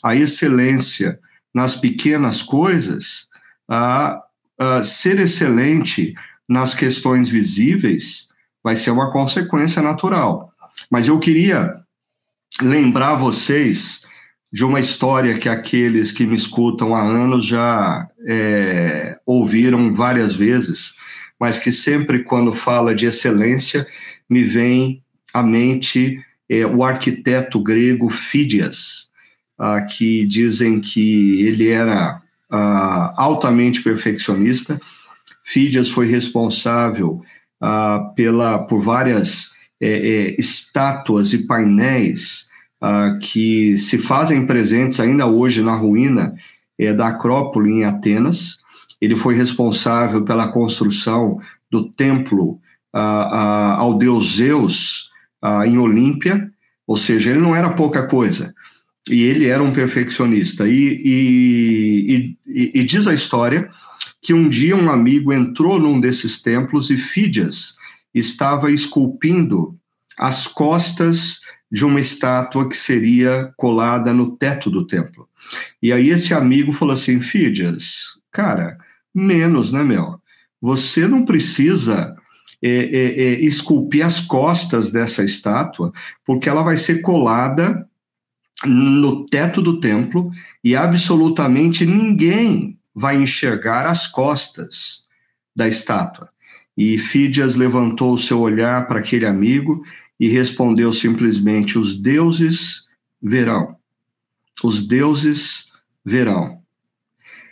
a 0.03 0.15
excelência 0.15 1.19
nas 1.53 1.75
pequenas 1.75 2.43
coisas, 2.43 3.27
a, 3.67 4.21
a 4.59 4.83
ser 4.83 5.19
excelente 5.19 6.13
nas 6.47 6.73
questões 6.73 7.27
visíveis 7.27 8.29
vai 8.63 8.75
ser 8.75 8.91
uma 8.91 9.11
consequência 9.11 9.81
natural. 9.81 10.53
Mas 10.89 11.07
eu 11.07 11.19
queria 11.19 11.75
lembrar 12.61 13.15
vocês 13.15 14.06
de 14.51 14.63
uma 14.63 14.79
história 14.79 15.37
que 15.37 15.49
aqueles 15.49 16.11
que 16.11 16.25
me 16.25 16.35
escutam 16.35 16.95
há 16.95 17.01
anos 17.01 17.45
já 17.45 18.07
é, 18.25 19.15
ouviram 19.25 19.93
várias 19.93 20.35
vezes, 20.35 20.95
mas 21.39 21.59
que 21.59 21.71
sempre 21.71 22.23
quando 22.23 22.53
fala 22.53 22.95
de 22.95 23.05
excelência 23.05 23.85
me 24.29 24.43
vem 24.43 25.03
à 25.33 25.43
mente 25.43 26.19
é, 26.49 26.65
o 26.65 26.83
arquiteto 26.83 27.61
grego 27.61 28.09
Fídias, 28.09 29.09
ah, 29.57 29.81
que 29.81 30.25
dizem 30.25 30.79
que 30.79 31.45
ele 31.45 31.69
era 31.69 32.21
ah, 32.49 33.13
altamente 33.17 33.81
perfeccionista. 33.81 34.79
Fídias 35.43 35.89
foi 35.89 36.07
responsável 36.07 37.21
ah, 37.59 38.11
pela, 38.15 38.59
por 38.59 38.81
várias 38.81 39.51
é, 39.81 39.87
é, 39.89 40.35
estátuas 40.39 41.33
e 41.33 41.45
painéis 41.45 42.47
uh, 42.81 43.17
que 43.19 43.77
se 43.77 43.97
fazem 43.97 44.45
presentes 44.45 44.99
ainda 44.99 45.25
hoje 45.25 45.61
na 45.61 45.75
ruína 45.75 46.33
é, 46.77 46.93
da 46.93 47.07
Acrópole 47.07 47.71
em 47.71 47.83
Atenas. 47.83 48.59
Ele 49.01 49.15
foi 49.15 49.35
responsável 49.35 50.23
pela 50.23 50.51
construção 50.51 51.39
do 51.69 51.91
templo 51.91 52.59
uh, 52.95 52.97
uh, 52.97 53.77
ao 53.77 53.97
deus 53.97 54.35
Zeus 54.35 55.07
em 55.65 55.77
Olímpia, 55.77 56.51
ou 56.85 56.97
seja, 56.97 57.29
ele 57.29 57.39
não 57.39 57.55
era 57.55 57.69
pouca 57.69 58.07
coisa. 58.07 58.53
E 59.09 59.23
ele 59.23 59.45
era 59.45 59.63
um 59.63 59.71
perfeccionista. 59.71 60.67
E, 60.67 61.01
e, 61.05 62.37
e, 62.45 62.71
e 62.73 62.83
diz 62.83 63.07
a 63.07 63.13
história 63.13 63.69
que 64.21 64.33
um 64.33 64.49
dia 64.49 64.75
um 64.75 64.89
amigo 64.89 65.31
entrou 65.31 65.79
num 65.79 66.01
desses 66.01 66.41
templos 66.41 66.89
e 66.89 66.97
Fídias 66.97 67.75
estava 68.13 68.71
esculpindo 68.71 69.77
as 70.17 70.47
costas 70.47 71.39
de 71.71 71.85
uma 71.85 71.99
estátua 71.99 72.67
que 72.67 72.77
seria 72.77 73.51
colada 73.57 74.13
no 74.13 74.35
teto 74.35 74.69
do 74.69 74.85
templo. 74.85 75.27
E 75.81 75.91
aí 75.91 76.09
esse 76.09 76.33
amigo 76.33 76.71
falou 76.71 76.93
assim, 76.93 77.19
Fídias, 77.19 78.19
cara, 78.31 78.77
menos, 79.13 79.71
né, 79.71 79.83
meu? 79.83 80.19
Você 80.61 81.07
não 81.07 81.23
precisa 81.25 82.15
é, 82.61 82.69
é, 82.69 83.21
é, 83.21 83.39
esculpir 83.41 84.05
as 84.05 84.19
costas 84.19 84.91
dessa 84.91 85.23
estátua, 85.23 85.91
porque 86.25 86.49
ela 86.49 86.63
vai 86.63 86.77
ser 86.77 87.01
colada 87.01 87.87
no 88.65 89.25
teto 89.25 89.61
do 89.61 89.79
templo 89.79 90.31
e 90.63 90.75
absolutamente 90.75 91.85
ninguém 91.85 92.79
vai 92.95 93.15
enxergar 93.15 93.85
as 93.85 94.07
costas 94.07 95.05
da 95.55 95.67
estátua. 95.67 96.29
E 96.75 96.97
Fídias 96.97 97.55
levantou 97.55 98.13
o 98.13 98.17
seu 98.17 98.39
olhar 98.39 98.87
para 98.87 98.99
aquele 98.99 99.25
amigo 99.25 99.83
e 100.19 100.27
respondeu 100.27 100.91
simplesmente: 100.91 101.77
Os 101.77 101.95
deuses 101.95 102.85
verão. 103.21 103.75
Os 104.63 104.85
deuses 104.85 105.67
verão. 106.03 106.61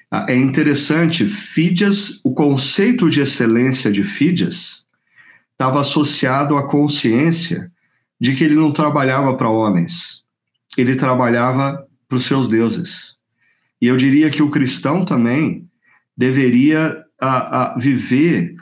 Ah, 0.09 0.25
é 0.29 0.35
interessante, 0.35 1.25
Fídias, 1.25 2.21
o 2.23 2.33
conceito 2.33 3.09
de 3.09 3.19
excelência 3.19 3.91
de 3.91 4.03
Fídias 4.03 4.85
estava 5.51 5.81
associado 5.81 6.57
à 6.57 6.67
consciência 6.67 7.71
de 8.19 8.33
que 8.35 8.43
ele 8.43 8.55
não 8.55 8.71
trabalhava 8.71 9.35
para 9.35 9.49
homens, 9.49 10.23
ele 10.77 10.95
trabalhava 10.95 11.85
para 12.07 12.17
os 12.17 12.25
seus 12.25 12.47
deuses. 12.47 13.15
E 13.81 13.87
eu 13.87 13.97
diria 13.97 14.29
que 14.29 14.41
o 14.41 14.49
cristão 14.49 15.03
também 15.03 15.67
deveria 16.17 17.03
a, 17.19 17.27
ah, 17.27 17.37
a 17.37 17.63
ah, 17.63 17.77
viver 17.77 18.54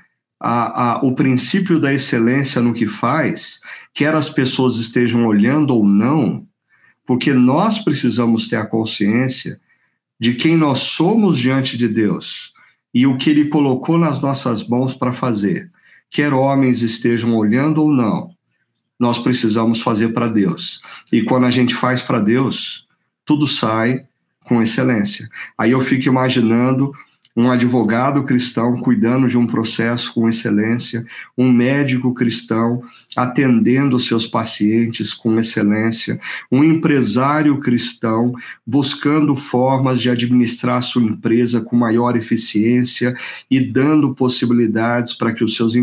a, 0.44 0.96
a, 0.96 1.00
o 1.00 1.16
princípio 1.16 1.80
da 1.80 1.94
excelência 1.94 2.62
no 2.62 2.74
que 2.74 2.86
faz, 2.86 3.62
quer 3.94 4.14
as 4.14 4.28
pessoas 4.28 4.76
estejam 4.76 5.26
olhando 5.26 5.74
ou 5.74 5.86
não, 5.86 6.46
porque 7.08 7.34
nós 7.34 7.80
precisamos 7.80 8.50
ter 8.50 8.58
a 8.58 8.66
consciência 8.66 9.58
de 10.20 10.34
quem 10.34 10.58
nós 10.58 10.80
somos 10.80 11.40
diante 11.40 11.78
de 11.78 11.88
Deus 11.88 12.52
e 12.94 13.08
o 13.08 13.18
que 13.18 13.30
Ele 13.30 13.46
colocou 13.46 13.98
nas 13.98 14.20
nossas 14.20 14.68
mãos 14.68 14.94
para 14.94 15.14
fazer, 15.14 15.72
quer 16.12 16.34
homens 16.34 16.82
estejam 16.82 17.34
olhando 17.38 17.82
ou 17.82 17.90
não, 17.90 18.30
nós 19.00 19.18
precisamos 19.18 19.82
fazer 19.82 20.10
para 20.10 20.28
Deus. 20.28 20.82
E 21.12 21.24
quando 21.24 21.46
a 21.46 21.52
gente 21.52 21.74
faz 21.74 22.02
para 22.02 22.20
Deus, 22.20 22.86
tudo 23.26 23.48
sai 23.48 24.06
com 24.44 24.62
excelência. 24.62 25.28
Aí 25.58 25.72
eu 25.72 25.80
fico 25.80 26.10
imaginando 26.10 26.94
um 27.36 27.50
advogado 27.50 28.24
cristão 28.24 28.80
cuidando 28.80 29.28
de 29.28 29.38
um 29.38 29.48
processo 29.48 30.14
com 30.14 30.30
excelência, 30.30 31.04
um 31.38 31.52
médico 31.52 32.14
cristão 32.14 32.84
atendendo 33.16 34.00
seus 34.00 34.28
pacientes 34.28 35.14
com 35.14 35.36
excelência, 35.40 36.20
um 36.52 36.64
empresário 36.64 37.60
cristão 37.60 38.34
buscando 38.66 39.36
formas 39.36 40.00
de 40.00 40.10
administrar 40.10 40.82
sua 40.82 41.02
empresa 41.02 41.60
com 41.60 41.76
maior 41.76 42.16
eficiência 42.16 43.16
e 43.50 43.60
dando 43.60 44.14
possibilidades 44.14 45.14
para 45.14 45.34
que 45.34 45.44
os 45.44 45.56
seus, 45.56 45.74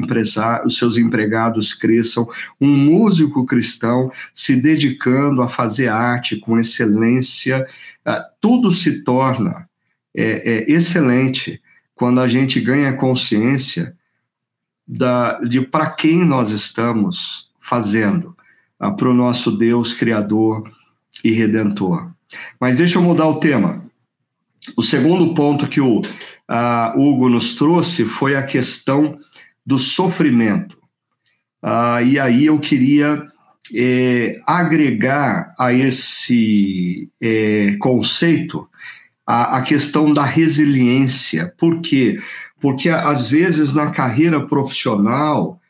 os 0.65 0.79
seus 0.79 0.97
empregados 0.97 1.75
cresçam, 1.75 2.29
um 2.61 2.69
músico 2.69 3.45
cristão 3.45 4.11
se 4.33 4.55
dedicando 4.55 5.43
a 5.43 5.49
fazer 5.49 5.89
arte 5.89 6.37
com 6.37 6.59
excelência, 6.59 7.67
ah, 8.05 8.25
tudo 8.41 8.71
se 8.71 9.03
torna 9.03 9.70
é, 10.15 10.65
é 10.67 10.71
excelente 10.71 11.61
quando 11.95 12.21
a 12.21 12.27
gente 12.27 12.61
ganha 12.61 12.93
consciência 12.95 13.97
da, 14.87 15.39
de 15.41 15.61
para 15.61 15.91
quem 15.91 16.25
nós 16.25 16.51
estamos 16.51 17.49
fazendo, 17.61 18.37
ah, 18.79 18.91
para 18.91 19.09
o 19.09 19.15
nosso 19.15 19.53
Deus 19.53 19.93
Criador 19.93 20.71
e 21.23 21.31
Redentor. 21.31 22.11
Mas 22.59 22.77
deixa 22.77 22.99
eu 22.99 23.03
mudar 23.03 23.27
o 23.27 23.39
tema. 23.39 23.85
O 24.77 24.83
segundo 24.83 25.35
ponto 25.35 25.69
que 25.69 25.81
o 25.81 26.03
ah, 26.49 26.93
Hugo 26.97 27.29
nos 27.29 27.55
trouxe 27.55 28.05
foi 28.05 28.35
a 28.35 28.43
questão 28.43 29.19
do 29.65 29.79
sofrimento. 29.79 30.79
Ah, 31.63 32.03
e 32.03 32.19
aí 32.19 32.47
eu 32.47 32.59
queria 32.59 33.27
é, 33.75 34.41
agregar 34.47 35.55
a 35.59 35.73
esse 35.73 37.09
é, 37.21 37.77
conceito 37.79 38.69
a, 39.31 39.59
a 39.59 39.63
questão 39.63 40.13
da 40.13 40.25
resiliência. 40.25 41.55
Por 41.57 41.81
quê? 41.81 42.19
Porque, 42.61 42.89
às 42.89 43.31
vezes, 43.31 43.73
na 43.73 43.93
carreira 43.93 44.45
profissional, 44.45 45.61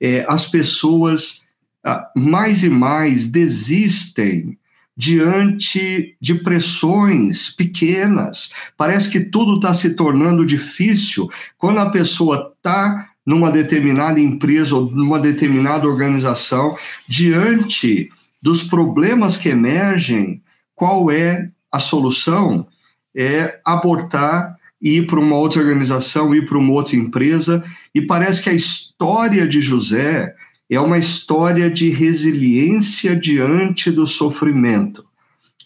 é, 0.00 0.24
as 0.28 0.46
pessoas 0.46 1.42
ah, 1.82 2.08
mais 2.14 2.62
e 2.62 2.70
mais 2.70 3.26
desistem 3.26 4.56
diante 4.96 6.16
de 6.20 6.34
pressões 6.36 7.50
pequenas. 7.50 8.52
Parece 8.76 9.10
que 9.10 9.18
tudo 9.18 9.56
está 9.56 9.74
se 9.74 9.96
tornando 9.96 10.46
difícil 10.46 11.28
quando 11.58 11.80
a 11.80 11.90
pessoa 11.90 12.52
está 12.56 13.08
numa 13.26 13.50
determinada 13.50 14.20
empresa 14.20 14.76
ou 14.76 14.88
numa 14.88 15.18
determinada 15.18 15.86
organização, 15.86 16.76
diante 17.08 18.08
dos 18.40 18.62
problemas 18.62 19.36
que 19.36 19.48
emergem, 19.48 20.40
qual 20.76 21.10
é 21.10 21.50
a 21.72 21.78
solução? 21.78 22.66
É 23.14 23.60
abortar, 23.64 24.56
ir 24.80 25.06
para 25.06 25.20
uma 25.20 25.36
outra 25.36 25.60
organização, 25.60 26.34
ir 26.34 26.46
para 26.46 26.58
uma 26.58 26.72
outra 26.72 26.96
empresa. 26.96 27.64
E 27.94 28.00
parece 28.00 28.42
que 28.42 28.50
a 28.50 28.54
história 28.54 29.46
de 29.46 29.60
José 29.60 30.34
é 30.70 30.80
uma 30.80 30.98
história 30.98 31.68
de 31.68 31.90
resiliência 31.90 33.16
diante 33.16 33.90
do 33.90 34.06
sofrimento. 34.06 35.04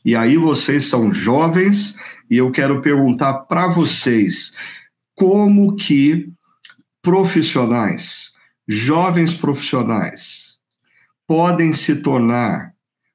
E 0.05 0.15
aí 0.15 0.37
vocês 0.37 0.87
são 0.87 1.13
jovens 1.13 1.97
e 2.31 2.37
eu 2.37 2.51
quero 2.51 2.81
perguntar 2.81 3.35
para 3.45 3.69
vocês 3.69 4.53
como 5.15 5.77
que 5.77 6.31
profissionais, 7.01 8.33
jovens 8.67 9.33
profissionais, 9.35 10.57
podem 11.27 11.73
se 11.73 11.97
tornar 11.97 12.73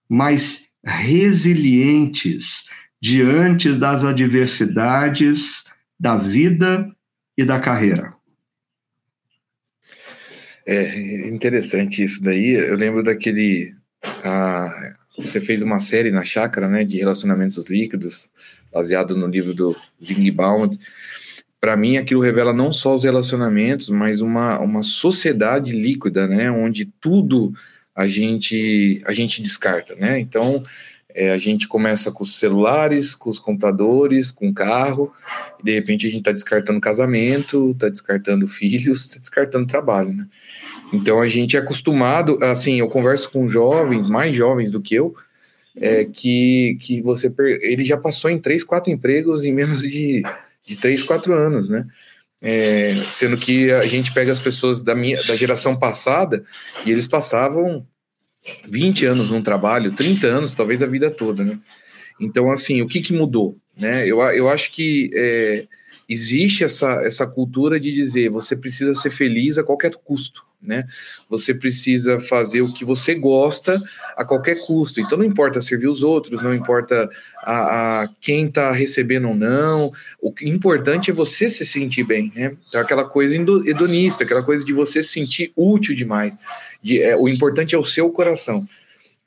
mais 0.07 0.69
resilientes 0.83 2.65
diante 3.01 3.73
das 3.73 4.03
adversidades 4.03 5.65
da 5.99 6.15
vida 6.17 6.89
e 7.37 7.43
da 7.45 7.59
carreira? 7.59 8.13
É 10.65 11.27
interessante 11.27 12.03
isso 12.03 12.23
daí. 12.23 12.51
Eu 12.51 12.75
lembro 12.75 13.01
daquele. 13.01 13.73
Ah, 14.23 14.93
você 15.17 15.41
fez 15.41 15.61
uma 15.61 15.79
série 15.79 16.11
na 16.11 16.23
chácara, 16.23 16.69
né, 16.69 16.83
de 16.83 16.97
relacionamentos 16.97 17.69
líquidos, 17.69 18.29
baseado 18.71 19.15
no 19.17 19.27
livro 19.27 19.53
do 19.53 19.75
Zingbound. 20.01 20.79
Para 21.59 21.75
mim, 21.75 21.97
aquilo 21.97 22.21
revela 22.21 22.53
não 22.53 22.71
só 22.71 22.95
os 22.95 23.03
relacionamentos, 23.03 23.89
mas 23.89 24.21
uma, 24.21 24.59
uma 24.59 24.83
sociedade 24.83 25.73
líquida, 25.73 26.27
né, 26.27 26.49
onde 26.49 26.85
tudo 26.85 27.53
a 27.93 28.07
gente 28.07 29.01
a 29.05 29.11
gente 29.11 29.41
descarta, 29.41 29.95
né? 29.95 30.19
Então, 30.19 30.63
é, 31.19 31.31
a 31.31 31.37
gente 31.37 31.67
começa 31.67 32.13
com 32.13 32.23
os 32.23 32.39
celulares, 32.39 33.13
com 33.13 33.29
os 33.29 33.41
computadores, 33.41 34.31
com 34.31 34.47
o 34.47 34.53
carro, 34.53 35.11
e 35.59 35.63
de 35.65 35.73
repente 35.73 36.07
a 36.07 36.09
gente 36.09 36.19
está 36.19 36.31
descartando 36.31 36.79
casamento, 36.79 37.71
está 37.71 37.89
descartando 37.89 38.47
filhos, 38.47 39.05
está 39.05 39.19
descartando 39.19 39.67
trabalho, 39.67 40.13
né? 40.13 40.25
Então 40.93 41.19
a 41.19 41.27
gente 41.27 41.57
é 41.57 41.59
acostumado, 41.59 42.41
assim, 42.41 42.79
eu 42.79 42.87
converso 42.87 43.29
com 43.31 43.49
jovens, 43.49 44.07
mais 44.07 44.33
jovens 44.33 44.71
do 44.71 44.81
que 44.81 44.95
eu, 44.95 45.13
é, 45.75 46.05
que, 46.05 46.77
que 46.79 47.01
você 47.01 47.29
ele 47.63 47.83
já 47.83 47.97
passou 47.97 48.31
em 48.31 48.39
três, 48.39 48.63
quatro 48.63 48.89
empregos 48.89 49.43
em 49.43 49.51
menos 49.51 49.81
de, 49.81 50.23
de 50.65 50.77
três, 50.77 51.03
quatro 51.03 51.33
anos, 51.33 51.67
né? 51.67 51.85
É, 52.41 52.95
sendo 53.09 53.35
que 53.35 53.69
a 53.71 53.85
gente 53.85 54.13
pega 54.13 54.31
as 54.31 54.39
pessoas 54.39 54.81
da 54.81 54.95
minha 54.95 55.17
da 55.17 55.35
geração 55.35 55.75
passada 55.75 56.45
e 56.85 56.91
eles 56.91 57.09
passavam 57.09 57.85
20 58.67 59.05
anos 59.05 59.29
num 59.29 59.41
trabalho, 59.41 59.95
30 59.95 60.27
anos, 60.27 60.55
talvez 60.55 60.81
a 60.81 60.87
vida 60.87 61.11
toda, 61.11 61.43
né? 61.43 61.59
Então, 62.19 62.51
assim, 62.51 62.81
o 62.81 62.87
que, 62.87 63.01
que 63.01 63.13
mudou? 63.13 63.57
Né? 63.77 64.05
Eu, 64.05 64.21
eu 64.21 64.49
acho 64.49 64.71
que 64.71 65.09
é, 65.13 65.67
existe 66.07 66.63
essa, 66.63 67.01
essa 67.03 67.25
cultura 67.25 67.79
de 67.79 67.93
dizer 67.93 68.29
você 68.29 68.55
precisa 68.55 68.93
ser 68.93 69.11
feliz 69.11 69.57
a 69.57 69.63
qualquer 69.63 69.95
custo 69.95 70.48
né? 70.61 70.85
Você 71.29 71.53
precisa 71.53 72.19
fazer 72.19 72.61
o 72.61 72.73
que 72.73 72.83
você 72.83 73.15
gosta 73.15 73.81
a 74.15 74.25
qualquer 74.25 74.65
custo. 74.65 74.99
Então 74.99 75.17
não 75.17 75.25
importa 75.25 75.61
servir 75.61 75.87
os 75.87 76.03
outros, 76.03 76.41
não 76.41 76.53
importa 76.53 77.09
a, 77.41 78.01
a 78.01 78.09
quem 78.19 78.47
está 78.47 78.71
recebendo 78.71 79.29
ou 79.29 79.35
não. 79.35 79.91
O 80.21 80.33
importante 80.41 81.11
é 81.11 81.13
você 81.13 81.47
se 81.47 81.65
sentir 81.65 82.03
bem, 82.03 82.31
né? 82.35 82.55
Então, 82.67 82.81
aquela 82.81 83.05
coisa 83.05 83.35
hedonista, 83.35 84.23
aquela 84.23 84.43
coisa 84.43 84.65
de 84.65 84.73
você 84.73 85.01
se 85.01 85.09
sentir 85.09 85.51
útil 85.55 85.95
demais. 85.95 86.37
De, 86.81 87.01
é, 87.01 87.15
o 87.15 87.27
importante 87.27 87.75
é 87.75 87.77
o 87.77 87.83
seu 87.83 88.09
coração. 88.09 88.67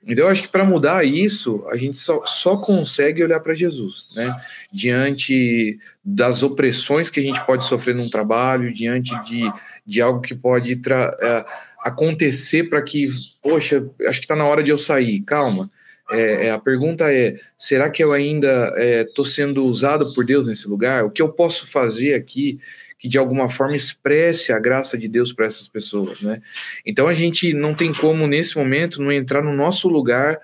Então, 0.06 0.24
eu 0.24 0.30
acho 0.30 0.42
que 0.42 0.48
para 0.48 0.64
mudar 0.64 1.04
isso, 1.04 1.64
a 1.70 1.76
gente 1.76 1.98
só, 1.98 2.24
só 2.26 2.56
consegue 2.56 3.22
olhar 3.22 3.38
para 3.40 3.54
Jesus, 3.54 4.12
né? 4.16 4.34
Diante 4.72 5.78
das 6.04 6.42
opressões 6.42 7.08
que 7.08 7.20
a 7.20 7.22
gente 7.22 7.44
pode 7.46 7.64
sofrer 7.66 7.94
num 7.94 8.10
trabalho, 8.10 8.74
diante 8.74 9.14
de, 9.22 9.42
de 9.86 10.00
algo 10.00 10.20
que 10.20 10.34
pode 10.34 10.72
é, 10.72 11.44
acontecer 11.84 12.64
para 12.64 12.82
que, 12.82 13.06
poxa, 13.40 13.88
acho 14.06 14.18
que 14.18 14.24
está 14.24 14.34
na 14.34 14.44
hora 14.44 14.62
de 14.62 14.72
eu 14.72 14.78
sair, 14.78 15.20
calma. 15.20 15.70
É, 16.10 16.46
é, 16.46 16.50
a 16.50 16.58
pergunta 16.58 17.12
é: 17.12 17.38
será 17.56 17.88
que 17.88 18.02
eu 18.02 18.12
ainda 18.12 18.74
estou 19.06 19.24
é, 19.24 19.28
sendo 19.28 19.64
usado 19.64 20.12
por 20.14 20.24
Deus 20.24 20.46
nesse 20.46 20.68
lugar? 20.68 21.04
O 21.04 21.10
que 21.10 21.22
eu 21.22 21.32
posso 21.32 21.66
fazer 21.66 22.14
aqui 22.14 22.58
que 23.02 23.08
de 23.08 23.18
alguma 23.18 23.48
forma 23.48 23.74
expresse 23.74 24.52
a 24.52 24.60
graça 24.60 24.96
de 24.96 25.08
Deus 25.08 25.32
para 25.32 25.44
essas 25.44 25.66
pessoas, 25.66 26.22
né? 26.22 26.40
Então 26.86 27.08
a 27.08 27.12
gente 27.12 27.52
não 27.52 27.74
tem 27.74 27.92
como 27.92 28.28
nesse 28.28 28.56
momento 28.56 29.02
não 29.02 29.10
entrar 29.10 29.42
no 29.42 29.52
nosso 29.52 29.88
lugar 29.88 30.38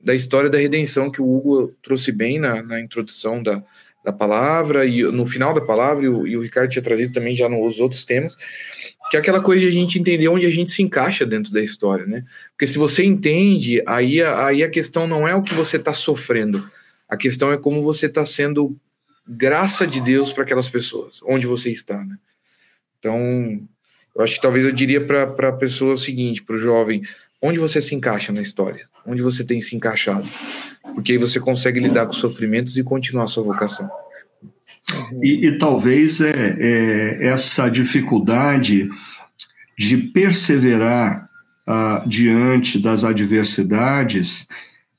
da 0.00 0.14
história 0.14 0.48
da 0.48 0.56
redenção 0.56 1.10
que 1.10 1.20
o 1.20 1.28
Hugo 1.28 1.74
trouxe 1.82 2.12
bem 2.12 2.38
na, 2.38 2.62
na 2.62 2.80
introdução 2.80 3.42
da, 3.42 3.60
da 4.04 4.12
palavra 4.12 4.86
e 4.86 5.02
no 5.02 5.26
final 5.26 5.52
da 5.52 5.60
palavra 5.60 6.04
e 6.04 6.08
o, 6.08 6.24
e 6.24 6.36
o 6.36 6.42
Ricardo 6.42 6.70
tinha 6.70 6.84
trazido 6.84 7.12
também 7.12 7.34
já 7.34 7.48
nos 7.48 7.80
outros 7.80 8.04
temas 8.04 8.36
que 9.10 9.16
é 9.16 9.20
aquela 9.20 9.40
coisa 9.40 9.62
de 9.62 9.66
a 9.66 9.72
gente 9.72 9.98
entender 9.98 10.28
onde 10.28 10.46
a 10.46 10.50
gente 10.50 10.70
se 10.70 10.84
encaixa 10.84 11.26
dentro 11.26 11.52
da 11.52 11.60
história, 11.60 12.06
né? 12.06 12.24
Porque 12.52 12.66
se 12.66 12.78
você 12.78 13.04
entende, 13.04 13.82
aí, 13.86 14.22
aí 14.22 14.62
a 14.62 14.70
questão 14.70 15.06
não 15.08 15.26
é 15.26 15.34
o 15.34 15.42
que 15.42 15.52
você 15.52 15.78
está 15.78 15.92
sofrendo, 15.92 16.70
a 17.08 17.16
questão 17.16 17.52
é 17.52 17.58
como 17.58 17.82
você 17.82 18.06
está 18.06 18.24
sendo 18.24 18.74
graça 19.26 19.86
de 19.86 20.00
Deus 20.00 20.32
para 20.32 20.44
aquelas 20.44 20.68
pessoas, 20.68 21.20
onde 21.26 21.46
você 21.46 21.70
está, 21.70 22.04
né? 22.04 22.16
Então, 22.98 23.60
eu 24.14 24.22
acho 24.22 24.36
que 24.36 24.40
talvez 24.40 24.64
eu 24.64 24.72
diria 24.72 25.04
para 25.04 25.48
a 25.48 25.52
pessoa 25.52 25.94
o 25.94 25.98
seguinte, 25.98 26.42
para 26.42 26.56
o 26.56 26.58
jovem, 26.58 27.02
onde 27.40 27.58
você 27.58 27.80
se 27.82 27.94
encaixa 27.94 28.32
na 28.32 28.40
história? 28.40 28.86
Onde 29.06 29.20
você 29.20 29.44
tem 29.44 29.60
se 29.60 29.76
encaixado? 29.76 30.26
Porque 30.94 31.12
aí 31.12 31.18
você 31.18 31.38
consegue 31.40 31.80
lidar 31.80 32.06
com 32.06 32.12
os 32.12 32.18
sofrimentos 32.18 32.78
e 32.78 32.82
continuar 32.82 33.24
a 33.24 33.26
sua 33.26 33.42
vocação. 33.42 33.90
E, 35.22 35.46
e 35.46 35.58
talvez 35.58 36.20
é, 36.20 36.56
é, 36.58 37.26
essa 37.26 37.68
dificuldade 37.68 38.88
de 39.78 39.96
perseverar 39.96 41.28
ah, 41.66 42.04
diante 42.06 42.78
das 42.78 43.04
adversidades 43.04 44.46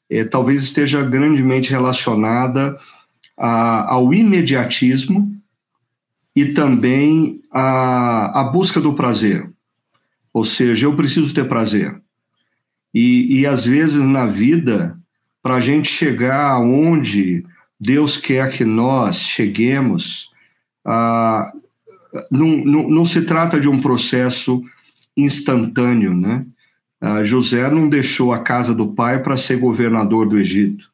é, 0.10 0.24
talvez 0.24 0.64
esteja 0.64 1.02
grandemente 1.04 1.72
relacionada 1.72 2.78
a, 3.38 3.94
ao 3.94 4.14
imediatismo 4.14 5.34
e 6.36 6.54
também 6.54 7.42
a, 7.52 8.42
a 8.42 8.44
busca 8.46 8.80
do 8.80 8.94
prazer. 8.94 9.50
Ou 10.34 10.44
seja, 10.44 10.86
eu 10.86 10.96
preciso 10.96 11.34
ter 11.34 11.48
prazer. 11.48 12.02
E, 12.94 13.40
e 13.40 13.46
às 13.46 13.66
vezes 13.66 14.06
na 14.08 14.26
vida, 14.26 14.98
para 15.42 15.56
a 15.56 15.60
gente 15.60 15.88
chegar 15.88 16.52
aonde 16.52 17.46
Deus 17.80 18.18
quer 18.18 18.52
que 18.52 18.66
nós 18.66 19.18
cheguemos, 19.18 20.30
ah, 20.86 21.52
não, 22.32 22.58
não, 22.66 22.90
não, 22.90 23.06
se 23.06 23.22
trata 23.22 23.60
de 23.60 23.68
um 23.68 23.80
processo 23.80 24.62
instantâneo, 25.18 26.14
né? 26.14 26.46
Ah, 27.02 27.24
José 27.24 27.70
não 27.70 27.90
deixou 27.90 28.32
a 28.32 28.40
casa 28.40 28.74
do 28.74 28.94
pai 28.94 29.22
para 29.22 29.38
ser 29.38 29.58
governador 29.58 30.28
do 30.28 30.38
Egito 30.38 30.90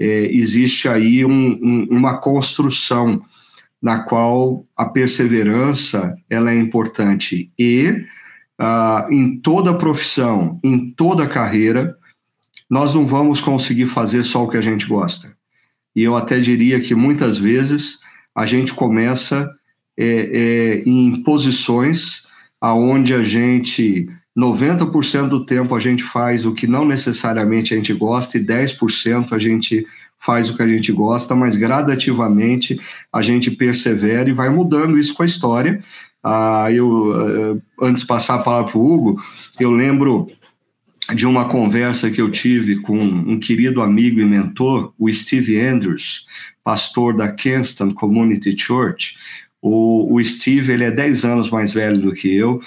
é, 0.00 0.24
existe 0.32 0.88
aí 0.88 1.24
um, 1.26 1.30
um, 1.30 1.86
uma 1.90 2.18
construção 2.18 3.22
na 3.82 4.02
qual 4.04 4.66
a 4.74 4.86
perseverança 4.86 6.16
ela 6.28 6.50
é 6.50 6.56
importante 6.56 7.52
e 7.58 8.04
ah, 8.58 9.06
em 9.10 9.38
toda 9.38 9.76
profissão, 9.76 10.58
em 10.64 10.90
toda 10.90 11.26
carreira, 11.26 11.96
nós 12.68 12.94
não 12.94 13.06
vamos 13.06 13.40
conseguir 13.40 13.86
fazer 13.86 14.22
só 14.22 14.44
o 14.44 14.48
que 14.48 14.56
a 14.56 14.60
gente 14.60 14.86
gosta. 14.86 15.34
E 15.94 16.02
eu 16.02 16.16
até 16.16 16.38
diria 16.38 16.80
que 16.80 16.94
muitas 16.94 17.38
vezes 17.38 17.98
a 18.34 18.46
gente 18.46 18.72
começa 18.72 19.50
é, 19.98 20.04
é, 20.04 20.82
em 20.86 21.22
posições 21.22 22.22
aonde 22.60 23.14
a 23.14 23.22
gente 23.22 24.08
90% 24.40 25.28
do 25.28 25.44
tempo 25.44 25.74
a 25.74 25.78
gente 25.78 26.02
faz 26.02 26.46
o 26.46 26.54
que 26.54 26.66
não 26.66 26.86
necessariamente 26.86 27.74
a 27.74 27.76
gente 27.76 27.92
gosta 27.92 28.38
e 28.38 28.44
10% 28.44 29.32
a 29.32 29.38
gente 29.38 29.86
faz 30.18 30.50
o 30.50 30.56
que 30.56 30.62
a 30.62 30.68
gente 30.68 30.90
gosta, 30.92 31.34
mas 31.34 31.56
gradativamente 31.56 32.78
a 33.12 33.22
gente 33.22 33.50
persevera 33.50 34.28
e 34.28 34.34
vai 34.34 34.48
mudando 34.48 34.98
isso 34.98 35.14
com 35.14 35.22
a 35.22 35.26
história. 35.26 35.82
Ah, 36.22 36.68
eu, 36.70 37.14
eh, 37.14 37.60
antes 37.82 38.02
de 38.02 38.06
passar 38.06 38.34
a 38.34 38.42
palavra 38.42 38.70
para 38.70 38.78
o 38.78 38.92
Hugo, 38.92 39.22
eu 39.58 39.70
lembro 39.70 40.30
de 41.14 41.26
uma 41.26 41.48
conversa 41.48 42.10
que 42.10 42.20
eu 42.20 42.30
tive 42.30 42.76
com 42.80 42.98
um 42.98 43.38
querido 43.38 43.82
amigo 43.82 44.20
e 44.20 44.24
mentor, 44.24 44.92
o 44.98 45.12
Steve 45.12 45.58
Andrews, 45.58 46.26
pastor 46.62 47.16
da 47.16 47.32
Kenston 47.32 47.92
Community 47.92 48.54
Church. 48.56 49.16
O, 49.62 50.14
o 50.14 50.22
Steve 50.22 50.72
ele 50.72 50.84
é 50.84 50.90
10 50.90 51.24
anos 51.24 51.50
mais 51.50 51.72
velho 51.72 51.98
do 51.98 52.12
que 52.12 52.34
eu, 52.34 52.60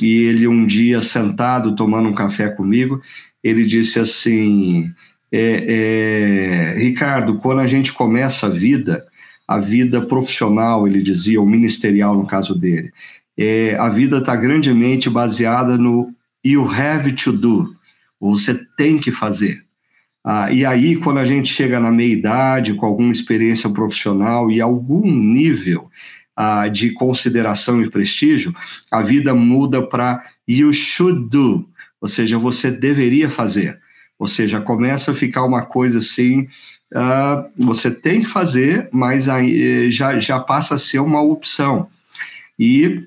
e 0.00 0.22
ele 0.24 0.48
um 0.48 0.66
dia 0.66 1.00
sentado 1.00 1.74
tomando 1.74 2.08
um 2.08 2.14
café 2.14 2.48
comigo, 2.48 3.00
ele 3.42 3.64
disse 3.64 3.98
assim, 3.98 4.92
é, 5.30 6.74
é, 6.76 6.78
Ricardo, 6.78 7.38
quando 7.38 7.60
a 7.60 7.66
gente 7.66 7.92
começa 7.92 8.46
a 8.46 8.50
vida, 8.50 9.04
a 9.46 9.58
vida 9.58 10.00
profissional, 10.00 10.86
ele 10.86 11.02
dizia, 11.02 11.40
ou 11.40 11.46
ministerial 11.46 12.16
no 12.16 12.26
caso 12.26 12.54
dele, 12.54 12.92
é, 13.36 13.76
a 13.76 13.88
vida 13.88 14.18
está 14.18 14.34
grandemente 14.36 15.10
baseada 15.10 15.76
no 15.76 16.12
you 16.44 16.68
have 16.70 17.12
to 17.12 17.32
do, 17.32 17.74
você 18.20 18.54
tem 18.76 18.98
que 18.98 19.10
fazer. 19.10 19.64
Ah, 20.26 20.50
e 20.50 20.64
aí, 20.64 20.96
quando 20.96 21.18
a 21.18 21.24
gente 21.26 21.52
chega 21.52 21.78
na 21.78 21.92
meia-idade, 21.92 22.74
com 22.74 22.86
alguma 22.86 23.12
experiência 23.12 23.68
profissional 23.68 24.50
e 24.50 24.58
algum 24.58 25.04
nível 25.04 25.90
ah, 26.36 26.68
de 26.68 26.90
consideração 26.90 27.82
e 27.82 27.90
prestígio, 27.90 28.54
a 28.90 29.02
vida 29.02 29.34
muda 29.34 29.86
para 29.86 30.24
you 30.48 30.72
should 30.72 31.28
do, 31.28 31.68
ou 32.00 32.08
seja, 32.08 32.38
você 32.38 32.70
deveria 32.70 33.30
fazer. 33.30 33.80
Ou 34.18 34.28
seja, 34.28 34.60
começa 34.60 35.10
a 35.10 35.14
ficar 35.14 35.44
uma 35.44 35.62
coisa 35.62 35.98
assim, 35.98 36.42
uh, 36.92 37.50
você 37.58 37.90
tem 37.90 38.20
que 38.20 38.26
fazer, 38.26 38.88
mas 38.92 39.28
aí 39.28 39.90
já, 39.90 40.18
já 40.18 40.38
passa 40.38 40.76
a 40.76 40.78
ser 40.78 41.00
uma 41.00 41.20
opção. 41.20 41.88
E 42.58 43.06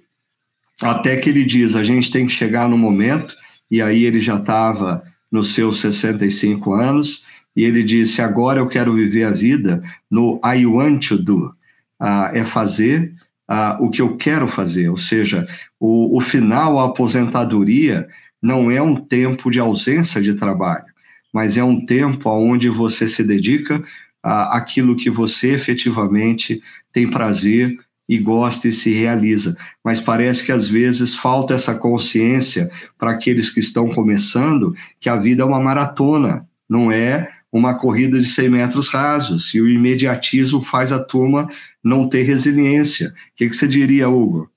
até 0.81 1.15
que 1.15 1.29
ele 1.29 1.45
diz, 1.45 1.75
a 1.75 1.83
gente 1.83 2.11
tem 2.11 2.25
que 2.25 2.31
chegar 2.31 2.67
no 2.67 2.77
momento 2.77 3.35
e 3.69 3.81
aí 3.81 4.03
ele 4.03 4.19
já 4.19 4.37
estava 4.37 5.03
nos 5.31 5.53
seus 5.53 5.81
65 5.81 6.73
anos, 6.73 7.25
e 7.55 7.63
ele 7.63 7.83
disse: 7.83 8.21
Agora 8.21 8.59
eu 8.59 8.67
quero 8.67 8.93
viver 8.93 9.23
a 9.23 9.31
vida 9.31 9.81
no 10.09 10.39
I 10.45 10.65
want 10.65 11.07
to 11.07 11.17
do. 11.17 11.53
Ah, 11.99 12.31
é 12.33 12.43
fazer 12.43 13.13
ah, 13.47 13.77
o 13.79 13.89
que 13.89 14.01
eu 14.01 14.17
quero 14.17 14.47
fazer, 14.47 14.89
ou 14.89 14.97
seja, 14.97 15.47
o, 15.79 16.17
o 16.17 16.21
final, 16.21 16.79
a 16.79 16.85
aposentadoria, 16.85 18.07
não 18.41 18.69
é 18.69 18.81
um 18.81 18.95
tempo 18.95 19.49
de 19.49 19.59
ausência 19.59 20.21
de 20.21 20.33
trabalho, 20.33 20.85
mas 21.33 21.57
é 21.57 21.63
um 21.63 21.85
tempo 21.85 22.29
onde 22.29 22.69
você 22.69 23.07
se 23.07 23.23
dedica 23.23 23.83
àquilo 24.21 24.95
que 24.95 25.09
você 25.09 25.53
efetivamente 25.53 26.61
tem 26.91 27.09
prazer 27.09 27.77
e 28.09 28.17
gosta 28.17 28.67
e 28.67 28.73
se 28.73 28.91
realiza. 28.91 29.55
Mas 29.83 29.99
parece 29.99 30.45
que 30.45 30.51
às 30.51 30.69
vezes 30.69 31.15
falta 31.15 31.53
essa 31.53 31.75
consciência 31.75 32.69
para 32.97 33.11
aqueles 33.11 33.49
que 33.49 33.59
estão 33.59 33.89
começando 33.89 34.73
que 34.99 35.09
a 35.09 35.15
vida 35.15 35.43
é 35.43 35.45
uma 35.45 35.59
maratona, 35.59 36.47
não 36.69 36.91
é 36.91 37.29
uma 37.51 37.75
corrida 37.75 38.19
de 38.19 38.25
100 38.25 38.49
metros 38.49 38.89
rasos, 38.89 39.53
e 39.53 39.61
o 39.61 39.69
imediatismo 39.69 40.61
faz 40.63 40.91
a 40.91 41.03
turma 41.03 41.47
não 41.87 42.09
ter 42.09 42.23
resiliência. 42.23 43.07
O 43.07 43.11
que, 43.35 43.49
que 43.49 43.55
você 43.55 43.67
diria, 43.67 44.09
Hugo? 44.09 44.49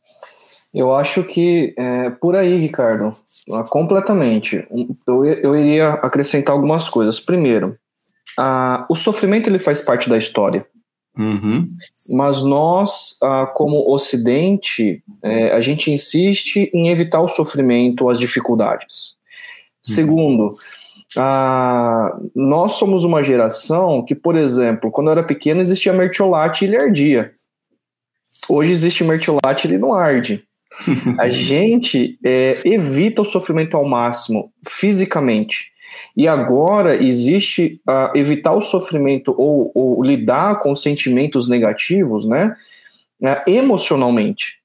Eu 0.75 0.95
acho 0.95 1.25
que 1.25 1.75
é, 1.77 2.11
por 2.11 2.37
aí, 2.37 2.57
Ricardo, 2.57 3.11
completamente. 3.69 4.63
Eu, 5.07 5.25
eu 5.25 5.57
iria 5.57 5.91
acrescentar 5.95 6.55
algumas 6.55 6.89
coisas. 6.89 7.19
Primeiro, 7.19 7.77
a, 8.39 8.87
o 8.89 8.95
sofrimento 8.95 9.49
ele 9.49 9.59
faz 9.59 9.83
parte 9.83 10.09
da 10.09 10.17
história. 10.17 10.65
Uhum. 11.19 11.69
Mas 12.13 12.43
nós, 12.43 13.19
como 13.55 13.93
Ocidente, 13.93 15.03
é, 15.23 15.53
a 15.53 15.61
gente 15.61 15.91
insiste 15.91 16.71
em 16.73 16.89
evitar 16.89 17.21
o 17.21 17.29
sofrimento, 17.29 18.09
as 18.09 18.19
dificuldades. 18.19 19.15
Uhum. 19.89 19.95
Segundo, 19.95 20.49
nós 22.35 22.73
somos 22.73 23.05
uma 23.05 23.23
geração 23.23 24.05
que, 24.05 24.15
por 24.15 24.37
exemplo, 24.37 24.91
quando 24.91 25.09
eu 25.09 25.13
era 25.13 25.23
pequeno 25.23 25.61
existia 25.61 25.93
mertiolate 25.93 26.65
e 26.65 26.69
ele 26.69 26.77
ardia. 26.77 27.33
Hoje 28.49 28.73
existe 28.73 29.05
mertiolate 29.05 29.67
e 29.67 29.71
ele 29.71 29.79
não 29.79 29.93
arde. 29.93 30.45
a 31.19 31.29
gente 31.29 32.19
é, 32.25 32.61
evita 32.65 33.23
o 33.23 33.25
sofrimento 33.25 33.77
ao 33.77 33.85
máximo, 33.85 34.53
fisicamente. 34.67 35.71
E 36.17 36.29
agora 36.29 37.03
existe 37.03 37.81
uh, 37.89 38.17
evitar 38.17 38.53
o 38.53 38.63
sofrimento 38.63 39.35
ou, 39.37 39.71
ou, 39.75 40.03
lidar 40.03 40.59
com 40.61 40.75
sentimentos 40.75 41.49
negativos, 41.49 42.25
né? 42.25 42.57
Uh, 43.21 43.51
emocionalmente. 43.51 44.60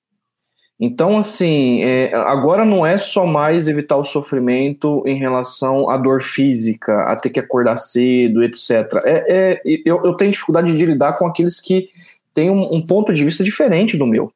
Então, 0.79 1.17
assim, 1.17 1.81
é, 1.83 2.13
agora 2.13 2.65
não 2.65 2.85
é 2.85 2.97
só 2.97 3.25
mais 3.25 3.67
evitar 3.67 3.95
o 3.95 4.03
sofrimento 4.03 5.03
em 5.05 5.17
relação 5.17 5.89
à 5.89 5.97
dor 5.97 6.21
física, 6.21 7.03
a 7.03 7.15
ter 7.15 7.29
que 7.29 7.39
acordar 7.39 7.77
cedo, 7.77 8.43
etc. 8.43 8.71
É, 9.05 9.25
é 9.27 9.61
eu, 9.85 10.03
eu, 10.03 10.13
tenho 10.15 10.31
dificuldade 10.31 10.75
de 10.75 10.85
lidar 10.85 11.17
com 11.17 11.25
aqueles 11.25 11.61
que 11.61 11.89
têm 12.33 12.49
um, 12.49 12.75
um 12.75 12.81
ponto 12.81 13.13
de 13.13 13.23
vista 13.23 13.43
diferente 13.43 13.97
do 13.97 14.05
meu, 14.05 14.31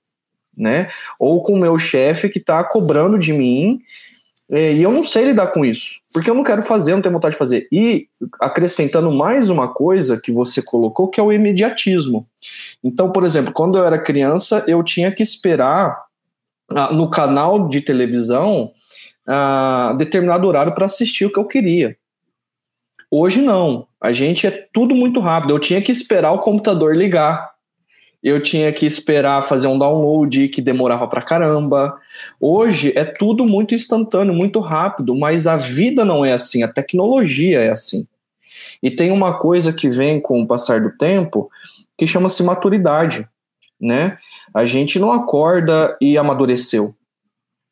né? 0.55 0.89
Ou 1.19 1.43
com 1.43 1.53
o 1.53 1.59
meu 1.59 1.77
chefe 1.77 2.29
que 2.29 2.39
está 2.39 2.63
cobrando 2.63 3.19
de 3.19 3.33
mim 3.33 3.81
é, 4.51 4.73
e 4.73 4.81
eu 4.81 4.91
não 4.91 5.03
sei 5.03 5.25
lidar 5.25 5.47
com 5.47 5.63
isso, 5.63 5.99
porque 6.11 6.27
eu 6.27 6.33
não 6.33 6.43
quero 6.43 6.63
fazer, 6.63 6.91
eu 6.91 6.95
não 6.95 7.03
tenho 7.03 7.13
vontade 7.13 7.33
de 7.33 7.37
fazer. 7.37 7.67
E 7.71 8.07
acrescentando 8.39 9.11
mais 9.11 9.47
uma 9.49 9.67
coisa 9.67 10.19
que 10.19 10.31
você 10.31 10.59
colocou, 10.59 11.07
que 11.07 11.19
é 11.19 11.23
o 11.23 11.31
imediatismo. 11.31 12.25
Então, 12.83 13.11
por 13.11 13.23
exemplo, 13.23 13.53
quando 13.53 13.77
eu 13.77 13.85
era 13.85 14.01
criança, 14.01 14.63
eu 14.67 14.81
tinha 14.83 15.11
que 15.11 15.21
esperar 15.21 16.08
ah, 16.75 16.91
no 16.91 17.09
canal 17.09 17.67
de 17.67 17.81
televisão 17.81 18.71
ah, 19.27 19.93
determinado 19.97 20.47
horário 20.47 20.73
para 20.73 20.85
assistir 20.85 21.25
o 21.25 21.33
que 21.33 21.39
eu 21.39 21.45
queria. 21.45 21.97
Hoje 23.11 23.41
não, 23.41 23.87
a 23.99 24.11
gente 24.11 24.45
é 24.45 24.51
tudo 24.71 24.93
muito 24.93 25.19
rápido. 25.19 25.51
Eu 25.51 25.59
tinha 25.59 25.81
que 25.81 25.91
esperar 25.91 26.31
o 26.31 26.39
computador 26.39 26.95
ligar 26.95 27.49
eu 28.21 28.43
tinha 28.43 28.71
que 28.73 28.85
esperar 28.85 29.41
fazer 29.43 29.67
um 29.67 29.79
download 29.79 30.49
que 30.49 30.61
demorava 30.61 31.07
pra 31.07 31.21
caramba. 31.21 31.97
Hoje 32.39 32.91
é 32.95 33.05
tudo 33.05 33.45
muito 33.45 33.73
instantâneo, 33.73 34.33
muito 34.33 34.59
rápido, 34.59 35.15
mas 35.15 35.47
a 35.47 35.55
vida 35.55 36.03
não 36.03 36.25
é 36.25 36.33
assim, 36.33 36.61
a 36.61 36.67
tecnologia 36.67 37.61
é 37.61 37.71
assim. 37.71 38.05
E 38.83 38.91
tem 38.91 39.11
uma 39.11 39.37
coisa 39.37 39.71
que 39.71 39.89
vem 39.89 40.19
com 40.19 40.41
o 40.41 40.47
passar 40.47 40.81
do 40.81 40.91
tempo 40.91 41.49
que 41.97 42.05
chama-se 42.05 42.43
maturidade, 42.43 43.27
né? 43.79 44.17
A 44.53 44.65
gente 44.65 44.99
não 44.99 45.11
acorda 45.11 45.97
e 46.01 46.17
amadureceu. 46.17 46.95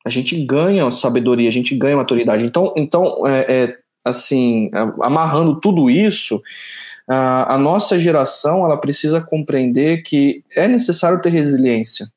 A 0.06 0.10
gente 0.10 0.44
ganha 0.46 0.90
sabedoria, 0.92 1.50
a 1.50 1.52
gente 1.52 1.76
ganha 1.76 1.98
maturidade. 1.98 2.46
Então, 2.46 2.74
então 2.78 3.28
é, 3.28 3.64
é 3.64 3.78
assim, 4.06 4.70
amarrando 5.02 5.60
tudo 5.60 5.90
isso, 5.90 6.42
a, 7.08 7.56
a 7.56 7.58
nossa 7.58 8.00
geração 8.00 8.64
ela 8.64 8.78
precisa 8.78 9.22
compreender 9.22 10.04
que 10.04 10.44
é 10.56 10.68
necessário 10.68 11.22
ter 11.22 11.30
resiliência. 11.30 12.12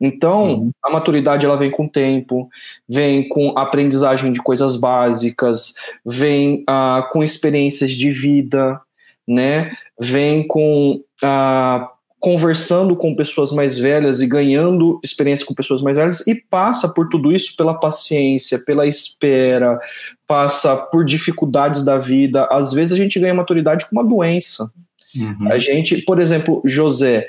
Então, 0.00 0.54
uhum. 0.54 0.70
a 0.82 0.90
maturidade 0.90 1.44
ela 1.44 1.56
vem 1.56 1.70
com 1.70 1.84
o 1.84 1.90
tempo, 1.90 2.48
vem 2.88 3.28
com 3.28 3.58
aprendizagem 3.58 4.30
de 4.30 4.40
coisas 4.40 4.76
básicas, 4.76 5.74
vem 6.06 6.64
uh, 6.68 7.08
com 7.10 7.22
experiências 7.22 7.90
de 7.90 8.10
vida, 8.10 8.80
né? 9.26 9.72
Vem 10.00 10.46
com 10.46 11.02
uh, 11.22 11.88
conversando 12.20 12.96
com 12.96 13.14
pessoas 13.14 13.52
mais 13.52 13.78
velhas 13.78 14.20
e 14.20 14.26
ganhando 14.26 14.98
experiência 15.04 15.46
com 15.46 15.54
pessoas 15.54 15.80
mais 15.80 15.96
velhas 15.96 16.26
e 16.26 16.34
passa 16.34 16.88
por 16.88 17.08
tudo 17.08 17.32
isso 17.32 17.56
pela 17.56 17.74
paciência, 17.74 18.58
pela 18.64 18.86
espera, 18.86 19.78
passa 20.26 20.76
por 20.76 21.04
dificuldades 21.04 21.84
da 21.84 21.96
vida. 21.96 22.44
Às 22.50 22.72
vezes 22.72 22.92
a 22.92 22.96
gente 22.96 23.20
ganha 23.20 23.34
maturidade 23.34 23.86
com 23.86 23.92
uma 23.92 24.04
doença. 24.04 24.68
Uhum. 25.16 25.50
A 25.50 25.58
gente, 25.58 26.02
por 26.02 26.20
exemplo, 26.20 26.60
José, 26.64 27.28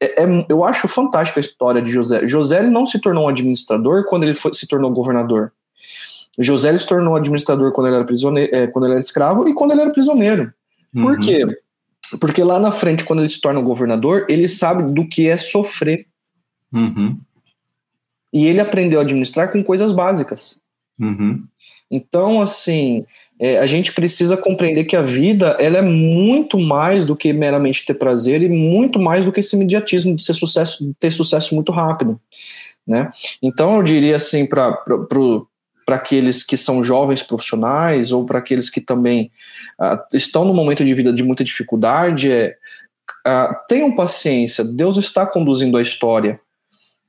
é, 0.00 0.22
é, 0.22 0.46
eu 0.48 0.64
acho 0.64 0.88
fantástica 0.88 1.38
a 1.38 1.42
história 1.42 1.82
de 1.82 1.90
José. 1.90 2.26
José 2.26 2.58
ele 2.60 2.70
não 2.70 2.86
se 2.86 2.98
tornou 2.98 3.24
um 3.24 3.28
administrador 3.28 4.04
quando 4.06 4.24
ele 4.24 4.34
foi, 4.34 4.54
se 4.54 4.66
tornou 4.66 4.90
governador. 4.90 5.52
José 6.38 6.70
ele 6.70 6.78
se 6.78 6.88
tornou 6.88 7.14
administrador 7.14 7.72
quando 7.72 7.88
ele 7.88 7.96
era 7.96 8.04
prisioneiro, 8.04 8.54
é, 8.54 8.66
quando 8.66 8.86
ele 8.86 8.94
era 8.94 9.00
escravo 9.00 9.46
e 9.46 9.54
quando 9.54 9.72
ele 9.72 9.82
era 9.82 9.90
prisioneiro. 9.90 10.52
Uhum. 10.94 11.02
Por 11.02 11.20
quê? 11.20 11.46
Porque 12.20 12.42
lá 12.42 12.58
na 12.58 12.70
frente, 12.70 13.04
quando 13.04 13.20
ele 13.20 13.28
se 13.28 13.40
torna 13.40 13.60
governador, 13.60 14.26
ele 14.28 14.48
sabe 14.48 14.92
do 14.92 15.06
que 15.06 15.28
é 15.28 15.36
sofrer. 15.36 16.06
Uhum. 16.72 17.18
E 18.32 18.46
ele 18.46 18.60
aprendeu 18.60 18.98
a 18.98 19.02
administrar 19.02 19.50
com 19.52 19.62
coisas 19.62 19.92
básicas. 19.92 20.60
Uhum. 20.98 21.44
Então, 21.90 22.40
assim, 22.40 23.04
é, 23.38 23.58
a 23.58 23.66
gente 23.66 23.92
precisa 23.92 24.36
compreender 24.36 24.84
que 24.84 24.96
a 24.96 25.02
vida 25.02 25.56
ela 25.60 25.78
é 25.78 25.82
muito 25.82 26.58
mais 26.58 27.06
do 27.06 27.14
que 27.14 27.32
meramente 27.32 27.84
ter 27.84 27.94
prazer 27.94 28.42
e 28.42 28.48
muito 28.48 28.98
mais 28.98 29.24
do 29.24 29.32
que 29.32 29.40
esse 29.40 29.54
imediatismo 29.56 30.16
de 30.16 30.24
ser 30.24 30.34
sucesso, 30.34 30.84
de 30.84 30.94
ter 30.94 31.12
sucesso 31.12 31.54
muito 31.54 31.70
rápido, 31.72 32.20
né? 32.86 33.10
Então, 33.42 33.76
eu 33.76 33.82
diria 33.82 34.16
assim 34.16 34.46
para 34.46 34.76
para 35.84 35.96
aqueles 35.96 36.42
que 36.42 36.56
são 36.56 36.82
jovens 36.82 37.22
profissionais 37.22 38.12
ou 38.12 38.24
para 38.24 38.38
aqueles 38.38 38.70
que 38.70 38.80
também 38.80 39.30
uh, 39.78 39.98
estão 40.16 40.44
no 40.44 40.54
momento 40.54 40.84
de 40.84 40.94
vida 40.94 41.12
de 41.12 41.22
muita 41.22 41.44
dificuldade 41.44 42.30
é 42.30 42.56
uh, 43.26 43.54
tenham 43.68 43.94
paciência, 43.94 44.64
Deus 44.64 44.96
está 44.96 45.26
conduzindo 45.26 45.76
a 45.76 45.82
história 45.82 46.38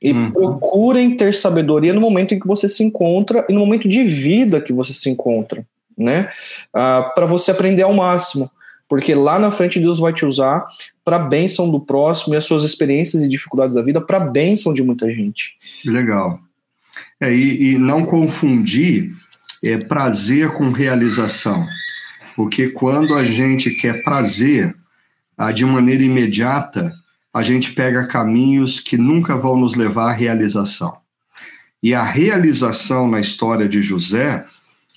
e 0.02 0.12
uhum. 0.12 0.32
procurem 0.32 1.16
ter 1.16 1.34
sabedoria 1.34 1.94
no 1.94 2.02
momento 2.02 2.34
em 2.34 2.40
que 2.40 2.48
você 2.48 2.68
se 2.68 2.84
encontra 2.84 3.46
e 3.50 3.54
no 3.54 3.60
momento 3.60 3.88
de 3.88 4.04
vida 4.04 4.62
que 4.62 4.74
você 4.74 4.94
se 4.94 5.10
encontra, 5.10 5.66
né? 5.98 6.30
Uh, 6.74 6.78
ah, 6.78 7.12
para 7.16 7.26
você 7.26 7.52
aprender 7.52 7.84
ao 7.84 7.94
máximo, 7.94 8.52
porque 8.90 9.16
lá 9.16 9.40
na 9.40 9.52
frente 9.52 9.80
Deus 9.80 9.98
vai 9.98 10.14
te 10.14 10.26
usar 10.26 10.66
para 11.04 11.18
bênção 11.18 11.70
do 11.70 11.80
próximo 11.80 12.34
e 12.34 12.38
as 12.38 12.44
suas 12.44 12.64
experiências 12.64 13.24
e 13.24 13.30
dificuldades 13.30 13.76
da 13.76 13.82
vida 13.82 14.02
para 14.02 14.20
bênção 14.20 14.74
de 14.74 14.84
muita 14.84 15.10
gente. 15.10 15.56
Legal. 15.86 16.40
É, 17.22 17.34
e, 17.34 17.74
e, 17.74 17.78
não 17.78 18.06
confundir 18.06 19.14
é, 19.64 19.78
prazer 19.78 20.52
com 20.52 20.72
realização, 20.72 21.66
porque 22.36 22.70
quando 22.70 23.16
a 23.16 23.24
gente 23.24 23.72
quer 23.72 24.04
prazer 24.04 24.76
ah, 25.38 25.52
de 25.52 25.66
maneira 25.66 26.04
imediata, 26.04 26.94
a 27.34 27.42
gente 27.42 27.72
pega 27.74 28.08
caminhos 28.08 28.80
que 28.80 28.98
nunca 28.98 29.38
vão 29.38 29.58
nos 29.58 29.76
levar 29.76 30.10
à 30.10 30.14
realização. 30.14 30.98
E 31.82 31.94
a 31.94 32.04
realização 32.04 33.10
na 33.10 33.20
história 33.20 33.68
de 33.68 33.82
José 33.82 34.46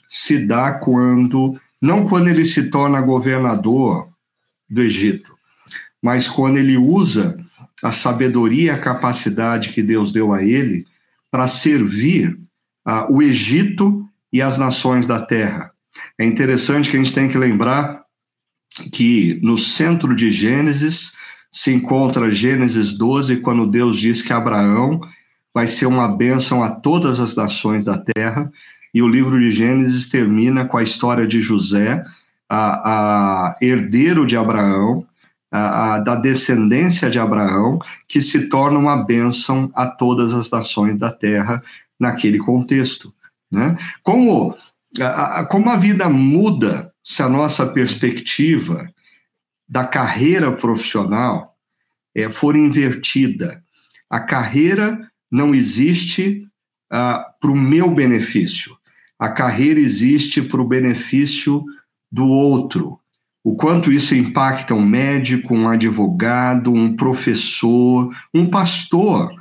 se 0.09 0.47
dá 0.47 0.73
quando, 0.73 1.61
não 1.81 2.07
quando 2.07 2.29
ele 2.29 2.45
se 2.45 2.71
torna 2.71 3.01
governador 3.01 4.09
do 4.69 4.83
Egito, 4.83 5.37
mas 6.03 6.29
quando 6.29 6.59
ele 6.59 6.77
usa 6.77 7.39
a 7.83 7.93
sabedoria 7.93 8.65
e 8.67 8.71
a 8.71 8.79
capacidade 8.79 9.71
que 9.71 9.83
Deus 9.83 10.13
deu 10.13 10.33
a 10.33 10.43
ele 10.43 10.87
para 11.31 11.49
servir 11.49 12.39
uh, 12.87 13.15
o 13.15 13.23
Egito 13.23 14.07
e 14.33 14.43
as 14.43 14.59
nações 14.59 15.07
da 15.07 15.21
terra. 15.21 15.71
É 16.19 16.25
interessante 16.25 16.91
que 16.91 16.97
a 16.97 16.99
gente 16.99 17.13
tem 17.13 17.29
que 17.29 17.39
lembrar 17.39 18.03
que 18.93 19.39
no 19.43 19.59
centro 19.59 20.15
de 20.15 20.31
Gênesis 20.31 21.13
se 21.51 21.73
encontra 21.73 22.31
Gênesis 22.31 22.95
12, 22.95 23.39
quando 23.39 23.67
Deus 23.67 23.99
diz 23.99 24.23
que 24.23 24.33
Abraão 24.33 25.01
vai 25.53 25.67
ser 25.67 25.87
uma 25.87 26.09
bênção 26.09 26.63
a 26.63 26.71
todas 26.71 27.19
as 27.19 27.35
nações 27.35 27.85
da 27.85 27.99
terra, 27.99 28.51
e 28.95 29.03
o 29.03 29.09
livro 29.09 29.39
de 29.39 29.51
Gênesis 29.51 30.09
termina 30.09 30.65
com 30.65 30.77
a 30.77 30.83
história 30.83 31.27
de 31.27 31.41
José, 31.41 32.05
a, 32.49 33.51
a 33.51 33.57
herdeiro 33.61 34.27
de 34.27 34.37
Abraão, 34.37 35.07
a, 35.51 35.95
a, 35.95 35.99
da 35.99 36.15
descendência 36.15 37.09
de 37.09 37.19
Abraão, 37.19 37.79
que 38.07 38.21
se 38.21 38.49
torna 38.49 38.79
uma 38.79 39.05
bênção 39.05 39.71
a 39.75 39.87
todas 39.87 40.35
as 40.35 40.51
nações 40.51 40.97
da 40.97 41.11
terra 41.11 41.63
naquele 41.99 42.39
contexto. 42.39 43.15
Né? 43.51 43.77
Como, 44.03 44.57
a, 45.01 45.45
como 45.47 45.71
a 45.71 45.77
vida 45.77 46.09
muda 46.09 46.93
se 47.03 47.23
a 47.23 47.29
nossa 47.29 47.67
perspectiva 47.67 48.87
da 49.69 49.87
carreira 49.87 50.53
profissional 50.53 51.57
é, 52.15 52.29
for 52.29 52.57
invertida. 52.57 53.63
A 54.11 54.21
carreira 54.21 54.99
não 55.31 55.55
existe 55.55 56.47
para 56.89 57.51
o 57.51 57.57
meu 57.57 57.91
benefício. 57.91 58.77
A 59.19 59.29
carreira 59.29 59.79
existe 59.79 60.41
para 60.41 60.61
o 60.61 60.67
benefício 60.67 61.65
do 62.11 62.27
outro. 62.27 62.99
O 63.45 63.55
quanto 63.55 63.91
isso 63.93 64.15
impacta 64.15 64.75
um 64.75 64.85
médico, 64.85 65.55
um 65.55 65.69
advogado, 65.69 66.73
um 66.73 66.95
professor, 66.95 68.15
um 68.35 68.51
pastor. 68.51 69.33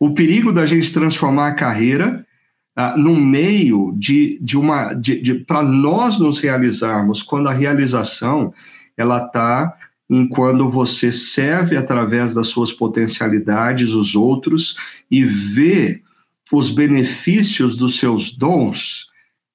O 0.00 0.14
perigo 0.14 0.52
da 0.52 0.66
gente 0.66 0.92
transformar 0.92 1.48
a 1.48 1.54
carreira 1.54 2.26
ah, 2.74 2.96
num 2.96 3.20
meio 3.20 3.94
de, 3.96 4.38
de 4.42 4.56
uma. 4.56 4.94
De, 4.94 5.20
de 5.20 5.34
para 5.34 5.62
nós 5.62 6.18
nos 6.18 6.38
realizarmos, 6.38 7.22
quando 7.22 7.48
a 7.48 7.52
realização 7.52 8.52
ela 8.96 9.26
está 9.26 9.76
em 10.10 10.28
quando 10.28 10.68
você 10.68 11.10
serve 11.10 11.76
através 11.76 12.34
das 12.34 12.48
suas 12.48 12.72
potencialidades 12.72 13.90
os 13.90 14.14
outros 14.14 14.76
e 15.10 15.24
vê 15.24 16.02
os 16.52 16.68
benefícios 16.68 17.76
dos 17.76 17.98
seus 17.98 18.32
dons 18.32 19.06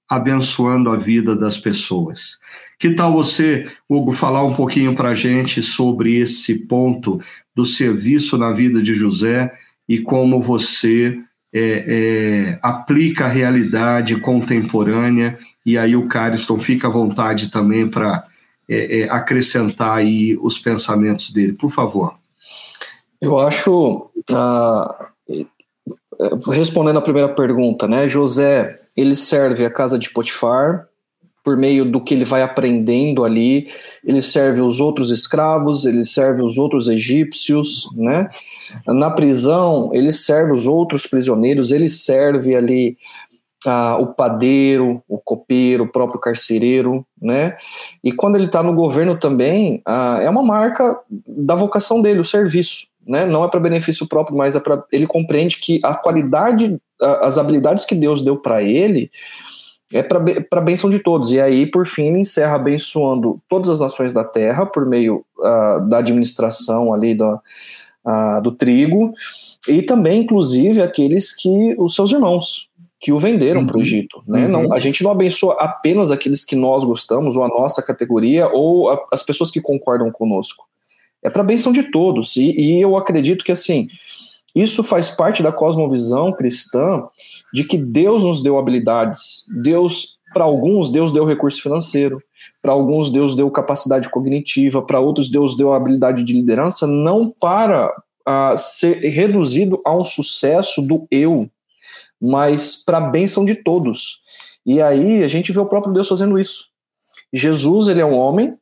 abençoando 0.10 0.90
a 0.90 0.96
vida 0.96 1.36
das 1.36 1.58
pessoas. 1.58 2.38
Que 2.80 2.92
tal 2.92 3.12
você, 3.12 3.68
Hugo, 3.90 4.12
falar 4.12 4.44
um 4.44 4.54
pouquinho 4.54 4.96
para 4.96 5.10
a 5.10 5.16
gente 5.16 5.62
sobre 5.62 6.16
esse 6.16 6.68
ponto 6.68 7.20
do 7.56 7.66
serviço 7.66 8.38
na 8.38 8.52
vida 8.52 8.82
de 8.82 8.94
José 8.94 9.52
e 9.90 10.00
como 10.00 10.42
você 10.42 11.18
é, 11.54 11.86
é, 11.88 12.60
aplica 12.62 13.26
a 13.26 13.30
realidade 13.30 14.20
contemporânea? 14.20 15.38
E 15.66 15.78
aí 15.78 15.96
o 15.96 16.08
Cariston 16.08 16.60
fica 16.60 16.88
à 16.88 16.92
vontade 16.92 17.50
também 17.50 17.90
para 17.90 18.26
é, 18.70 19.00
é, 19.00 19.10
acrescentar 19.10 19.98
aí 19.98 20.38
os 20.40 20.60
pensamentos 20.60 21.32
dele, 21.32 21.54
por 21.54 21.72
favor. 21.72 22.14
Eu 23.20 23.40
acho, 23.40 24.12
ah, 24.32 25.10
respondendo 26.52 26.98
a 26.98 27.02
primeira 27.02 27.30
pergunta, 27.30 27.88
né, 27.88 28.08
José, 28.08 28.76
ele 28.96 29.16
serve 29.16 29.66
a 29.66 29.72
casa 29.72 30.00
de 30.00 30.10
Potifar, 30.10 30.88
por 31.44 31.56
meio 31.56 31.86
do 31.86 32.02
que 32.04 32.14
ele 32.14 32.26
vai 32.26 32.42
aprendendo 32.42 33.24
ali, 33.24 33.70
ele 34.04 34.22
serve 34.22 34.60
os 34.60 34.82
outros 34.82 35.12
escravos, 35.12 35.86
ele 35.86 36.04
serve 36.04 36.42
os 36.42 36.58
outros 36.58 36.90
egípcios, 36.90 37.88
né? 37.96 38.30
Na 38.86 39.10
prisão, 39.10 39.90
ele 39.94 40.12
serve 40.12 40.52
os 40.52 40.68
outros 40.68 41.08
prisioneiros, 41.08 41.72
ele 41.72 41.88
serve 41.88 42.54
ali 42.54 42.98
ah, 43.66 43.98
o 43.98 44.08
padeiro, 44.08 45.02
o 45.08 45.18
copeiro, 45.18 45.86
o 45.86 45.92
próprio 45.92 46.20
carcereiro, 46.20 47.06
né? 47.22 47.56
E 48.04 48.12
quando 48.12 48.36
ele 48.36 48.48
está 48.48 48.62
no 48.62 48.74
governo 48.74 49.18
também, 49.18 49.82
ah, 49.86 50.20
é 50.22 50.30
uma 50.30 50.44
marca 50.44 51.00
da 51.10 51.56
vocação 51.56 52.02
dele, 52.02 52.20
o 52.20 52.26
serviço, 52.26 52.88
né? 53.08 53.26
Não 53.26 53.44
é 53.44 53.48
para 53.48 53.60
benefício 53.60 54.08
próprio, 54.08 54.38
mas 54.38 54.56
é 54.56 54.60
para 54.60 54.84
ele 54.92 55.08
compreende 55.08 55.58
que 55.58 55.80
a 55.84 55.96
qualidade, 55.96 56.78
as 57.22 57.38
habilidades 57.38 57.86
que 57.86 57.96
Deus 57.96 58.22
deu 58.22 58.38
para 58.38 58.62
ele 58.62 59.10
é 59.94 60.04
para 60.04 60.62
bênção 60.62 60.90
de 60.90 61.00
todos. 61.00 61.32
E 61.32 61.40
aí, 61.40 61.66
por 61.66 61.86
fim, 61.86 62.08
ele 62.08 62.20
encerra 62.20 62.56
abençoando 62.56 63.42
todas 63.48 63.70
as 63.70 63.80
nações 63.80 64.12
da 64.12 64.24
terra 64.24 64.66
por 64.66 64.86
meio 64.86 65.26
uh, 65.40 65.88
da 65.88 66.00
administração 66.00 66.94
ali 66.94 67.16
do, 67.16 67.40
uh, 68.06 68.42
do 68.42 68.52
trigo 68.52 69.14
e 69.68 69.82
também, 69.82 70.22
inclusive, 70.22 70.82
aqueles 70.82 71.34
que 71.34 71.76
os 71.78 71.96
seus 71.96 72.12
irmãos, 72.12 72.70
que 73.00 73.14
o 73.14 73.18
venderam 73.18 73.62
uhum. 73.62 73.68
para 73.68 73.78
o 73.78 73.82
Egito. 73.82 74.22
Né? 74.28 74.46
Uhum. 74.46 74.52
Não, 74.52 74.74
a 74.74 74.80
gente 74.80 75.04
não 75.04 75.12
abençoa 75.12 75.56
apenas 75.60 76.12
aqueles 76.12 76.44
que 76.44 76.56
nós 76.56 76.84
gostamos, 76.84 77.38
ou 77.38 77.44
a 77.44 77.48
nossa 77.48 77.82
categoria, 77.82 78.50
ou 78.50 78.90
a, 78.90 79.00
as 79.12 79.24
pessoas 79.24 79.52
que 79.52 79.62
concordam 79.62 80.12
conosco. 80.12 80.66
É 81.24 81.30
para 81.30 81.42
a 81.42 81.46
benção 81.46 81.74
de 81.74 81.84
todos. 81.92 82.36
E, 82.36 82.52
e, 82.52 82.82
eu 82.82 82.96
acredito 82.96 83.44
que 83.44 83.52
assim 83.52 83.88
isso 84.58 84.84
faz 84.84 85.10
parte 85.10 85.44
da 85.44 85.52
cosmovisão 85.52 86.34
cristã 86.34 87.04
de 87.54 87.64
que 87.64 87.78
Deus 87.78 88.24
nos 88.24 88.42
deu 88.42 88.58
habilidades. 88.58 89.46
Deus, 89.62 90.18
para 90.34 90.46
alguns, 90.46 90.90
Deus 90.90 91.12
deu 91.14 91.26
recurso 91.26 91.62
financeiro. 91.62 92.20
Para 92.60 92.72
alguns, 92.72 93.12
Deus 93.12 93.36
deu 93.36 93.52
capacidade 93.52 94.10
cognitiva. 94.10 94.82
Para 94.82 95.00
outros, 95.00 95.30
Deus 95.30 95.56
deu 95.56 95.74
habilidade 95.74 96.24
de 96.24 96.34
liderança, 96.34 96.88
não 96.88 97.32
para 97.40 97.88
uh, 98.28 98.58
ser 98.58 98.98
reduzido 98.98 99.80
a 99.86 99.96
um 99.96 100.04
sucesso 100.04 100.82
do 100.82 101.08
eu, 101.12 101.48
mas 102.20 102.84
para 102.84 102.98
a 102.98 103.10
bênção 103.10 103.46
de 103.46 103.56
todos. 103.56 104.22
E 104.66 104.82
aí 104.82 105.24
a 105.24 105.28
gente 105.28 105.52
vê 105.52 105.60
o 105.60 105.68
próprio 105.68 105.94
Deus 105.94 106.08
fazendo 106.08 106.40
isso. 106.40 106.66
Jesus, 107.32 107.88
ele 107.88 108.02
é 108.02 108.06
um 108.06 108.18
homem 108.18 108.58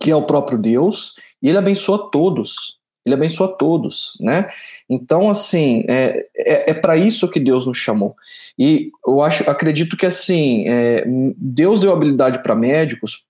que 0.00 0.10
é 0.10 0.16
o 0.16 0.26
próprio 0.26 0.58
Deus 0.58 1.14
e 1.42 1.48
ele 1.48 1.58
abençoa 1.58 2.10
todos. 2.10 2.78
Ele 3.04 3.14
abençoa 3.14 3.48
todos, 3.48 4.16
né? 4.18 4.48
Então, 4.88 5.28
assim, 5.28 5.84
é, 5.88 6.26
é, 6.34 6.70
é 6.70 6.74
para 6.74 6.96
isso 6.96 7.28
que 7.28 7.38
Deus 7.38 7.66
nos 7.66 7.76
chamou. 7.76 8.16
E 8.58 8.90
eu 9.06 9.20
acho, 9.20 9.48
acredito 9.50 9.94
que 9.94 10.06
assim, 10.06 10.66
é, 10.66 11.04
Deus 11.36 11.80
deu 11.80 11.92
habilidade 11.92 12.42
para 12.42 12.54
médicos 12.54 13.26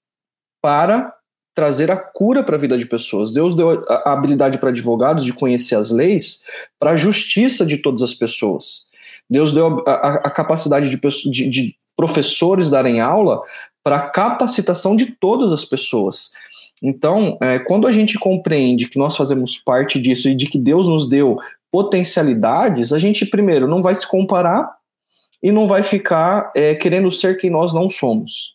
para 0.62 1.12
trazer 1.54 1.90
a 1.90 1.96
cura 1.96 2.42
para 2.42 2.56
a 2.56 2.58
vida 2.58 2.78
de 2.78 2.86
pessoas. 2.86 3.32
Deus 3.32 3.54
deu 3.56 3.84
a 3.88 4.12
habilidade 4.12 4.58
para 4.58 4.70
advogados 4.70 5.24
de 5.24 5.32
conhecer 5.32 5.74
as 5.74 5.90
leis 5.90 6.42
para 6.78 6.92
a 6.92 6.96
justiça 6.96 7.66
de 7.66 7.78
todas 7.78 8.02
as 8.02 8.14
pessoas. 8.14 8.84
Deus 9.28 9.52
deu 9.52 9.82
a, 9.86 9.90
a, 9.90 10.14
a 10.14 10.30
capacidade 10.30 10.88
de, 10.88 11.30
de, 11.30 11.48
de 11.48 11.76
professores 11.96 12.70
darem 12.70 13.00
aula 13.00 13.40
para 13.82 14.08
capacitação 14.08 14.96
de 14.96 15.12
todas 15.12 15.52
as 15.52 15.64
pessoas. 15.64 16.30
Então, 16.82 17.38
é, 17.40 17.58
quando 17.58 17.86
a 17.86 17.92
gente 17.92 18.18
compreende 18.18 18.88
que 18.88 18.98
nós 18.98 19.16
fazemos 19.16 19.56
parte 19.58 20.00
disso 20.00 20.28
e 20.28 20.34
de 20.34 20.46
que 20.46 20.58
Deus 20.58 20.88
nos 20.88 21.08
deu 21.08 21.38
potencialidades, 21.70 22.92
a 22.92 22.98
gente, 22.98 23.26
primeiro, 23.26 23.66
não 23.66 23.82
vai 23.82 23.94
se 23.94 24.06
comparar 24.06 24.70
e 25.42 25.52
não 25.52 25.66
vai 25.66 25.82
ficar 25.82 26.50
é, 26.54 26.74
querendo 26.74 27.10
ser 27.10 27.36
quem 27.36 27.50
nós 27.50 27.74
não 27.74 27.88
somos. 27.88 28.54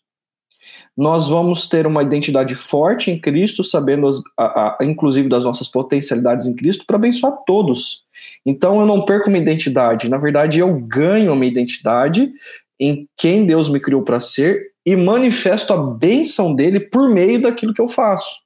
Nós 0.98 1.30
vamos 1.30 1.70
ter 1.70 1.88
uma 1.88 2.04
identidade 2.04 2.56
forte 2.56 3.10
em 3.10 3.18
Cristo, 3.18 3.64
sabendo, 3.64 4.08
as, 4.08 4.22
a, 4.38 4.78
a, 4.82 4.86
inclusive, 4.86 5.30
das 5.30 5.46
nossas 5.46 5.70
potencialidades 5.70 6.46
em 6.46 6.56
Cristo, 6.56 6.86
para 6.86 6.98
abençoar 6.98 7.38
todos. 7.46 8.04
Então, 8.46 8.80
eu 8.80 8.86
não 8.86 9.06
perco 9.06 9.30
minha 9.30 9.42
identidade. 9.42 10.10
Na 10.10 10.18
verdade, 10.18 10.60
eu 10.60 10.80
ganho 10.82 11.36
minha 11.36 11.52
identidade 11.52 12.34
em 12.80 13.08
quem 13.18 13.46
Deus 13.46 13.68
me 13.70 13.80
criou 13.80 14.04
para 14.04 14.20
ser 14.20 14.72
e 14.86 14.96
manifesto 14.96 15.74
a 15.74 15.78
bênção 15.78 16.56
dele 16.56 16.80
por 16.80 17.10
meio 17.10 17.42
daquilo 17.42 17.74
que 17.74 17.82
eu 17.82 17.88
faço, 17.88 18.40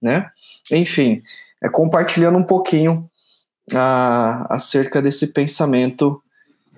né? 0.00 0.28
Enfim, 0.70 1.22
é 1.62 1.68
compartilhando 1.68 2.38
um 2.38 2.44
pouquinho 2.44 2.92
a, 3.72 4.46
acerca 4.54 5.00
desse 5.00 5.32
pensamento 5.32 6.22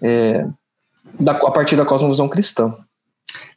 é, 0.00 0.46
da, 1.18 1.32
a 1.32 1.50
partir 1.50 1.76
da 1.76 1.84
cosmovisão 1.84 2.28
cristã. 2.28 2.74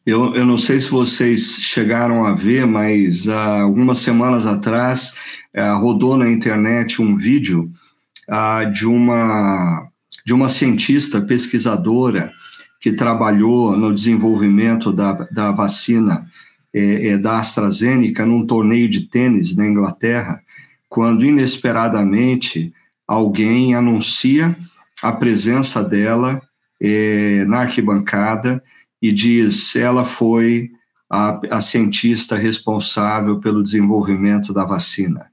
Eu, 0.05 0.33
eu 0.35 0.45
não 0.45 0.57
sei 0.57 0.79
se 0.79 0.89
vocês 0.89 1.57
chegaram 1.59 2.23
a 2.23 2.33
ver, 2.33 2.65
mas 2.65 3.27
há 3.27 3.61
algumas 3.61 3.97
semanas 3.97 4.45
atrás 4.45 5.13
uh, 5.53 5.77
rodou 5.79 6.15
na 6.15 6.29
internet 6.29 7.01
um 7.01 7.17
vídeo 7.17 7.69
uh, 8.29 8.71
de, 8.71 8.87
uma, 8.87 9.89
de 10.25 10.33
uma 10.33 10.47
cientista 10.47 11.19
pesquisadora 11.19 12.31
que 12.79 12.91
trabalhou 12.91 13.75
no 13.75 13.93
desenvolvimento 13.93 14.93
da, 14.93 15.13
da 15.31 15.51
vacina 15.51 16.27
é, 16.73 17.09
é, 17.09 17.17
da 17.17 17.39
AstraZeneca 17.39 18.25
num 18.25 18.45
torneio 18.45 18.87
de 18.87 19.01
tênis 19.01 19.55
na 19.55 19.65
Inglaterra, 19.65 20.41
quando 20.87 21.25
inesperadamente 21.25 22.73
alguém 23.07 23.73
anuncia 23.73 24.55
a 25.01 25.11
presença 25.11 25.83
dela 25.83 26.41
é, 26.81 27.45
na 27.45 27.61
arquibancada 27.61 28.63
e 29.01 29.11
diz 29.11 29.75
ela 29.75 30.05
foi 30.05 30.71
a, 31.09 31.39
a 31.49 31.61
cientista 31.61 32.35
responsável 32.35 33.39
pelo 33.39 33.63
desenvolvimento 33.63 34.53
da 34.53 34.65
vacina. 34.65 35.27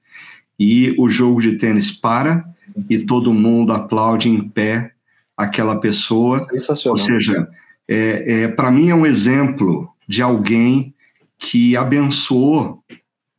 E 0.59 0.95
o 0.99 1.09
jogo 1.09 1.43
de 1.43 1.59
tênis 1.59 1.91
para 1.91 2.45
e 2.89 2.99
todo 2.99 3.35
mundo 3.35 3.73
aplaude 3.73 4.29
em 4.29 4.49
pé 4.49 4.94
aquela 5.37 5.81
pessoa. 5.81 6.47
Ou 6.87 6.99
seja, 6.99 7.49
é, 7.89 8.43
é 8.43 8.49
para 8.49 8.71
mim 8.71 8.91
é 8.91 8.95
um 8.95 9.07
exemplo 9.07 9.89
de 10.09 10.23
alguém 10.23 10.95
que 11.39 11.77
abençoou 11.77 12.83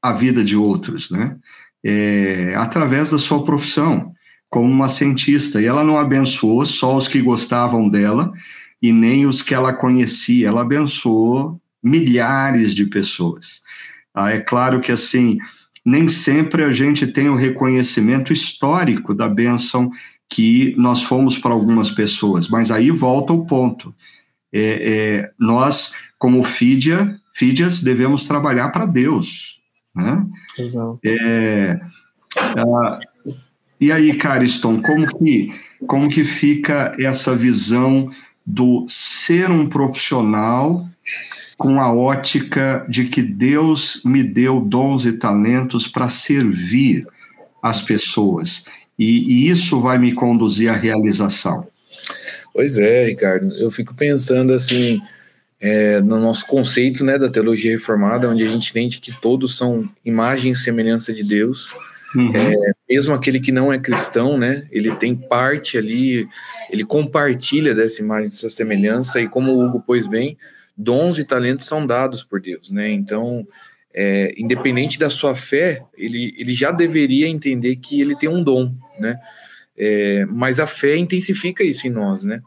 a 0.01 0.13
vida 0.13 0.43
de 0.43 0.55
outros, 0.55 1.09
né? 1.09 1.37
É, 1.83 2.53
através 2.55 3.11
da 3.11 3.17
sua 3.19 3.43
profissão 3.43 4.11
como 4.49 4.71
uma 4.71 4.89
cientista. 4.89 5.61
E 5.61 5.65
ela 5.65 5.83
não 5.83 5.97
abençoou 5.97 6.65
só 6.65 6.95
os 6.95 7.07
que 7.07 7.21
gostavam 7.21 7.87
dela, 7.87 8.31
e 8.81 8.93
nem 8.93 9.25
os 9.25 9.41
que 9.41 9.53
ela 9.53 9.73
conhecia. 9.73 10.47
Ela 10.47 10.61
abençoou 10.61 11.59
milhares 11.83 12.73
de 12.73 12.85
pessoas. 12.85 13.61
Ah, 14.13 14.31
é 14.31 14.39
claro 14.39 14.79
que 14.79 14.91
assim 14.91 15.37
nem 15.85 16.07
sempre 16.07 16.63
a 16.63 16.71
gente 16.71 17.05
tem 17.05 17.29
o 17.29 17.35
reconhecimento 17.35 18.33
histórico 18.33 19.13
da 19.13 19.29
bênção 19.29 19.91
que 20.29 20.75
nós 20.77 21.03
fomos 21.03 21.37
para 21.37 21.53
algumas 21.53 21.91
pessoas, 21.91 22.47
mas 22.49 22.71
aí 22.71 22.89
volta 22.89 23.33
o 23.33 23.45
ponto. 23.45 23.93
É, 24.51 24.59
é, 24.61 25.31
nós, 25.39 25.93
como 26.17 26.43
Fídia, 26.43 27.19
Fídias, 27.33 27.81
devemos 27.81 28.27
trabalhar 28.27 28.69
para 28.69 28.85
Deus. 28.85 29.59
Né? 29.93 30.25
Exato. 30.57 30.99
É, 31.03 31.79
ah, 32.37 32.99
e 33.79 33.91
aí, 33.91 34.15
Cariston, 34.15 34.81
como 34.81 35.05
que, 35.05 35.53
como 35.85 36.09
que 36.09 36.23
fica 36.23 36.95
essa 36.99 37.35
visão 37.35 38.09
do 38.45 38.85
ser 38.87 39.49
um 39.49 39.67
profissional 39.67 40.87
com 41.57 41.79
a 41.81 41.91
ótica 41.91 42.85
de 42.89 43.05
que 43.05 43.21
Deus 43.21 44.01
me 44.03 44.21
deu 44.21 44.59
dons 44.59 45.05
e 45.05 45.13
talentos 45.13 45.87
para 45.87 46.09
servir 46.09 47.07
as 47.61 47.81
pessoas. 47.81 48.65
E, 48.97 49.47
e, 49.47 49.49
isso 49.49 49.79
vai 49.81 49.97
me 49.97 50.13
conduzir 50.13 50.69
à 50.69 50.73
realização. 50.73 51.67
Pois 52.53 52.77
é, 52.77 53.05
Ricardo. 53.05 53.53
Eu 53.55 53.69
fico 53.69 53.93
pensando 53.93 54.53
assim, 54.53 55.01
é, 55.59 55.99
no 56.01 56.19
nosso 56.19 56.45
conceito 56.47 57.03
né, 57.03 57.17
da 57.17 57.29
teologia 57.29 57.71
reformada, 57.71 58.29
onde 58.29 58.43
a 58.43 58.47
gente 58.47 58.69
entende 58.69 58.99
que 58.99 59.11
todos 59.19 59.57
são 59.57 59.89
imagem 60.03 60.51
e 60.51 60.55
semelhança 60.55 61.13
de 61.13 61.23
Deus. 61.23 61.73
Uhum. 62.15 62.31
É, 62.33 62.53
mesmo 62.89 63.13
aquele 63.13 63.39
que 63.41 63.51
não 63.51 63.73
é 63.73 63.77
cristão, 63.77 64.37
né, 64.37 64.65
ele 64.71 64.95
tem 64.95 65.13
parte 65.13 65.77
ali, 65.77 66.27
ele 66.71 66.85
compartilha 66.85 67.75
dessa 67.75 68.01
imagem, 68.01 68.29
dessa 68.29 68.47
semelhança, 68.47 69.19
e 69.19 69.27
como 69.27 69.51
o 69.51 69.65
Hugo 69.65 69.81
pôs 69.81 70.07
bem, 70.07 70.37
dons 70.77 71.17
e 71.17 71.25
talentos 71.25 71.65
são 71.65 71.85
dados 71.85 72.23
por 72.23 72.39
Deus, 72.39 72.69
né? 72.69 72.89
Então, 72.89 73.45
é, 73.93 74.33
independente 74.37 74.99
da 74.99 75.09
sua 75.09 75.33
fé, 75.33 75.81
ele, 75.97 76.35
ele 76.37 76.53
já 76.53 76.71
deveria 76.71 77.27
entender 77.27 77.77
que 77.77 77.99
ele 77.99 78.15
tem 78.15 78.29
um 78.29 78.43
dom, 78.43 78.73
né? 78.99 79.19
É, 79.77 80.25
mas 80.25 80.59
a 80.59 80.67
fé 80.67 80.95
intensifica 80.95 81.63
isso 81.63 81.85
em 81.87 81.89
nós, 81.89 82.23
né? 82.23 82.41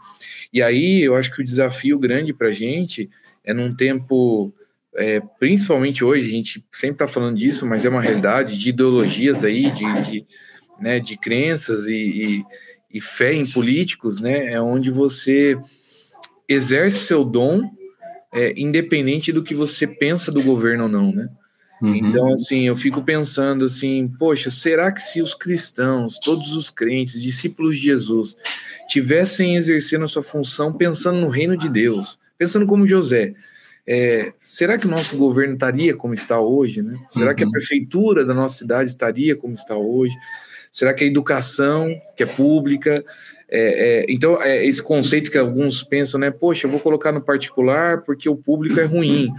E 0.52 0.62
aí 0.62 1.02
eu 1.02 1.14
acho 1.14 1.34
que 1.34 1.42
o 1.42 1.44
desafio 1.44 1.98
grande 1.98 2.32
para 2.32 2.48
a 2.48 2.52
gente 2.52 3.10
é 3.44 3.52
num 3.52 3.74
tempo, 3.74 4.52
é, 4.94 5.20
principalmente 5.38 6.04
hoje, 6.04 6.26
a 6.26 6.30
gente 6.30 6.64
sempre 6.72 6.94
está 6.94 7.08
falando 7.08 7.36
disso, 7.36 7.66
mas 7.66 7.84
é 7.84 7.88
uma 7.88 8.00
realidade 8.00 8.58
de 8.58 8.70
ideologias 8.70 9.44
aí, 9.44 9.70
de, 9.70 10.02
de, 10.02 10.26
né, 10.80 10.98
de 11.00 11.16
crenças 11.18 11.86
e, 11.86 11.92
e, 11.92 12.44
e 12.94 13.00
fé 13.00 13.34
em 13.34 13.46
políticos, 13.46 14.20
né? 14.20 14.52
É 14.52 14.60
onde 14.60 14.90
você 14.90 15.58
exerce 16.48 17.00
seu 17.00 17.24
dom 17.24 17.62
é, 18.32 18.54
independente 18.56 19.32
do 19.32 19.42
que 19.42 19.54
você 19.54 19.86
pensa 19.86 20.32
do 20.32 20.42
governo 20.42 20.84
ou 20.84 20.88
não, 20.88 21.12
né? 21.12 21.28
Uhum. 21.80 21.94
Então, 21.94 22.32
assim, 22.32 22.66
eu 22.66 22.76
fico 22.76 23.02
pensando 23.02 23.64
assim, 23.64 24.08
poxa, 24.18 24.50
será 24.50 24.90
que 24.90 25.00
se 25.00 25.22
os 25.22 25.34
cristãos, 25.34 26.18
todos 26.18 26.52
os 26.52 26.70
crentes, 26.70 27.22
discípulos 27.22 27.76
de 27.76 27.84
Jesus, 27.84 28.36
tivessem 28.88 29.56
exercendo 29.56 30.04
a 30.04 30.08
sua 30.08 30.22
função 30.22 30.72
pensando 30.72 31.20
no 31.20 31.28
reino 31.28 31.56
de 31.56 31.68
Deus, 31.68 32.18
pensando 32.36 32.66
como 32.66 32.86
José, 32.86 33.34
é, 33.86 34.32
será 34.38 34.76
que 34.76 34.86
o 34.86 34.90
nosso 34.90 35.16
governo 35.16 35.54
estaria 35.54 35.96
como 35.96 36.12
está 36.12 36.38
hoje, 36.38 36.82
né? 36.82 36.98
Será 37.08 37.30
uhum. 37.30 37.36
que 37.36 37.42
a 37.42 37.46
uhum. 37.46 37.52
prefeitura 37.52 38.24
da 38.24 38.34
nossa 38.34 38.58
cidade 38.58 38.90
estaria 38.90 39.34
como 39.34 39.54
está 39.54 39.76
hoje? 39.76 40.14
Será 40.70 40.92
que 40.92 41.04
a 41.04 41.06
educação, 41.06 41.88
que 42.14 42.22
é 42.22 42.26
pública, 42.26 43.02
é, 43.50 44.02
é, 44.02 44.06
então, 44.10 44.40
é 44.42 44.64
esse 44.66 44.82
conceito 44.82 45.30
que 45.30 45.38
alguns 45.38 45.82
pensam, 45.82 46.20
né? 46.20 46.30
Poxa, 46.30 46.66
eu 46.66 46.70
vou 46.70 46.80
colocar 46.80 47.12
no 47.12 47.20
particular 47.20 48.02
porque 48.02 48.28
o 48.28 48.36
público 48.36 48.78
é 48.78 48.84
ruim. 48.84 49.32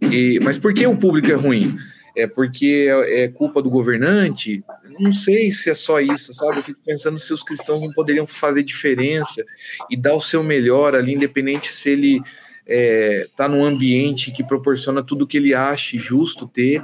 E, 0.00 0.38
mas 0.40 0.56
por 0.56 0.72
que 0.72 0.86
o 0.86 0.96
público 0.96 1.30
é 1.30 1.34
ruim? 1.34 1.76
É 2.16 2.26
porque 2.26 2.86
é, 2.88 3.24
é 3.24 3.28
culpa 3.28 3.60
do 3.60 3.68
governante? 3.68 4.62
Não 5.00 5.12
sei 5.12 5.50
se 5.50 5.68
é 5.68 5.74
só 5.74 6.00
isso, 6.00 6.32
sabe? 6.32 6.58
Eu 6.58 6.62
fico 6.62 6.80
pensando 6.84 7.18
se 7.18 7.32
os 7.32 7.42
cristãos 7.42 7.82
não 7.82 7.92
poderiam 7.92 8.26
fazer 8.26 8.62
diferença 8.62 9.44
e 9.90 9.96
dar 9.96 10.14
o 10.14 10.20
seu 10.20 10.44
melhor 10.44 10.94
ali, 10.94 11.14
independente 11.14 11.70
se 11.70 11.90
ele 11.90 12.22
está 12.66 13.44
é, 13.44 13.48
num 13.48 13.64
ambiente 13.64 14.32
que 14.32 14.42
proporciona 14.42 15.02
tudo 15.02 15.22
o 15.22 15.26
que 15.26 15.36
ele 15.36 15.54
acha 15.54 15.96
justo 15.98 16.48
ter, 16.48 16.82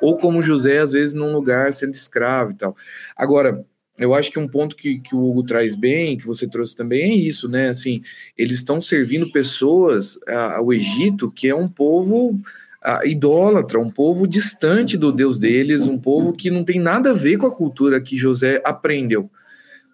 ou 0.00 0.16
como 0.16 0.42
José, 0.42 0.78
às 0.78 0.92
vezes, 0.92 1.14
num 1.14 1.32
lugar 1.32 1.72
sendo 1.72 1.94
escravo 1.94 2.52
e 2.52 2.54
tal. 2.54 2.76
Agora, 3.16 3.64
eu 4.00 4.14
acho 4.14 4.32
que 4.32 4.38
um 4.38 4.48
ponto 4.48 4.74
que, 4.74 4.98
que 4.98 5.14
o 5.14 5.22
Hugo 5.22 5.42
traz 5.42 5.76
bem, 5.76 6.16
que 6.16 6.26
você 6.26 6.48
trouxe 6.48 6.74
também, 6.74 7.12
é 7.12 7.14
isso, 7.14 7.48
né? 7.48 7.68
Assim, 7.68 8.02
eles 8.36 8.56
estão 8.56 8.80
servindo 8.80 9.30
pessoas 9.30 10.18
ao 10.56 10.72
Egito, 10.72 11.30
que 11.30 11.48
é 11.48 11.54
um 11.54 11.68
povo 11.68 12.40
a, 12.82 13.04
idólatra, 13.04 13.78
um 13.78 13.90
povo 13.90 14.26
distante 14.26 14.96
do 14.96 15.12
Deus 15.12 15.38
deles, 15.38 15.86
um 15.86 15.98
povo 15.98 16.32
que 16.32 16.50
não 16.50 16.64
tem 16.64 16.80
nada 16.80 17.10
a 17.10 17.14
ver 17.14 17.36
com 17.36 17.46
a 17.46 17.54
cultura 17.54 18.00
que 18.00 18.16
José 18.16 18.62
aprendeu. 18.64 19.30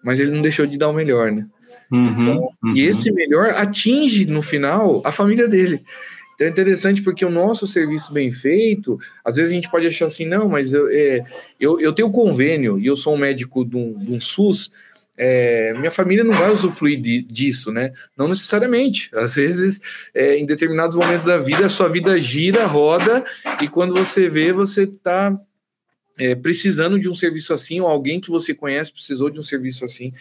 Mas 0.01 0.19
ele 0.19 0.31
não 0.31 0.41
deixou 0.41 0.65
de 0.65 0.77
dar 0.77 0.89
o 0.89 0.93
melhor, 0.93 1.31
né? 1.31 1.45
Uhum, 1.91 2.07
então, 2.09 2.49
uhum. 2.63 2.73
E 2.75 2.81
esse 2.81 3.11
melhor 3.11 3.49
atinge, 3.49 4.25
no 4.25 4.41
final, 4.41 5.01
a 5.05 5.11
família 5.11 5.47
dele. 5.47 5.83
Então 6.37 6.45
é 6.45 6.51
interessante 6.51 7.01
porque 7.01 7.25
o 7.25 7.31
nosso 7.31 7.65
serviço 7.65 8.13
bem 8.13 8.31
feito, 8.31 8.99
às 9.25 9.37
vezes 9.37 9.49
a 9.49 9.55
gente 9.55 9.71
pode 9.71 9.87
achar 9.87 10.05
assim, 10.05 10.23
não, 10.23 10.47
mas 10.47 10.71
eu, 10.71 10.87
é, 10.87 11.23
eu, 11.59 11.79
eu 11.79 11.91
tenho 11.91 12.11
convênio 12.11 12.77
e 12.77 12.85
eu 12.85 12.95
sou 12.95 13.15
um 13.15 13.17
médico 13.17 13.65
de 13.65 13.75
um, 13.75 13.97
de 13.97 14.11
um 14.11 14.21
SUS, 14.21 14.71
é, 15.17 15.73
minha 15.73 15.89
família 15.89 16.23
não 16.23 16.33
vai 16.33 16.51
usufruir 16.51 17.01
de, 17.01 17.23
disso, 17.23 17.71
né? 17.71 17.91
Não 18.15 18.27
necessariamente. 18.27 19.09
Às 19.15 19.33
vezes, 19.33 19.81
é, 20.13 20.37
em 20.37 20.45
determinados 20.45 20.95
momentos 20.95 21.27
da 21.27 21.39
vida, 21.39 21.65
a 21.65 21.69
sua 21.69 21.89
vida 21.89 22.19
gira, 22.21 22.67
roda, 22.67 23.25
e 23.59 23.67
quando 23.67 23.95
você 23.95 24.29
vê, 24.29 24.53
você 24.53 24.83
está 24.83 25.35
é, 26.19 26.35
precisando 26.35 26.99
de 26.99 27.09
um 27.09 27.15
serviço 27.15 27.51
assim, 27.51 27.79
ou 27.79 27.87
alguém 27.87 28.21
que 28.21 28.29
você 28.29 28.53
conhece 28.53 28.93
precisou 28.93 29.31
de 29.31 29.39
um 29.39 29.43
serviço 29.43 29.83
assim. 29.83 30.13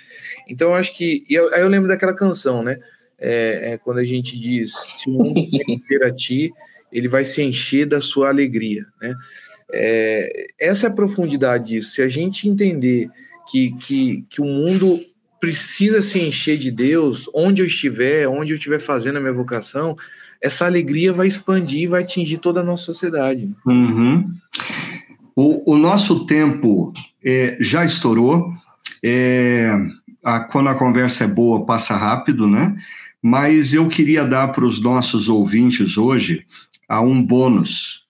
Então, 0.48 0.68
eu 0.68 0.74
acho 0.74 0.96
que. 0.96 1.26
Eu, 1.28 1.52
aí 1.52 1.60
eu 1.60 1.68
lembro 1.68 1.88
daquela 1.88 2.14
canção, 2.14 2.62
né? 2.62 2.78
É, 3.18 3.72
é 3.72 3.78
quando 3.78 3.98
a 3.98 4.04
gente 4.04 4.38
diz: 4.38 4.72
se 4.74 5.10
o 5.10 5.12
mundo 5.12 5.40
conhecer 5.50 6.02
a 6.04 6.14
ti, 6.14 6.52
ele 6.92 7.08
vai 7.08 7.24
se 7.24 7.42
encher 7.42 7.86
da 7.86 8.00
sua 8.00 8.28
alegria. 8.28 8.86
Né? 9.00 9.14
É, 9.72 10.46
essa 10.58 10.86
é 10.86 10.90
profundidade 10.90 11.74
disso. 11.74 11.90
Se 11.90 12.02
a 12.02 12.08
gente 12.08 12.48
entender 12.48 13.10
que, 13.48 13.72
que, 13.72 14.24
que 14.28 14.40
o 14.40 14.44
mundo 14.44 15.00
precisa 15.40 16.02
se 16.02 16.18
encher 16.20 16.58
de 16.58 16.70
Deus, 16.70 17.28
onde 17.34 17.62
eu 17.62 17.66
estiver, 17.66 18.28
onde 18.28 18.52
eu 18.52 18.56
estiver 18.56 18.80
fazendo 18.80 19.16
a 19.16 19.20
minha 19.20 19.32
vocação, 19.32 19.96
essa 20.40 20.66
alegria 20.66 21.12
vai 21.12 21.26
expandir 21.26 21.82
e 21.82 21.86
vai 21.86 22.02
atingir 22.02 22.38
toda 22.38 22.60
a 22.60 22.64
nossa 22.64 22.84
sociedade. 22.84 23.54
Uhum. 23.66 24.32
O, 25.34 25.72
o, 25.72 25.76
nosso 25.76 26.24
tempo 26.26 26.92
é, 27.24 27.56
já 27.60 27.84
estourou. 27.84 28.52
É, 29.04 29.70
a, 30.24 30.40
quando 30.40 30.68
a 30.68 30.74
conversa 30.74 31.24
é 31.24 31.28
boa, 31.28 31.66
passa 31.66 31.94
rápido, 31.94 32.48
né? 32.48 32.74
Mas 33.26 33.74
eu 33.74 33.88
queria 33.88 34.24
dar 34.24 34.52
para 34.52 34.64
os 34.64 34.80
nossos 34.80 35.28
ouvintes 35.28 35.98
hoje 35.98 36.46
uh, 36.88 37.00
um 37.00 37.20
bônus. 37.20 38.04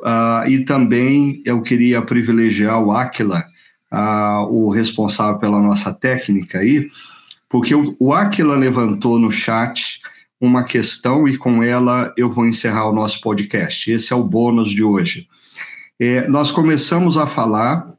Uh, 0.00 0.48
e 0.48 0.64
também 0.64 1.42
eu 1.44 1.60
queria 1.60 2.00
privilegiar 2.00 2.82
o 2.82 2.90
Aquila, 2.90 3.44
uh, 3.92 4.46
o 4.50 4.70
responsável 4.70 5.38
pela 5.38 5.60
nossa 5.60 5.92
técnica 5.92 6.60
aí, 6.60 6.88
porque 7.50 7.74
o, 7.74 7.94
o 8.00 8.14
Aquila 8.14 8.56
levantou 8.56 9.18
no 9.18 9.30
chat 9.30 10.00
uma 10.40 10.64
questão 10.64 11.28
e 11.28 11.36
com 11.36 11.62
ela 11.62 12.10
eu 12.16 12.30
vou 12.30 12.46
encerrar 12.46 12.88
o 12.88 12.94
nosso 12.94 13.20
podcast. 13.20 13.90
Esse 13.90 14.14
é 14.14 14.16
o 14.16 14.24
bônus 14.24 14.70
de 14.70 14.82
hoje. 14.82 15.28
É, 16.00 16.26
nós 16.28 16.50
começamos 16.50 17.18
a 17.18 17.26
falar 17.26 17.92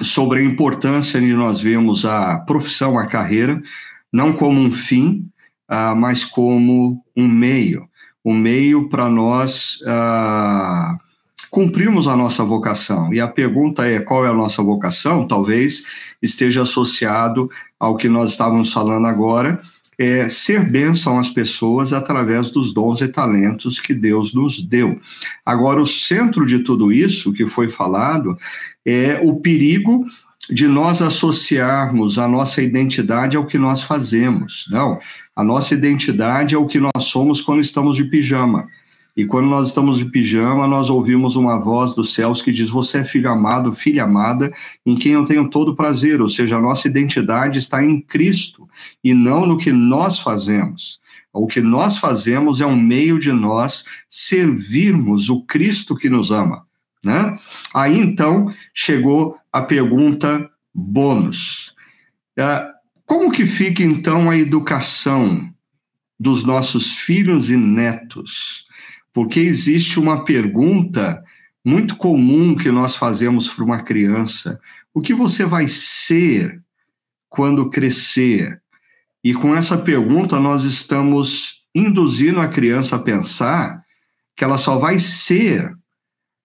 sobre 0.00 0.40
a 0.40 0.42
importância 0.42 1.20
de 1.20 1.34
nós 1.34 1.60
vermos 1.60 2.06
a 2.06 2.38
profissão, 2.38 2.98
a 2.98 3.06
carreira, 3.06 3.60
não 4.10 4.32
como 4.32 4.58
um 4.58 4.72
fim, 4.72 5.30
uh, 5.70 5.96
mas 5.96 6.24
como 6.24 7.02
um 7.16 7.28
meio 7.28 7.88
um 8.26 8.34
meio 8.34 8.88
para 8.88 9.08
nós 9.08 9.78
uh, 9.82 10.98
cumprirmos 11.48 12.08
a 12.08 12.16
nossa 12.16 12.44
vocação. 12.44 13.14
E 13.14 13.20
a 13.20 13.28
pergunta 13.28 13.86
é: 13.86 14.00
qual 14.00 14.26
é 14.26 14.28
a 14.28 14.34
nossa 14.34 14.60
vocação? 14.64 15.28
Talvez 15.28 15.84
esteja 16.20 16.62
associado 16.62 17.48
ao 17.78 17.96
que 17.96 18.08
nós 18.08 18.30
estávamos 18.30 18.72
falando 18.72 19.06
agora, 19.06 19.62
é 19.96 20.28
ser 20.28 20.68
bênção 20.68 21.20
às 21.20 21.30
pessoas 21.30 21.92
através 21.92 22.50
dos 22.50 22.74
dons 22.74 23.00
e 23.00 23.06
talentos 23.06 23.78
que 23.78 23.94
Deus 23.94 24.34
nos 24.34 24.60
deu. 24.60 25.00
Agora, 25.44 25.80
o 25.80 25.86
centro 25.86 26.44
de 26.44 26.58
tudo 26.58 26.90
isso 26.90 27.32
que 27.32 27.46
foi 27.46 27.68
falado 27.68 28.36
é 28.84 29.20
o 29.22 29.36
perigo 29.36 30.04
de 30.50 30.68
nós 30.68 31.02
associarmos 31.02 32.18
a 32.18 32.28
nossa 32.28 32.62
identidade 32.62 33.36
ao 33.36 33.46
que 33.46 33.58
nós 33.58 33.82
fazemos. 33.82 34.66
Não, 34.70 34.98
a 35.34 35.42
nossa 35.42 35.74
identidade 35.74 36.54
é 36.54 36.58
o 36.58 36.66
que 36.66 36.78
nós 36.78 37.04
somos 37.04 37.40
quando 37.40 37.60
estamos 37.60 37.96
de 37.96 38.04
pijama. 38.04 38.68
E 39.16 39.24
quando 39.24 39.48
nós 39.48 39.68
estamos 39.68 39.96
de 39.96 40.04
pijama, 40.04 40.66
nós 40.66 40.90
ouvimos 40.90 41.36
uma 41.36 41.58
voz 41.58 41.94
dos 41.94 42.12
céus 42.12 42.42
que 42.42 42.52
diz: 42.52 42.68
Você 42.68 42.98
é 42.98 43.04
filho 43.04 43.30
amado, 43.30 43.72
filha 43.72 44.04
amada, 44.04 44.52
em 44.84 44.94
quem 44.94 45.12
eu 45.12 45.24
tenho 45.24 45.48
todo 45.48 45.74
prazer. 45.74 46.20
Ou 46.20 46.28
seja, 46.28 46.56
a 46.56 46.60
nossa 46.60 46.86
identidade 46.86 47.58
está 47.58 47.82
em 47.82 48.00
Cristo 48.00 48.68
e 49.02 49.14
não 49.14 49.46
no 49.46 49.56
que 49.56 49.72
nós 49.72 50.18
fazemos. 50.18 51.00
O 51.32 51.46
que 51.46 51.60
nós 51.60 51.98
fazemos 51.98 52.60
é 52.60 52.66
um 52.66 52.76
meio 52.76 53.18
de 53.18 53.32
nós 53.32 53.84
servirmos 54.08 55.30
o 55.30 55.42
Cristo 55.42 55.96
que 55.96 56.10
nos 56.10 56.30
ama. 56.30 56.66
Né? 57.02 57.38
Aí 57.74 57.98
então 57.98 58.52
chegou 58.74 59.36
a 59.56 59.62
pergunta 59.62 60.50
bônus. 60.74 61.74
É, 62.38 62.68
como 63.06 63.32
que 63.32 63.46
fica 63.46 63.82
então 63.82 64.28
a 64.28 64.36
educação 64.36 65.50
dos 66.20 66.44
nossos 66.44 66.92
filhos 66.98 67.48
e 67.48 67.56
netos? 67.56 68.66
Porque 69.14 69.40
existe 69.40 69.98
uma 69.98 70.24
pergunta 70.24 71.22
muito 71.64 71.96
comum 71.96 72.54
que 72.54 72.70
nós 72.70 72.96
fazemos 72.96 73.50
para 73.50 73.64
uma 73.64 73.82
criança: 73.82 74.60
o 74.92 75.00
que 75.00 75.14
você 75.14 75.46
vai 75.46 75.66
ser 75.68 76.62
quando 77.30 77.70
crescer? 77.70 78.60
E 79.24 79.32
com 79.32 79.56
essa 79.56 79.78
pergunta, 79.78 80.38
nós 80.38 80.64
estamos 80.64 81.62
induzindo 81.74 82.40
a 82.40 82.48
criança 82.48 82.96
a 82.96 83.02
pensar 83.02 83.80
que 84.36 84.44
ela 84.44 84.58
só 84.58 84.76
vai 84.76 84.98
ser 84.98 85.74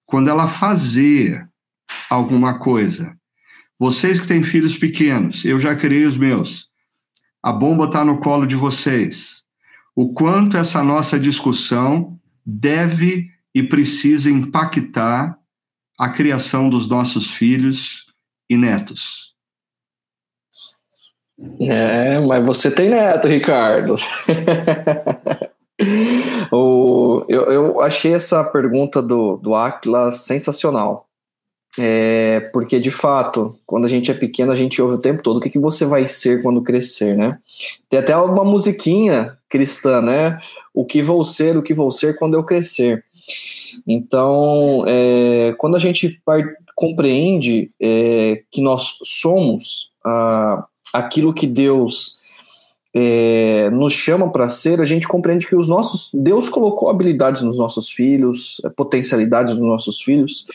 quando 0.06 0.30
ela 0.30 0.48
fazer 0.48 1.51
alguma 2.16 2.60
coisa. 2.60 3.16
Vocês 3.80 4.20
que 4.20 4.28
têm 4.28 4.44
filhos 4.44 4.78
pequenos, 4.78 5.46
eu 5.46 5.58
já 5.58 5.76
criei 5.76 6.06
os 6.06 6.18
meus. 6.18 6.70
A 7.42 7.52
bomba 7.52 7.86
está 7.86 8.04
no 8.06 8.20
colo 8.20 8.46
de 8.46 8.56
vocês. 8.56 9.44
O 9.96 10.14
quanto 10.14 10.58
essa 10.58 10.84
nossa 10.84 11.20
discussão 11.20 12.20
deve 12.46 13.28
e 13.56 13.64
precisa 13.64 14.30
impactar 14.30 15.38
a 15.98 16.10
criação 16.10 16.70
dos 16.70 16.88
nossos 16.88 17.32
filhos 17.32 18.06
e 18.50 18.58
netos. 18.58 19.32
É, 21.60 22.22
mas 22.22 22.46
você 22.46 22.70
tem 22.70 22.90
neto, 22.90 23.28
Ricardo. 23.28 23.98
o, 26.52 27.26
eu, 27.28 27.42
eu, 27.46 27.82
achei 27.82 28.14
essa 28.14 28.44
pergunta 28.44 29.02
do, 29.02 29.38
do 29.38 29.56
Aquila 29.56 30.12
sensacional. 30.12 31.08
É, 31.80 32.50
porque, 32.52 32.80
de 32.80 32.92
fato, 32.92 33.58
quando 33.66 33.86
a 33.86 33.88
gente 33.88 34.12
é 34.12 34.14
pequeno, 34.14 34.52
a 34.52 34.56
gente 34.56 34.82
ouve 34.82 34.96
o 34.96 35.00
tempo 35.00 35.24
todo 35.24 35.38
o 35.38 35.40
que, 35.40 35.50
que 35.50 35.60
você 35.60 35.86
vai 35.86 36.06
ser 36.06 36.42
quando 36.42 36.62
crescer, 36.62 37.16
né? 37.16 37.40
Tem 37.90 38.00
até 38.00 38.16
uma 38.16 38.44
musiquinha 38.44 39.38
cristã, 39.48 40.02
né? 40.02 40.40
O 40.74 40.86
que 40.86 41.02
vou 41.02 41.24
ser, 41.24 41.58
o 41.58 41.64
que 41.64 41.74
vou 41.74 41.90
ser 41.90 42.18
quando 42.18 42.34
eu 42.34 42.44
crescer. 42.44 43.06
Então, 43.88 44.84
é, 44.88 45.54
quando 45.58 45.76
a 45.76 45.80
gente 45.80 46.22
compreende 46.76 47.72
é, 47.80 48.44
que 48.52 48.62
nós 48.62 48.98
somos 49.04 49.92
ah, 50.06 50.66
aquilo 50.94 51.34
que 51.34 51.48
Deus 51.48 52.21
é, 52.94 53.70
nos 53.70 53.94
chama 53.94 54.30
para 54.32 54.50
ser, 54.50 54.82
a 54.82 54.86
gente 54.86 55.08
compreende 55.08 55.48
que 55.48 55.56
os 55.56 55.68
nossos 55.68 56.10
Deus 56.14 56.50
colocou 56.50 56.90
habilidades 56.90 57.42
nos 57.42 57.58
nossos 57.58 57.90
filhos, 57.90 58.62
é, 58.66 58.70
potencialidades 58.70 59.54
nos 59.54 59.68
nossos 59.68 60.02
filhos. 60.02 60.46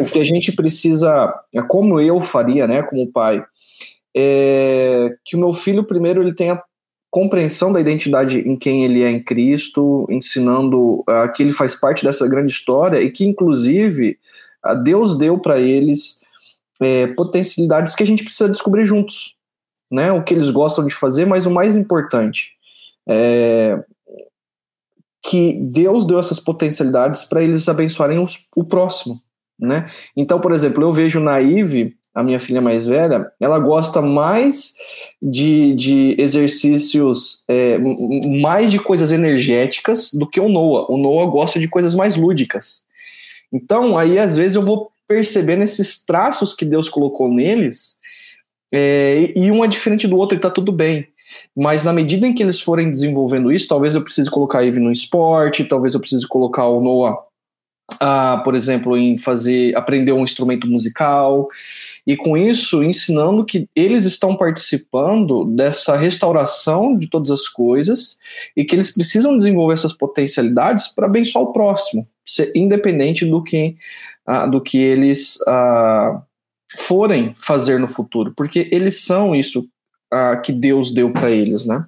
O 0.00 0.04
que 0.04 0.20
a 0.20 0.24
gente 0.24 0.52
precisa, 0.52 1.34
é 1.54 1.60
como 1.62 2.00
eu 2.00 2.20
faria, 2.20 2.66
né, 2.66 2.82
como 2.82 3.10
pai, 3.10 3.44
é 4.16 5.16
que 5.24 5.36
o 5.36 5.38
meu 5.38 5.52
filho 5.52 5.84
primeiro 5.84 6.22
ele 6.22 6.34
tenha 6.34 6.62
compreensão 7.10 7.72
da 7.72 7.80
identidade 7.80 8.38
em 8.40 8.56
quem 8.56 8.84
ele 8.84 9.02
é 9.02 9.10
em 9.10 9.22
Cristo, 9.22 10.06
ensinando 10.10 11.00
uh, 11.00 11.32
que 11.34 11.42
ele 11.42 11.52
faz 11.52 11.74
parte 11.74 12.04
dessa 12.04 12.28
grande 12.28 12.52
história 12.52 13.00
e 13.00 13.10
que 13.10 13.24
inclusive 13.24 14.18
Deus 14.84 15.16
deu 15.16 15.38
para 15.38 15.58
eles 15.58 16.20
é, 16.80 17.06
potencialidades 17.08 17.94
que 17.94 18.02
a 18.02 18.06
gente 18.06 18.22
precisa 18.22 18.48
descobrir 18.48 18.84
juntos 18.84 19.37
né, 19.90 20.12
o 20.12 20.22
que 20.22 20.34
eles 20.34 20.50
gostam 20.50 20.84
de 20.84 20.94
fazer, 20.94 21.26
mas 21.26 21.46
o 21.46 21.50
mais 21.50 21.76
importante 21.76 22.52
é 23.08 23.78
que 25.22 25.58
Deus 25.60 26.06
deu 26.06 26.18
essas 26.18 26.40
potencialidades 26.40 27.24
para 27.24 27.42
eles 27.42 27.68
abençoarem 27.68 28.18
os, 28.18 28.46
o 28.56 28.64
próximo, 28.64 29.20
né? 29.58 29.90
Então, 30.16 30.40
por 30.40 30.52
exemplo, 30.52 30.82
eu 30.82 30.92
vejo 30.92 31.20
na 31.20 31.38
Ive, 31.38 31.96
a 32.14 32.22
minha 32.22 32.40
filha 32.40 32.60
mais 32.60 32.86
velha, 32.86 33.30
ela 33.38 33.58
gosta 33.58 34.00
mais 34.00 34.74
de, 35.20 35.74
de 35.74 36.16
exercícios, 36.18 37.44
é, 37.46 37.78
mais 38.40 38.70
de 38.70 38.78
coisas 38.78 39.12
energéticas 39.12 40.12
do 40.12 40.26
que 40.26 40.40
o 40.40 40.48
Noah. 40.48 40.90
O 40.90 40.96
Noah 40.96 41.30
gosta 41.30 41.60
de 41.60 41.68
coisas 41.68 41.94
mais 41.94 42.16
lúdicas. 42.16 42.84
Então, 43.52 43.98
aí 43.98 44.18
às 44.18 44.36
vezes 44.36 44.56
eu 44.56 44.62
vou 44.62 44.90
percebendo 45.06 45.62
esses 45.62 46.04
traços 46.04 46.54
que 46.54 46.64
Deus 46.64 46.88
colocou 46.88 47.28
neles 47.32 47.97
é, 48.72 49.32
e 49.34 49.50
um 49.50 49.64
é 49.64 49.68
diferente 49.68 50.06
do 50.06 50.16
outro 50.16 50.36
e 50.36 50.40
tá 50.40 50.50
tudo 50.50 50.72
bem. 50.72 51.06
Mas 51.54 51.84
na 51.84 51.92
medida 51.92 52.26
em 52.26 52.34
que 52.34 52.42
eles 52.42 52.60
forem 52.60 52.90
desenvolvendo 52.90 53.52
isso, 53.52 53.68
talvez 53.68 53.94
eu 53.94 54.02
precise 54.02 54.30
colocar 54.30 54.60
a 54.60 54.66
Eve 54.66 54.80
no 54.80 54.92
esporte, 54.92 55.64
talvez 55.64 55.94
eu 55.94 56.00
precise 56.00 56.26
colocar 56.26 56.66
o 56.66 56.80
Noah, 56.80 57.18
ah, 58.00 58.40
por 58.44 58.54
exemplo, 58.54 58.96
em 58.96 59.18
fazer 59.18 59.76
aprender 59.76 60.12
um 60.12 60.24
instrumento 60.24 60.66
musical. 60.66 61.44
E 62.06 62.16
com 62.16 62.38
isso, 62.38 62.82
ensinando 62.82 63.44
que 63.44 63.68
eles 63.76 64.06
estão 64.06 64.34
participando 64.34 65.44
dessa 65.44 65.94
restauração 65.94 66.96
de 66.96 67.06
todas 67.06 67.30
as 67.30 67.46
coisas 67.46 68.18
e 68.56 68.64
que 68.64 68.74
eles 68.74 68.94
precisam 68.94 69.36
desenvolver 69.36 69.74
essas 69.74 69.92
potencialidades 69.92 70.88
para 70.88 71.06
abençoar 71.06 71.44
o 71.44 71.52
próximo, 71.52 72.06
independente 72.54 73.26
do 73.26 73.42
que, 73.42 73.76
ah, 74.26 74.46
do 74.46 74.60
que 74.60 74.78
eles 74.78 75.38
ah, 75.46 76.22
forem 76.76 77.34
fazer 77.34 77.78
no 77.78 77.88
futuro, 77.88 78.32
porque 78.36 78.68
eles 78.70 79.04
são 79.04 79.34
isso 79.34 79.68
ah, 80.10 80.36
que 80.36 80.52
Deus 80.52 80.92
deu 80.92 81.10
para 81.12 81.30
eles, 81.30 81.66
né? 81.66 81.86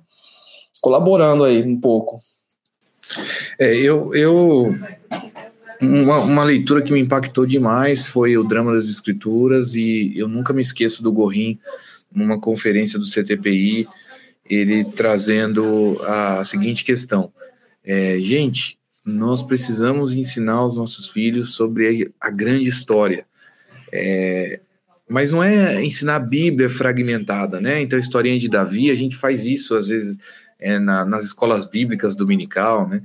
Colaborando 0.81 1.45
aí 1.45 1.63
um 1.63 1.79
pouco. 1.79 2.21
É, 3.59 3.75
eu, 3.77 4.15
eu 4.15 4.75
uma, 5.81 6.19
uma, 6.19 6.45
leitura 6.45 6.83
que 6.83 6.93
me 6.93 7.01
impactou 7.01 7.47
demais 7.47 8.07
foi 8.07 8.37
o 8.37 8.45
drama 8.45 8.73
das 8.73 8.87
escrituras 8.87 9.75
e 9.75 10.13
eu 10.15 10.29
nunca 10.29 10.53
me 10.53 10.61
esqueço 10.61 11.03
do 11.03 11.11
Gorrin 11.11 11.59
numa 12.13 12.39
conferência 12.39 12.99
do 12.99 13.11
CTPI 13.11 13.89
ele 14.49 14.85
trazendo 14.85 16.01
a 16.05 16.45
seguinte 16.45 16.85
questão 16.85 17.33
é, 17.83 18.19
gente 18.21 18.79
nós 19.05 19.43
precisamos 19.43 20.15
ensinar 20.15 20.65
os 20.65 20.77
nossos 20.77 21.09
filhos 21.09 21.55
sobre 21.55 22.13
a, 22.21 22.29
a 22.29 22.31
grande 22.31 22.69
história 22.69 23.27
é, 23.91 24.61
mas 25.11 25.29
não 25.29 25.43
é 25.43 25.83
ensinar 25.85 26.17
a 26.17 26.21
Bíblia 26.21 26.71
fragmentada, 26.71 27.61
né? 27.61 27.81
Então, 27.81 27.97
a 27.97 28.01
historinha 28.01 28.39
de 28.39 28.49
Davi, 28.49 28.93
a 28.93 28.95
gente 28.95 29.17
faz 29.17 29.45
isso 29.45 29.75
às 29.75 29.89
vezes 29.89 30.17
é, 30.61 30.79
na, 30.79 31.05
nas 31.05 31.25
escolas 31.25 31.67
bíblicas 31.67 32.15
dominical, 32.15 32.89
né? 32.89 33.03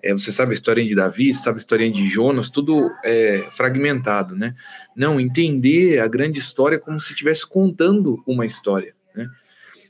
É, 0.00 0.12
você 0.12 0.30
sabe 0.30 0.52
a 0.52 0.54
história 0.54 0.84
de 0.84 0.94
Davi, 0.94 1.34
sabe 1.34 1.56
a 1.56 1.58
história 1.58 1.90
de 1.90 2.08
Jonas, 2.08 2.48
tudo 2.48 2.88
é, 3.04 3.48
fragmentado, 3.50 4.36
né? 4.36 4.54
Não, 4.94 5.18
entender 5.18 5.98
a 5.98 6.06
grande 6.06 6.38
história 6.38 6.78
como 6.78 7.00
se 7.00 7.10
estivesse 7.10 7.44
contando 7.44 8.22
uma 8.24 8.46
história, 8.46 8.94
né? 9.12 9.28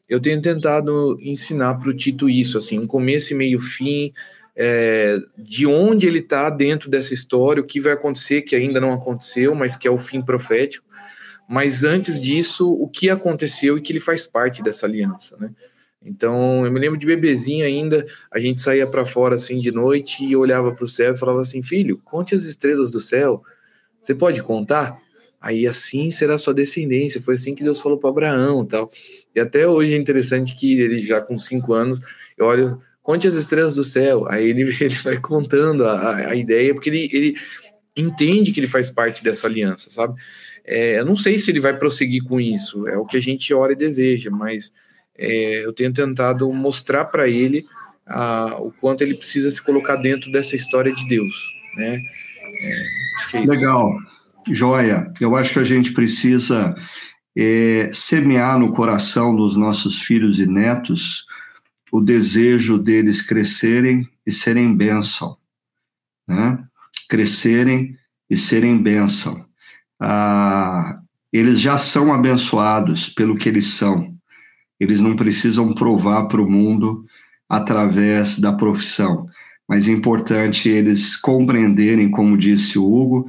Eu 0.09 0.19
tenho 0.19 0.41
tentado 0.41 1.19
ensinar 1.21 1.75
para 1.75 1.91
o 1.91 1.95
Tito 1.95 2.31
isso, 2.31 2.57
assim, 2.57 2.79
um 2.79 2.87
começo 2.87 3.35
e 3.35 3.37
meio 3.37 3.59
fim, 3.59 4.11
é, 4.57 5.21
de 5.37 5.67
onde 5.67 6.07
ele 6.07 6.21
está 6.21 6.49
dentro 6.49 6.89
dessa 6.89 7.13
história, 7.13 7.63
o 7.63 7.67
que 7.67 7.79
vai 7.79 7.93
acontecer, 7.93 8.41
que 8.41 8.57
ainda 8.57 8.81
não 8.81 8.95
aconteceu, 8.95 9.55
mas 9.55 9.77
que 9.77 9.87
é 9.87 9.91
o 9.91 9.99
fim 9.99 10.23
profético, 10.23 10.89
mas 11.49 11.83
antes 11.83 12.21
disso, 12.21 12.71
o 12.71 12.87
que 12.87 13.09
aconteceu 13.09 13.79
e 13.79 13.81
que 13.81 13.91
ele 13.91 14.01
faz 14.01 14.27
parte 14.27 14.63
dessa 14.63 14.85
aliança, 14.85 15.37
né? 15.39 15.51
Então, 16.05 16.65
eu 16.65 16.71
me 16.71 16.79
lembro 16.79 16.99
de 16.99 17.07
bebezinho 17.07 17.65
ainda, 17.65 18.07
a 18.31 18.39
gente 18.39 18.61
saía 18.61 18.87
para 18.87 19.05
fora 19.05 19.35
assim 19.35 19.59
de 19.59 19.73
noite 19.73 20.25
e 20.25 20.37
olhava 20.37 20.73
para 20.73 20.85
o 20.85 20.89
céu 20.89 21.15
e 21.15 21.19
falava 21.19 21.41
assim: 21.41 21.63
"Filho, 21.63 22.01
conte 22.05 22.35
as 22.35 22.45
estrelas 22.45 22.93
do 22.93 23.01
céu. 23.01 23.43
Você 24.01 24.15
pode 24.15 24.43
contar?" 24.43 24.97
Aí 25.41 25.67
assim 25.67 26.11
será 26.11 26.37
sua 26.37 26.55
descendência. 26.55 27.23
Foi 27.23 27.35
assim 27.35 27.55
que 27.55 27.65
Deus 27.65 27.81
falou 27.81 27.99
para 27.99 28.11
Abraão, 28.11 28.65
tal. 28.65 28.91
E 29.35 29.41
até 29.41 29.67
hoje 29.67 29.95
é 29.95 29.97
interessante 29.97 30.55
que 30.57 30.81
ele 30.81 31.01
já 31.01 31.21
com 31.21 31.39
cinco 31.39 31.73
anos, 31.73 32.01
eu 32.37 32.47
olho, 32.47 32.81
conte 33.03 33.27
as 33.27 33.37
estrelas 33.37 33.77
do 33.77 33.85
céu. 33.85 34.27
Aí 34.29 34.49
ele, 34.51 34.63
ele 34.81 34.95
vai 34.97 35.19
contando 35.21 35.85
a, 35.85 36.17
a 36.17 36.35
ideia, 36.35 36.75
porque 36.75 36.91
ele, 36.91 37.09
ele 37.13 37.35
entende 37.97 38.53
que 38.53 38.61
ele 38.61 38.69
faz 38.69 38.91
parte 38.91 39.23
dessa 39.23 39.47
aliança, 39.47 39.91
sabe? 39.91 40.15
É, 40.71 41.01
eu 41.01 41.07
não 41.07 41.17
sei 41.17 41.39
se 41.39 41.51
ele 41.51 41.61
vai 41.61 41.75
prosseguir 41.75 42.23
com 42.23 42.39
isso, 42.39 42.87
é 42.87 42.99
o 42.99 43.07
que 43.07 43.17
a 43.17 43.21
gente 43.21 43.55
ora 43.55 43.73
e 43.73 43.77
deseja, 43.77 44.31
mas 44.31 44.71
é, 45.17 45.65
eu 45.65 45.73
tenho 45.73 45.91
tentado 45.91 46.53
mostrar 46.53 47.07
para 47.07 47.27
ele 47.27 47.65
a, 48.07 48.55
o 48.61 48.71
quanto 48.71 49.01
ele 49.01 49.15
precisa 49.15 49.51
se 49.51 49.63
colocar 49.63 49.97
dentro 49.97 50.31
dessa 50.31 50.55
história 50.55 50.93
de 50.93 51.09
Deus, 51.09 51.35
né? 51.75 51.99
É, 53.33 53.39
é 53.39 53.41
Legal, 53.47 53.97
joia. 54.51 55.11
Eu 55.19 55.35
acho 55.37 55.55
que 55.55 55.59
a 55.59 55.65
gente 55.65 55.95
precisa 55.95 56.75
é, 57.35 57.89
semear 57.91 58.59
no 58.59 58.71
coração 58.71 59.35
dos 59.35 59.57
nossos 59.57 60.03
filhos 60.03 60.39
e 60.39 60.47
netos 60.47 61.25
o 61.91 61.99
desejo 62.03 62.77
deles 62.77 63.23
crescerem 63.23 64.07
e 64.27 64.31
serem 64.31 64.77
bênção, 64.77 65.35
né? 66.29 66.63
Crescerem 67.09 67.97
e 68.29 68.37
serem 68.37 68.77
bênção 68.77 69.48
ah, 70.01 71.01
eles 71.33 71.61
já 71.61 71.77
são 71.77 72.13
abençoados 72.13 73.09
pelo 73.09 73.37
que 73.37 73.49
eles 73.49 73.67
são. 73.67 74.15
Eles 74.81 75.01
não 75.01 75.17
precisam 75.17 75.73
provar 75.73 76.27
para 76.27 76.41
o 76.41 76.51
mundo 76.51 77.05
através 77.49 78.39
da 78.39 78.53
profissão, 78.53 79.27
mas 79.69 79.89
é 79.89 79.93
importante 79.93 80.69
eles 80.69 81.17
compreenderem, 81.17 82.11
como 82.11 82.37
disse 82.37 82.79
o 82.79 82.85
Hugo, 82.85 83.27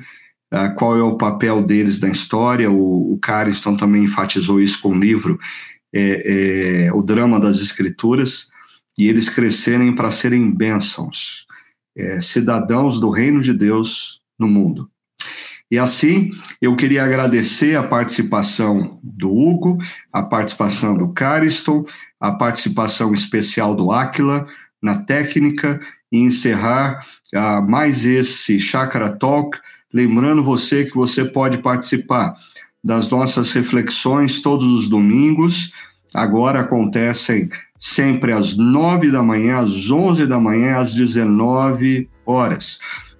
uh, 0.53 0.75
qual 0.75 0.97
é 0.97 1.01
o 1.01 1.17
papel 1.17 1.63
deles 1.63 1.99
na 1.99 2.09
história. 2.09 2.69
O, 2.69 3.13
o 3.13 3.19
Cariston 3.19 3.75
também 3.75 4.03
enfatizou 4.03 4.61
isso 4.61 4.81
com 4.81 4.89
o 4.89 4.99
livro 4.99 5.39
é, 5.93 6.85
é, 6.85 6.93
O 6.93 7.01
Drama 7.01 7.39
das 7.39 7.61
Escrituras, 7.61 8.49
e 8.97 9.07
eles 9.07 9.29
crescerem 9.29 9.95
para 9.95 10.11
serem 10.11 10.51
bênçãos, 10.51 11.45
é, 11.97 12.19
cidadãos 12.19 12.99
do 12.99 13.09
reino 13.09 13.41
de 13.41 13.53
Deus 13.53 14.21
no 14.37 14.47
mundo. 14.47 14.89
E 15.71 15.77
assim, 15.77 16.31
eu 16.59 16.75
queria 16.75 17.03
agradecer 17.03 17.75
a 17.77 17.83
participação 17.83 18.99
do 19.03 19.29
Hugo, 19.29 19.77
a 20.11 20.23
participação 20.23 20.97
do 20.97 21.09
Cariston, 21.09 21.85
a 22.19 22.31
participação 22.31 23.13
especial 23.13 23.75
do 23.75 23.91
Aquila 23.91 24.47
na 24.81 25.03
técnica 25.03 25.79
e 26.11 26.17
encerrar 26.19 27.05
uh, 27.35 27.69
mais 27.69 28.05
esse 28.05 28.59
Chakra 28.59 29.11
Talk, 29.11 29.59
lembrando 29.93 30.43
você 30.43 30.85
que 30.85 30.95
você 30.95 31.23
pode 31.23 31.59
participar 31.59 32.33
das 32.83 33.09
nossas 33.09 33.51
reflexões 33.51 34.41
todos 34.41 34.65
os 34.65 34.89
domingos, 34.89 35.71
agora 36.15 36.61
acontecem 36.61 37.49
sempre 37.77 38.31
às 38.31 38.55
nove 38.55 39.11
da 39.11 39.21
manhã, 39.21 39.59
às 39.59 39.91
onze 39.91 40.25
da 40.25 40.39
manhã, 40.39 40.77
às 40.77 40.93
dezenove 40.93 42.09
horas. 42.25 42.79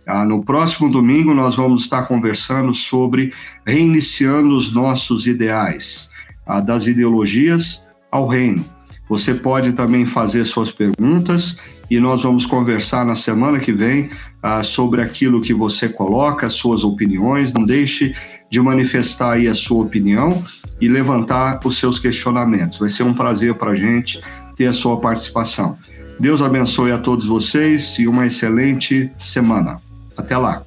Ah, 0.10 0.26
no 0.26 0.44
próximo 0.44 0.90
domingo, 0.90 1.36
nós 1.36 1.56
vamos 1.56 1.84
estar 1.84 2.02
conversando 2.08 2.74
sobre 2.74 3.32
reiniciando 3.64 4.58
os 4.58 4.72
nossos 4.72 5.28
ideais, 5.28 6.10
ah, 6.48 6.60
das 6.60 6.88
ideologias 6.88 7.84
ao 8.12 8.28
reino. 8.28 8.66
Você 9.08 9.36
pode 9.36 9.74
também 9.74 10.08
fazer 10.08 10.46
suas 10.46 10.72
perguntas 10.72 11.58
e 11.92 12.00
nós 12.00 12.24
vamos 12.24 12.48
conversar 12.48 13.06
na 13.06 13.16
semana 13.16 13.60
que 13.60 13.72
vem 13.72 14.10
ah, 14.42 14.64
sobre 14.64 15.00
aquilo 15.00 15.44
que 15.44 15.54
você 15.54 15.88
coloca, 15.88 16.50
suas 16.50 16.84
opiniões. 16.84 17.54
Não 17.54 17.64
deixe 17.64 18.16
de 18.50 18.60
manifestar 18.60 19.34
aí 19.34 19.48
a 19.48 19.54
sua 19.54 19.84
opinião 19.84 20.44
e 20.82 20.88
levantar 20.88 21.60
os 21.64 21.78
seus 21.78 22.00
questionamentos. 22.00 22.80
Vai 22.80 22.90
ser 22.90 23.04
um 23.04 23.14
prazer 23.14 23.54
para 23.54 23.72
a 23.72 23.76
gente 23.76 24.20
ter 24.56 24.66
a 24.66 24.74
sua 24.74 25.00
participação. 25.00 25.78
Deus 26.20 26.42
abençoe 26.42 26.92
a 26.92 26.98
todos 26.98 27.28
vocês 27.28 28.00
e 28.00 28.08
uma 28.08 28.26
excelente 28.26 29.12
semana. 29.20 29.80
Até 30.20 30.38
lá. 30.38 30.64